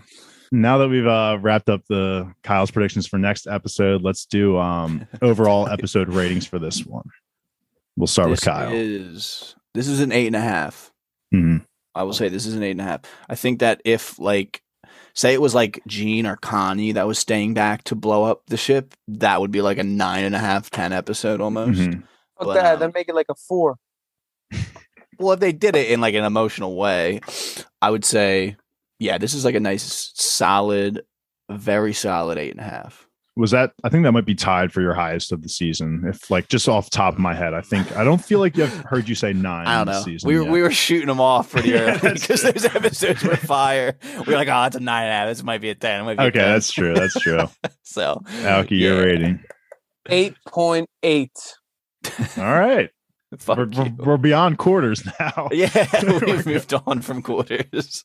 Now 0.52 0.76
that 0.78 0.88
we've 0.88 1.06
uh, 1.06 1.38
wrapped 1.40 1.70
up 1.70 1.82
the 1.88 2.30
Kyle's 2.42 2.70
predictions 2.70 3.06
for 3.06 3.18
next 3.18 3.46
episode, 3.46 4.02
let's 4.02 4.26
do 4.26 4.58
um 4.58 5.06
overall 5.22 5.68
episode 5.68 6.10
ratings 6.10 6.46
for 6.46 6.58
this 6.58 6.84
one. 6.84 7.04
We'll 7.96 8.06
start 8.06 8.30
with 8.30 8.40
Kyle. 8.40 8.72
Is 8.72 9.54
this 9.74 9.86
is 9.88 10.00
an 10.00 10.12
eight 10.12 10.26
and 10.26 10.36
a 10.36 10.40
half? 10.40 10.90
Mhm. 11.34 11.64
I 11.94 12.02
will 12.04 12.12
say 12.12 12.28
this 12.28 12.46
is 12.46 12.54
an 12.54 12.62
eight 12.62 12.72
and 12.72 12.80
a 12.80 12.84
half. 12.84 13.00
I 13.28 13.34
think 13.34 13.60
that 13.60 13.80
if 13.84 14.18
like 14.18 14.62
say 15.14 15.34
it 15.34 15.40
was 15.40 15.54
like 15.54 15.80
Jean 15.86 16.26
or 16.26 16.36
Connie 16.36 16.92
that 16.92 17.06
was 17.06 17.18
staying 17.18 17.54
back 17.54 17.84
to 17.84 17.94
blow 17.94 18.24
up 18.24 18.42
the 18.46 18.56
ship, 18.56 18.94
that 19.08 19.40
would 19.40 19.50
be 19.50 19.60
like 19.60 19.78
a 19.78 19.82
nine 19.84 20.24
and 20.24 20.34
a 20.34 20.38
half, 20.38 20.70
ten 20.70 20.92
episode 20.92 21.40
almost. 21.40 21.80
Mhm. 21.80 22.02
Fuck 22.38 22.46
But, 22.46 22.54
that. 22.54 22.74
um, 22.74 22.80
then 22.80 22.92
make 22.94 23.08
it 23.08 23.14
like 23.14 23.26
a 23.28 23.34
four. 23.34 23.76
Well, 25.18 25.32
if 25.32 25.40
they 25.40 25.52
did 25.52 25.76
it 25.76 25.90
in 25.90 26.00
like 26.00 26.14
an 26.14 26.24
emotional 26.24 26.76
way, 26.76 27.20
I 27.82 27.90
would 27.90 28.06
say, 28.06 28.56
yeah, 28.98 29.18
this 29.18 29.34
is 29.34 29.44
like 29.44 29.54
a 29.54 29.60
nice, 29.60 30.12
solid, 30.14 31.02
very 31.50 31.92
solid 31.92 32.38
eight 32.38 32.52
and 32.52 32.60
a 32.60 32.64
half. 32.64 33.06
Was 33.40 33.50
that 33.52 33.72
I 33.82 33.88
think 33.88 34.04
that 34.04 34.12
might 34.12 34.26
be 34.26 34.34
tied 34.34 34.72
for 34.72 34.80
your 34.82 34.94
highest 34.94 35.32
of 35.32 35.42
the 35.42 35.48
season. 35.48 36.04
If 36.06 36.30
like 36.30 36.48
just 36.48 36.68
off 36.68 36.90
top 36.90 37.14
of 37.14 37.18
my 37.18 37.34
head, 37.34 37.54
I 37.54 37.62
think 37.62 37.90
I 37.96 38.04
don't 38.04 38.22
feel 38.24 38.38
like 38.38 38.58
I've 38.58 38.72
heard 38.84 39.08
you 39.08 39.14
say 39.14 39.32
nine. 39.32 39.66
I 39.66 39.78
don't 39.84 39.92
know. 39.94 40.02
Season 40.02 40.28
We 40.28 40.36
were, 40.36 40.42
yet. 40.44 40.52
we 40.52 40.62
were 40.62 40.70
shooting 40.70 41.08
them 41.08 41.20
off 41.20 41.50
pretty 41.50 41.68
Yeah, 41.70 41.98
early 42.02 42.12
because 42.14 42.42
true. 42.42 42.52
those 42.52 42.64
episodes 42.66 43.22
were 43.24 43.36
fire. 43.36 43.96
We 44.26 44.32
were 44.32 44.38
like, 44.38 44.48
oh, 44.48 44.62
it's 44.64 44.76
a 44.76 44.80
nine 44.80 44.90
nine 44.90 45.04
and 45.04 45.10
a 45.12 45.14
half. 45.16 45.28
This 45.28 45.42
might 45.42 45.60
be 45.60 45.70
a 45.70 45.74
ten. 45.74 46.02
It 46.02 46.04
might 46.04 46.16
be 46.18 46.24
a 46.24 46.26
okay, 46.26 46.38
10. 46.40 46.48
that's 46.52 46.70
true. 46.70 46.94
That's 46.94 47.14
true. 47.18 47.40
so. 47.82 48.20
Alki, 48.42 48.76
your 48.76 48.96
Yeah. 48.96 49.02
rating. 49.04 49.44
Eight 50.08 50.34
point 50.46 50.88
eight. 51.02 51.32
All 52.36 52.44
right. 52.44 52.90
Fuck 53.38 53.58
We're, 53.58 53.66
we're, 53.68 53.84
you. 53.86 53.94
we're 53.98 54.16
beyond 54.16 54.58
quarters 54.58 55.02
now. 55.20 55.48
Yeah, 55.52 55.70
we've 56.26 56.44
moved 56.44 56.74
on 56.74 57.00
from 57.00 57.22
quarters. 57.22 58.04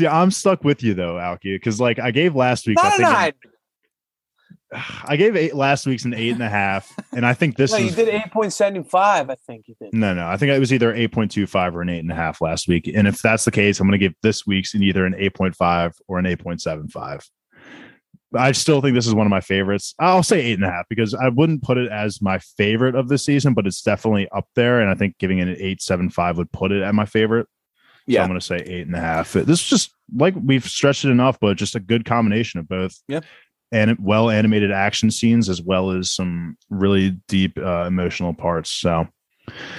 See, 0.00 0.06
I'm 0.06 0.30
stuck 0.30 0.64
with 0.64 0.82
you 0.82 0.94
though, 0.94 1.18
Alki, 1.18 1.54
because 1.54 1.78
like 1.78 1.98
I 1.98 2.10
gave 2.10 2.34
last 2.34 2.66
week. 2.66 2.78
I 2.80 2.82
Not 2.84 2.96
think 2.96 3.08
nine. 3.10 3.32
I 5.04 5.16
gave 5.16 5.36
eight 5.36 5.54
last 5.54 5.86
week's 5.86 6.06
an 6.06 6.14
eight 6.14 6.30
and 6.30 6.42
a 6.42 6.48
half, 6.48 6.90
and 7.12 7.26
I 7.26 7.34
think 7.34 7.56
this 7.56 7.70
No, 7.70 7.76
is 7.76 7.90
you 7.90 8.04
did 8.04 8.08
eight 8.14 8.30
point 8.30 8.54
seventy 8.54 8.88
five. 8.88 9.28
I 9.28 9.34
think 9.34 9.68
you 9.68 9.74
did. 9.78 9.92
no, 9.92 10.14
no. 10.14 10.26
I 10.26 10.38
think 10.38 10.52
it 10.52 10.58
was 10.58 10.72
either 10.72 10.94
eight 10.94 11.12
point 11.12 11.30
two 11.32 11.46
five 11.46 11.76
or 11.76 11.82
an 11.82 11.90
eight 11.90 11.98
and 11.98 12.10
a 12.10 12.14
half 12.14 12.40
last 12.40 12.66
week, 12.66 12.86
and 12.94 13.06
if 13.06 13.20
that's 13.20 13.44
the 13.44 13.50
case, 13.50 13.78
I'm 13.78 13.88
going 13.88 14.00
to 14.00 14.06
give 14.06 14.14
this 14.22 14.46
week's 14.46 14.72
in 14.72 14.82
either 14.82 15.04
an 15.04 15.14
eight 15.18 15.34
point 15.34 15.54
five 15.54 15.92
or 16.08 16.18
an 16.18 16.24
eight 16.24 16.42
point 16.42 16.62
seven 16.62 16.88
five. 16.88 17.20
I 18.34 18.52
still 18.52 18.80
think 18.80 18.94
this 18.94 19.06
is 19.06 19.14
one 19.14 19.26
of 19.26 19.30
my 19.30 19.42
favorites. 19.42 19.94
I'll 19.98 20.22
say 20.22 20.40
eight 20.40 20.54
and 20.54 20.64
a 20.64 20.70
half 20.70 20.86
because 20.88 21.12
I 21.12 21.28
wouldn't 21.28 21.62
put 21.62 21.76
it 21.76 21.92
as 21.92 22.22
my 22.22 22.38
favorite 22.38 22.94
of 22.94 23.08
the 23.08 23.18
season, 23.18 23.52
but 23.52 23.66
it's 23.66 23.82
definitely 23.82 24.30
up 24.30 24.48
there, 24.54 24.80
and 24.80 24.88
I 24.88 24.94
think 24.94 25.18
giving 25.18 25.40
it 25.40 25.48
an 25.48 25.56
eight 25.58 25.82
seven 25.82 26.08
five 26.08 26.38
would 26.38 26.52
put 26.52 26.72
it 26.72 26.82
at 26.82 26.94
my 26.94 27.04
favorite. 27.04 27.48
So 28.08 28.14
Yeah. 28.14 28.22
I'm 28.22 28.28
going 28.28 28.40
to 28.40 28.44
say 28.46 28.56
eight 28.56 28.86
and 28.86 28.96
a 28.96 29.00
half. 29.00 29.32
This 29.32 29.60
is 29.60 29.66
just 29.66 29.94
like 30.16 30.34
we've 30.42 30.64
stretched 30.64 31.04
it 31.04 31.10
enough, 31.10 31.38
but 31.40 31.56
just 31.56 31.74
a 31.74 31.80
good 31.80 32.04
combination 32.04 32.60
of 32.60 32.68
both. 32.68 32.96
Yep. 33.08 33.24
And 33.72 33.96
well 34.00 34.30
animated 34.30 34.72
action 34.72 35.10
scenes 35.10 35.48
as 35.48 35.62
well 35.62 35.90
as 35.92 36.10
some 36.10 36.56
really 36.70 37.10
deep 37.28 37.56
uh, 37.58 37.84
emotional 37.86 38.34
parts. 38.34 38.70
So, 38.70 39.06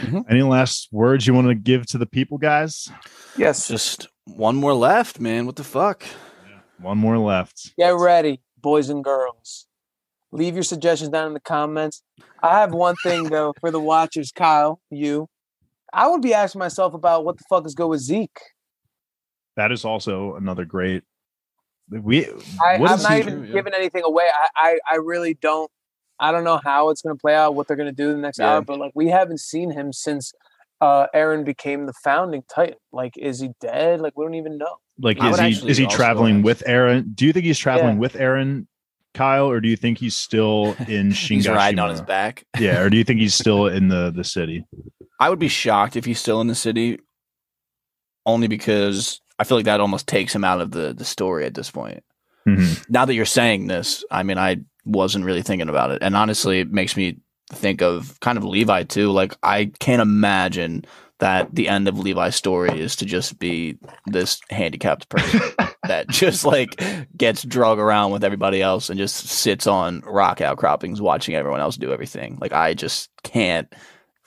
Mhm. 0.01 0.23
any 0.29 0.41
last 0.43 0.87
words 0.91 1.27
you 1.27 1.33
want 1.33 1.47
to 1.47 1.55
give 1.55 1.85
to 1.87 1.97
the 1.97 2.05
people, 2.05 2.37
guys? 2.37 2.89
Yes. 3.37 3.67
Just 3.67 4.07
one 4.25 4.55
more 4.55 4.73
left, 4.73 5.19
man. 5.19 5.45
What 5.45 5.55
the 5.57 5.63
fuck? 5.63 6.03
One 6.79 6.97
more 6.97 7.17
left. 7.17 7.75
Get 7.77 7.93
ready, 7.95 8.41
boys 8.61 8.89
and 8.89 9.03
girls. 9.03 9.67
Leave 10.31 10.53
your 10.53 10.63
suggestions 10.63 11.09
down 11.09 11.27
in 11.27 11.33
the 11.33 11.39
comments. 11.41 12.01
I 12.41 12.59
have 12.59 12.73
one 12.73 12.95
thing 13.03 13.25
though 13.25 13.53
for 13.59 13.71
the 13.71 13.79
watchers, 13.79 14.31
Kyle, 14.31 14.79
you. 14.89 15.27
I 15.93 16.07
would 16.07 16.21
be 16.21 16.33
asking 16.33 16.59
myself 16.59 16.93
about 16.93 17.25
what 17.25 17.37
the 17.37 17.43
fuck 17.49 17.65
is 17.65 17.75
go 17.75 17.87
with 17.87 17.99
Zeke. 18.01 18.39
That 19.57 19.71
is 19.71 19.83
also 19.85 20.35
another 20.35 20.65
great. 20.65 21.03
We. 21.89 22.27
I, 22.63 22.77
what 22.77 22.91
I'm 22.91 22.97
is 22.97 23.03
not 23.03 23.11
he- 23.13 23.19
even 23.19 23.45
yeah. 23.45 23.53
giving 23.53 23.73
anything 23.73 24.03
away. 24.05 24.23
I, 24.33 24.47
I, 24.55 24.79
I 24.91 24.95
really 24.95 25.33
don't. 25.33 25.69
I 26.19 26.31
don't 26.31 26.43
know 26.43 26.59
how 26.63 26.89
it's 26.89 27.01
going 27.01 27.15
to 27.15 27.19
play 27.19 27.33
out, 27.35 27.55
what 27.55 27.67
they're 27.67 27.75
going 27.75 27.89
to 27.89 27.95
do 27.95 28.09
in 28.09 28.17
the 28.17 28.21
next 28.21 28.39
Yeah. 28.39 28.53
hour, 28.53 28.61
but 28.61 28.79
like 28.79 28.91
we 28.93 29.07
haven't 29.09 29.39
seen 29.39 29.71
him 29.71 29.91
since 29.91 30.31
uh, 30.79 31.07
Eren 31.15 31.43
became 31.43 31.87
the 31.87 31.93
founding 32.03 32.43
Titan. 32.53 32.75
Like, 32.91 33.17
is 33.17 33.39
he 33.39 33.49
dead? 33.59 34.01
Like, 34.01 34.17
we 34.17 34.23
don't 34.25 34.35
even 34.35 34.57
know. 34.57 34.75
Like, 34.99 35.19
I 35.19 35.47
is 35.47 35.61
he 35.61 35.69
is 35.69 35.77
he 35.77 35.87
traveling 35.87 36.43
with 36.43 36.63
Eren? 36.67 37.15
Do 37.15 37.25
you 37.25 37.33
think 37.33 37.45
he's 37.45 37.57
traveling 37.59 37.95
Yeah. 37.95 37.99
with 38.01 38.13
Eren, 38.13 38.67
Kyle, 39.13 39.49
or 39.49 39.59
do 39.59 39.67
you 39.67 39.75
think 39.75 39.97
he's 39.97 40.15
still 40.15 40.75
in 40.87 41.09
Shiganshina? 41.11 41.27
He's 41.35 41.49
riding 41.49 41.79
on 41.79 41.89
his 41.89 42.01
back. 42.01 42.45
Yeah, 42.59 42.79
or 42.81 42.89
do 42.89 42.97
you 42.97 43.03
think 43.03 43.19
he's 43.19 43.35
still 43.35 43.67
in 43.77 43.87
the 43.89 44.11
the 44.15 44.23
city? 44.23 44.65
I 45.19 45.29
would 45.29 45.39
be 45.39 45.47
shocked 45.49 45.95
if 45.95 46.05
he's 46.05 46.19
still 46.19 46.41
in 46.41 46.47
the 46.47 46.55
city, 46.55 46.99
only 48.25 48.47
because 48.47 49.21
I 49.39 49.43
feel 49.43 49.57
like 49.57 49.65
that 49.65 49.79
almost 49.79 50.07
takes 50.07 50.33
him 50.33 50.43
out 50.43 50.61
of 50.61 50.71
the 50.71 50.93
the 50.93 51.05
story 51.05 51.45
at 51.45 51.53
this 51.53 51.69
point. 51.71 52.03
Mhm. 52.47 52.83
Now 52.89 53.05
that 53.05 53.13
you're 53.13 53.25
saying 53.25 53.67
this, 53.67 54.03
I 54.09 54.23
mean, 54.23 54.37
I 54.37 54.57
wasn't 54.85 55.25
really 55.25 55.43
thinking 55.43 55.69
about 55.69 55.91
it, 55.91 56.01
and 56.01 56.15
honestly, 56.15 56.59
it 56.59 56.71
makes 56.71 56.95
me 56.97 57.17
think 57.51 57.81
of 57.81 58.19
kind 58.21 58.37
of 58.37 58.43
Levi 58.45 58.83
too. 58.83 59.11
Like, 59.11 59.35
I 59.43 59.71
can't 59.79 60.01
imagine 60.01 60.85
that 61.19 61.53
the 61.53 61.67
end 61.67 61.87
of 61.87 61.99
Levi's 61.99 62.35
story 62.35 62.79
is 62.79 62.95
to 62.95 63.05
just 63.05 63.37
be 63.37 63.77
this 64.07 64.39
handicapped 64.49 65.07
person 65.09 65.39
that 65.87 66.07
just 66.09 66.45
like 66.45 66.81
gets 67.17 67.43
drug 67.43 67.79
around 67.79 68.11
with 68.11 68.23
everybody 68.23 68.61
else 68.61 68.89
and 68.89 68.97
just 68.99 69.15
sits 69.27 69.67
on 69.67 70.01
rock 70.01 70.41
outcroppings 70.41 71.01
watching 71.01 71.35
everyone 71.35 71.59
else 71.59 71.75
do 71.77 71.91
everything. 71.91 72.37
Like, 72.39 72.53
I 72.53 72.73
just 72.73 73.09
can't 73.23 73.71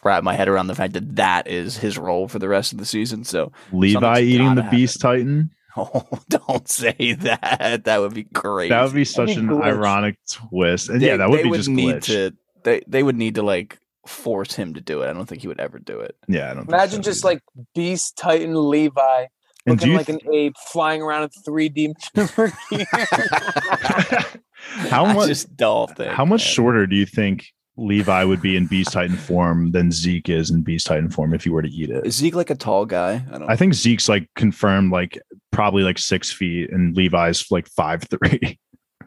wrap 0.02 0.22
my 0.24 0.34
head 0.34 0.48
around 0.48 0.66
the 0.66 0.74
fact 0.74 0.94
that 0.94 1.16
that 1.16 1.46
is 1.48 1.76
his 1.76 1.96
role 1.96 2.28
for 2.28 2.38
the 2.38 2.48
rest 2.48 2.72
of 2.72 2.78
the 2.78 2.84
season. 2.84 3.24
So, 3.24 3.52
Levi 3.72 4.20
eating 4.20 4.54
gotta 4.54 4.62
the 4.62 4.68
Beast 4.70 5.00
Titan. 5.00 5.50
oh, 5.76 6.06
don't 6.28 6.68
say 6.68 7.14
that. 7.20 7.82
That 7.84 8.00
would 8.00 8.14
be 8.14 8.24
crazy. 8.24 8.68
That 8.70 8.84
would 8.84 8.94
be 8.94 9.04
such 9.04 9.30
an 9.36 9.48
glitch. 9.48 9.64
ironic 9.64 10.16
twist, 10.30 10.88
and 10.88 11.00
They- 11.00 11.06
yeah, 11.08 11.16
that 11.18 11.30
would 11.30 11.40
they 11.40 11.44
be 11.44 11.50
just 11.52 11.68
need 11.68 11.96
glitch. 11.96 12.04
to. 12.06 12.34
They 12.64 12.82
they 12.86 13.02
would 13.02 13.16
need 13.16 13.34
to 13.36 13.42
like 13.42 13.78
force 14.06 14.54
him 14.54 14.74
to 14.74 14.80
do 14.80 15.02
it. 15.02 15.08
I 15.08 15.12
don't 15.12 15.26
think 15.26 15.42
he 15.42 15.48
would 15.48 15.60
ever 15.60 15.78
do 15.78 16.00
it. 16.00 16.16
yeah, 16.28 16.44
I 16.50 16.54
don't 16.54 16.64
think 16.64 16.68
Imagine 16.70 17.02
so 17.02 17.10
just 17.10 17.24
either. 17.24 17.34
like 17.34 17.42
Beast 17.74 18.16
Titan 18.16 18.54
Levi 18.70 19.26
And 19.66 19.76
looking 19.76 19.92
you 19.92 19.96
like 19.96 20.08
an 20.08 20.20
ape 20.32 20.56
flying 20.68 21.00
around 21.00 21.22
in 21.22 21.28
3D 21.30 21.94
how 24.90 25.06
I 25.06 25.14
much 25.14 25.28
just 25.28 25.56
don't 25.56 25.94
think. 25.96 26.12
how 26.12 26.24
much 26.24 26.42
man. 26.42 26.52
shorter 26.52 26.86
do 26.86 26.96
you 26.96 27.06
think 27.06 27.46
Levi 27.76 28.24
would 28.24 28.40
be 28.40 28.56
in 28.56 28.66
Beast 28.66 28.92
Titan 28.92 29.16
form 29.16 29.72
than 29.72 29.90
Zeke 29.90 30.28
is 30.28 30.50
in 30.50 30.62
Beast 30.62 30.86
Titan 30.86 31.10
form 31.10 31.34
if 31.34 31.44
you 31.44 31.52
were 31.52 31.62
to 31.62 31.68
eat 31.68 31.90
it? 31.90 32.06
Is 32.06 32.16
Zeke 32.16 32.34
like 32.34 32.50
a 32.50 32.54
tall 32.54 32.86
guy? 32.86 33.24
I 33.32 33.38
don't. 33.38 33.50
I 33.50 33.56
think 33.56 33.74
Zeke's 33.74 34.08
like 34.08 34.28
confirmed 34.36 34.92
like 34.92 35.20
probably 35.50 35.82
like 35.82 35.98
six 35.98 36.30
feet, 36.30 36.70
and 36.70 36.96
Levi's 36.96 37.50
like 37.50 37.68
five 37.68 38.04
three. 38.04 38.58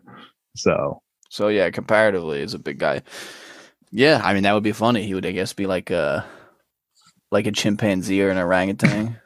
so 0.55 1.01
so 1.29 1.47
yeah, 1.47 1.69
comparatively, 1.69 2.41
is 2.41 2.53
a 2.53 2.59
big 2.59 2.79
guy. 2.79 3.03
Yeah, 3.91 4.21
I 4.23 4.33
mean 4.33 4.43
that 4.43 4.53
would 4.53 4.63
be 4.63 4.73
funny. 4.73 5.03
He 5.03 5.13
would, 5.13 5.25
I 5.25 5.31
guess, 5.31 5.53
be 5.53 5.65
like 5.65 5.91
a 5.91 6.25
like 7.31 7.47
a 7.47 7.51
chimpanzee 7.51 8.21
or 8.21 8.29
an 8.29 8.37
orangutan. 8.37 9.17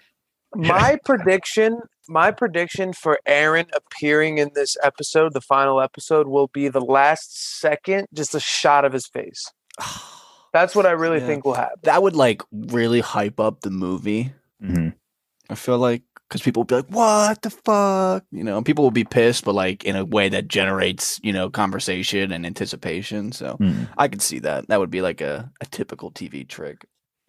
My 0.55 0.97
prediction 1.05 1.79
my 2.09 2.31
prediction 2.31 2.91
for 2.93 3.19
Eren 3.27 3.69
appearing 3.73 4.37
in 4.37 4.51
this 4.53 4.75
episode 4.83 5.33
the 5.33 5.39
final 5.41 5.79
episode 5.79 6.27
will 6.27 6.47
be 6.47 6.67
the 6.67 6.81
last 6.81 7.59
second 7.59 8.07
just 8.13 8.35
a 8.35 8.39
shot 8.39 8.83
of 8.85 8.91
his 8.91 9.07
face 9.07 9.51
that's 10.53 10.75
what 10.75 10.85
i 10.85 10.91
really 10.91 11.19
Yeah. 11.19 11.27
think 11.27 11.45
will 11.45 11.53
happen 11.53 11.79
that 11.83 12.01
would 12.03 12.15
like 12.15 12.41
really 12.51 12.99
hype 12.99 13.39
up 13.39 13.61
the 13.61 13.69
movie. 13.71 14.33
mhm. 14.61 14.93
I 15.49 15.55
feel 15.55 15.77
like 15.77 16.03
because 16.27 16.41
people 16.41 16.61
will 16.61 16.65
be 16.65 16.75
like, 16.75 16.87
"What 16.87 17.41
the 17.41 17.49
fuck?" 17.49 18.23
You 18.31 18.45
know, 18.45 18.61
people 18.61 18.85
will 18.85 18.91
be 18.91 19.03
pissed, 19.03 19.43
but 19.43 19.53
like 19.53 19.83
in 19.83 19.97
a 19.97 20.05
way 20.05 20.29
that 20.29 20.47
generates 20.47 21.19
you 21.23 21.33
know 21.33 21.49
conversation 21.49 22.31
and 22.31 22.45
anticipation. 22.45 23.33
So 23.33 23.57
Mhm. 23.59 23.89
I 23.97 24.07
could 24.07 24.21
see 24.21 24.39
that. 24.39 24.67
That 24.69 24.79
would 24.79 24.89
be 24.91 25.01
like 25.01 25.19
a, 25.19 25.51
a 25.59 25.65
typical 25.65 26.09
TV 26.09 26.47
trick. 26.47 26.85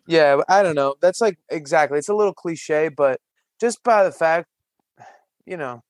Yeah 0.06 0.40
i 0.48 0.62
don't 0.62 0.74
know 0.74 0.94
that's 1.00 1.20
like 1.20 1.38
exactly 1.50 1.98
it's 1.98 2.08
a 2.08 2.14
little 2.14 2.34
cliche 2.34 2.88
but 2.88 3.20
just 3.60 3.82
by 3.82 4.04
the 4.04 4.12
fact 4.12 4.48
you 5.46 5.56
know 5.56 5.82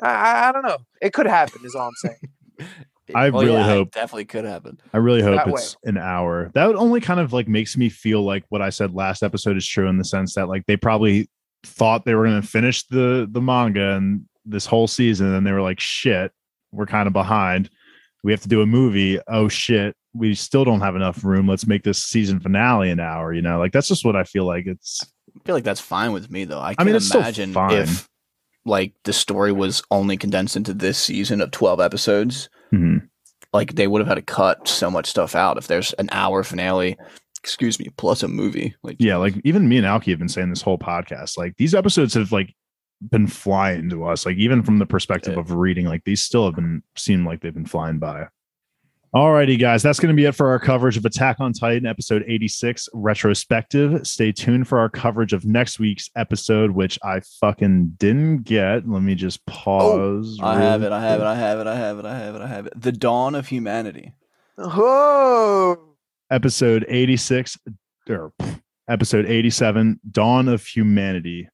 i 0.00 0.08
i, 0.08 0.48
I 0.48 0.52
don't 0.52 0.64
know 0.64 0.78
it 1.00 1.12
could 1.12 1.26
happen 1.26 1.62
is 1.64 1.74
all 1.74 1.88
i'm 1.88 1.94
saying 1.96 2.68
I 3.14 3.28
Well, 3.28 3.42
oh, 3.42 3.44
really 3.44 3.58
yeah, 3.58 3.66
it 3.66 3.76
hope- 3.76 3.90
definitely 3.90 4.24
could 4.24 4.44
happen. 4.44 4.80
I 4.92 4.96
really 4.98 5.20
hope 5.20 5.36
That 5.36 5.48
it's 5.48 5.76
an 5.84 5.98
hour. 5.98 6.50
That 6.54 6.66
would 6.66 6.76
only 6.76 7.00
kind 7.00 7.20
of 7.20 7.32
like 7.32 7.48
makes 7.48 7.76
me 7.76 7.90
feel 7.90 8.22
like 8.22 8.44
what 8.48 8.62
I 8.62 8.70
said 8.70 8.94
last 8.94 9.22
episode 9.22 9.56
is 9.56 9.66
true 9.66 9.88
in 9.88 9.98
the 9.98 10.04
sense 10.04 10.34
that 10.36 10.48
like 10.48 10.64
they 10.66 10.76
probably 10.76 11.28
thought 11.64 12.04
they 12.04 12.14
were 12.14 12.24
going 12.24 12.40
to 12.40 12.46
finish 12.46 12.86
the 12.86 13.28
the 13.30 13.42
manga 13.42 13.94
and 13.96 14.24
this 14.46 14.64
whole 14.64 14.86
season, 14.86 15.34
and 15.34 15.46
they 15.46 15.52
were 15.52 15.60
like, 15.62 15.80
"Shit, 15.80 16.32
we're 16.72 16.86
kind 16.86 17.06
of 17.06 17.12
behind. 17.12 17.68
We 18.22 18.32
have 18.32 18.40
to 18.42 18.48
do 18.48 18.62
a 18.62 18.66
movie. 18.66 19.18
Oh 19.28 19.48
shit, 19.48 19.94
we 20.14 20.34
still 20.34 20.64
don't 20.64 20.80
have 20.80 20.96
enough 20.96 21.24
room. 21.24 21.48
Let's 21.48 21.66
make 21.66 21.82
this 21.82 22.02
season 22.02 22.40
finale 22.40 22.90
an 22.90 23.00
hour." 23.00 23.32
You 23.34 23.42
know, 23.42 23.58
like 23.58 23.72
that's 23.72 23.88
just 23.88 24.04
what 24.04 24.16
I 24.16 24.24
feel 24.24 24.46
like. 24.46 24.66
It's 24.66 25.00
I 25.36 25.40
feel 25.44 25.54
like 25.54 25.64
that's 25.64 25.80
fine 25.80 26.12
with 26.12 26.30
me 26.30 26.44
though. 26.44 26.60
I 26.60 26.70
I 26.70 26.74
can't 26.74 26.86
mean, 26.90 26.96
imagine 27.14 27.52
fine. 27.52 27.72
if 27.72 28.08
like 28.64 28.94
the 29.04 29.12
story 29.12 29.52
was 29.52 29.82
only 29.90 30.16
condensed 30.16 30.56
into 30.56 30.72
this 30.72 30.98
season 30.98 31.40
of 31.40 31.50
twelve 31.50 31.80
episodes. 31.80 32.48
Mhm. 32.72 33.08
Like 33.52 33.74
they 33.74 33.86
would 33.86 34.00
have 34.00 34.08
had 34.08 34.14
to 34.14 34.22
cut 34.22 34.66
so 34.66 34.90
much 34.90 35.06
stuff 35.06 35.34
out. 35.34 35.58
If 35.58 35.66
there's 35.66 35.92
an 35.94 36.08
hour 36.12 36.42
finale, 36.42 36.96
excuse 37.40 37.78
me, 37.78 37.88
plus 37.96 38.22
a 38.22 38.28
movie, 38.28 38.74
like 38.82 38.96
yeah, 38.98 39.16
like 39.16 39.34
even 39.44 39.68
me 39.68 39.76
and 39.76 39.86
Alki 39.86 40.10
have 40.10 40.18
been 40.18 40.28
saying 40.28 40.50
this 40.50 40.62
whole 40.62 40.78
podcast. 40.78 41.36
Like 41.36 41.56
these 41.56 41.74
episodes 41.74 42.14
have 42.14 42.32
like 42.32 42.54
been 43.10 43.26
flying 43.26 43.90
to 43.90 44.04
us. 44.06 44.24
Like 44.24 44.36
even 44.38 44.62
from 44.62 44.78
the 44.78 44.86
perspective 44.86 45.34
Yeah. 45.34 45.40
of 45.40 45.52
reading, 45.52 45.86
like 45.86 46.04
these 46.04 46.22
still 46.22 46.46
have 46.46 46.54
been 46.56 46.82
seem 46.96 47.26
like 47.26 47.42
they've 47.42 47.52
been 47.54 47.66
flying 47.66 47.98
by. 47.98 48.28
Alrighty, 49.14 49.56
guys, 49.60 49.80
that's 49.80 50.00
going 50.00 50.12
to 50.12 50.20
be 50.20 50.24
it 50.24 50.34
for 50.34 50.48
our 50.48 50.58
coverage 50.58 50.96
of 50.96 51.04
Attack 51.04 51.38
on 51.38 51.52
Titan, 51.52 51.86
episode 51.86 52.24
86, 52.26 52.88
retrospective. 52.94 54.04
Stay 54.04 54.32
tuned 54.32 54.66
for 54.66 54.80
our 54.80 54.88
coverage 54.88 55.32
of 55.32 55.44
next 55.44 55.78
week's 55.78 56.10
episode, 56.16 56.72
which 56.72 56.98
I 57.04 57.20
fucking 57.40 57.94
didn't 57.96 58.38
get. 58.42 58.88
Let 58.88 59.02
me 59.02 59.14
just 59.14 59.38
oh, 59.46 59.52
pause. 59.52 60.40
I 60.42 60.60
have 60.60 60.82
it, 60.82 60.90
I 60.90 61.00
have 61.00 61.20
it. 61.20 61.24
I 61.26 61.36
have 61.36 61.60
it, 61.60 61.66
I 61.68 61.76
have 61.76 61.98
it, 62.00 62.04
I 62.04 62.18
have 62.18 62.34
it, 62.34 62.42
I 62.42 62.48
have 62.48 62.66
it. 62.66 62.72
The 62.74 62.90
dawn 62.90 63.36
of 63.36 63.46
humanity. 63.46 64.14
oh 64.58 65.94
Episode 66.32 66.84
86, 66.88 67.56
er, 68.10 68.32
or 68.40 68.46
episode 68.88 69.26
87, 69.26 70.00
Dawn 70.10 70.48
of 70.48 70.66
Humanity. 70.66 71.48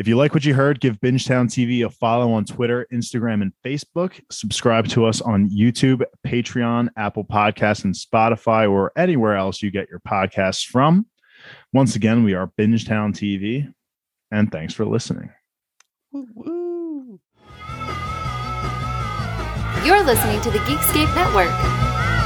If 0.00 0.08
you 0.08 0.16
like 0.16 0.32
what 0.32 0.46
you 0.46 0.54
heard, 0.54 0.80
give 0.80 0.98
Bingetown 0.98 1.44
TV 1.44 1.84
a 1.84 1.90
follow 1.90 2.32
on 2.32 2.46
Twitter, 2.46 2.86
Instagram, 2.90 3.42
and 3.42 3.52
Facebook. 3.62 4.18
Subscribe 4.32 4.88
to 4.88 5.04
us 5.04 5.20
on 5.20 5.50
YouTube, 5.50 6.02
Patreon, 6.26 6.88
Apple 6.96 7.22
Podcasts, 7.22 7.84
and 7.84 7.94
Spotify, 7.94 8.68
or 8.68 8.92
anywhere 8.96 9.36
else 9.36 9.60
you 9.60 9.70
get 9.70 9.90
your 9.90 10.00
podcasts 10.00 10.64
from. 10.64 11.04
Once 11.74 11.96
again, 11.96 12.24
we 12.24 12.32
are 12.32 12.50
Bingetown 12.58 13.12
TV, 13.12 13.70
and 14.30 14.50
thanks 14.50 14.72
for 14.72 14.86
listening. 14.86 15.28
Woo-woo. 16.12 17.20
You're 19.84 20.02
listening 20.02 20.40
to 20.40 20.50
the 20.50 20.60
Geekscape 20.60 21.14
Network. 21.14 22.19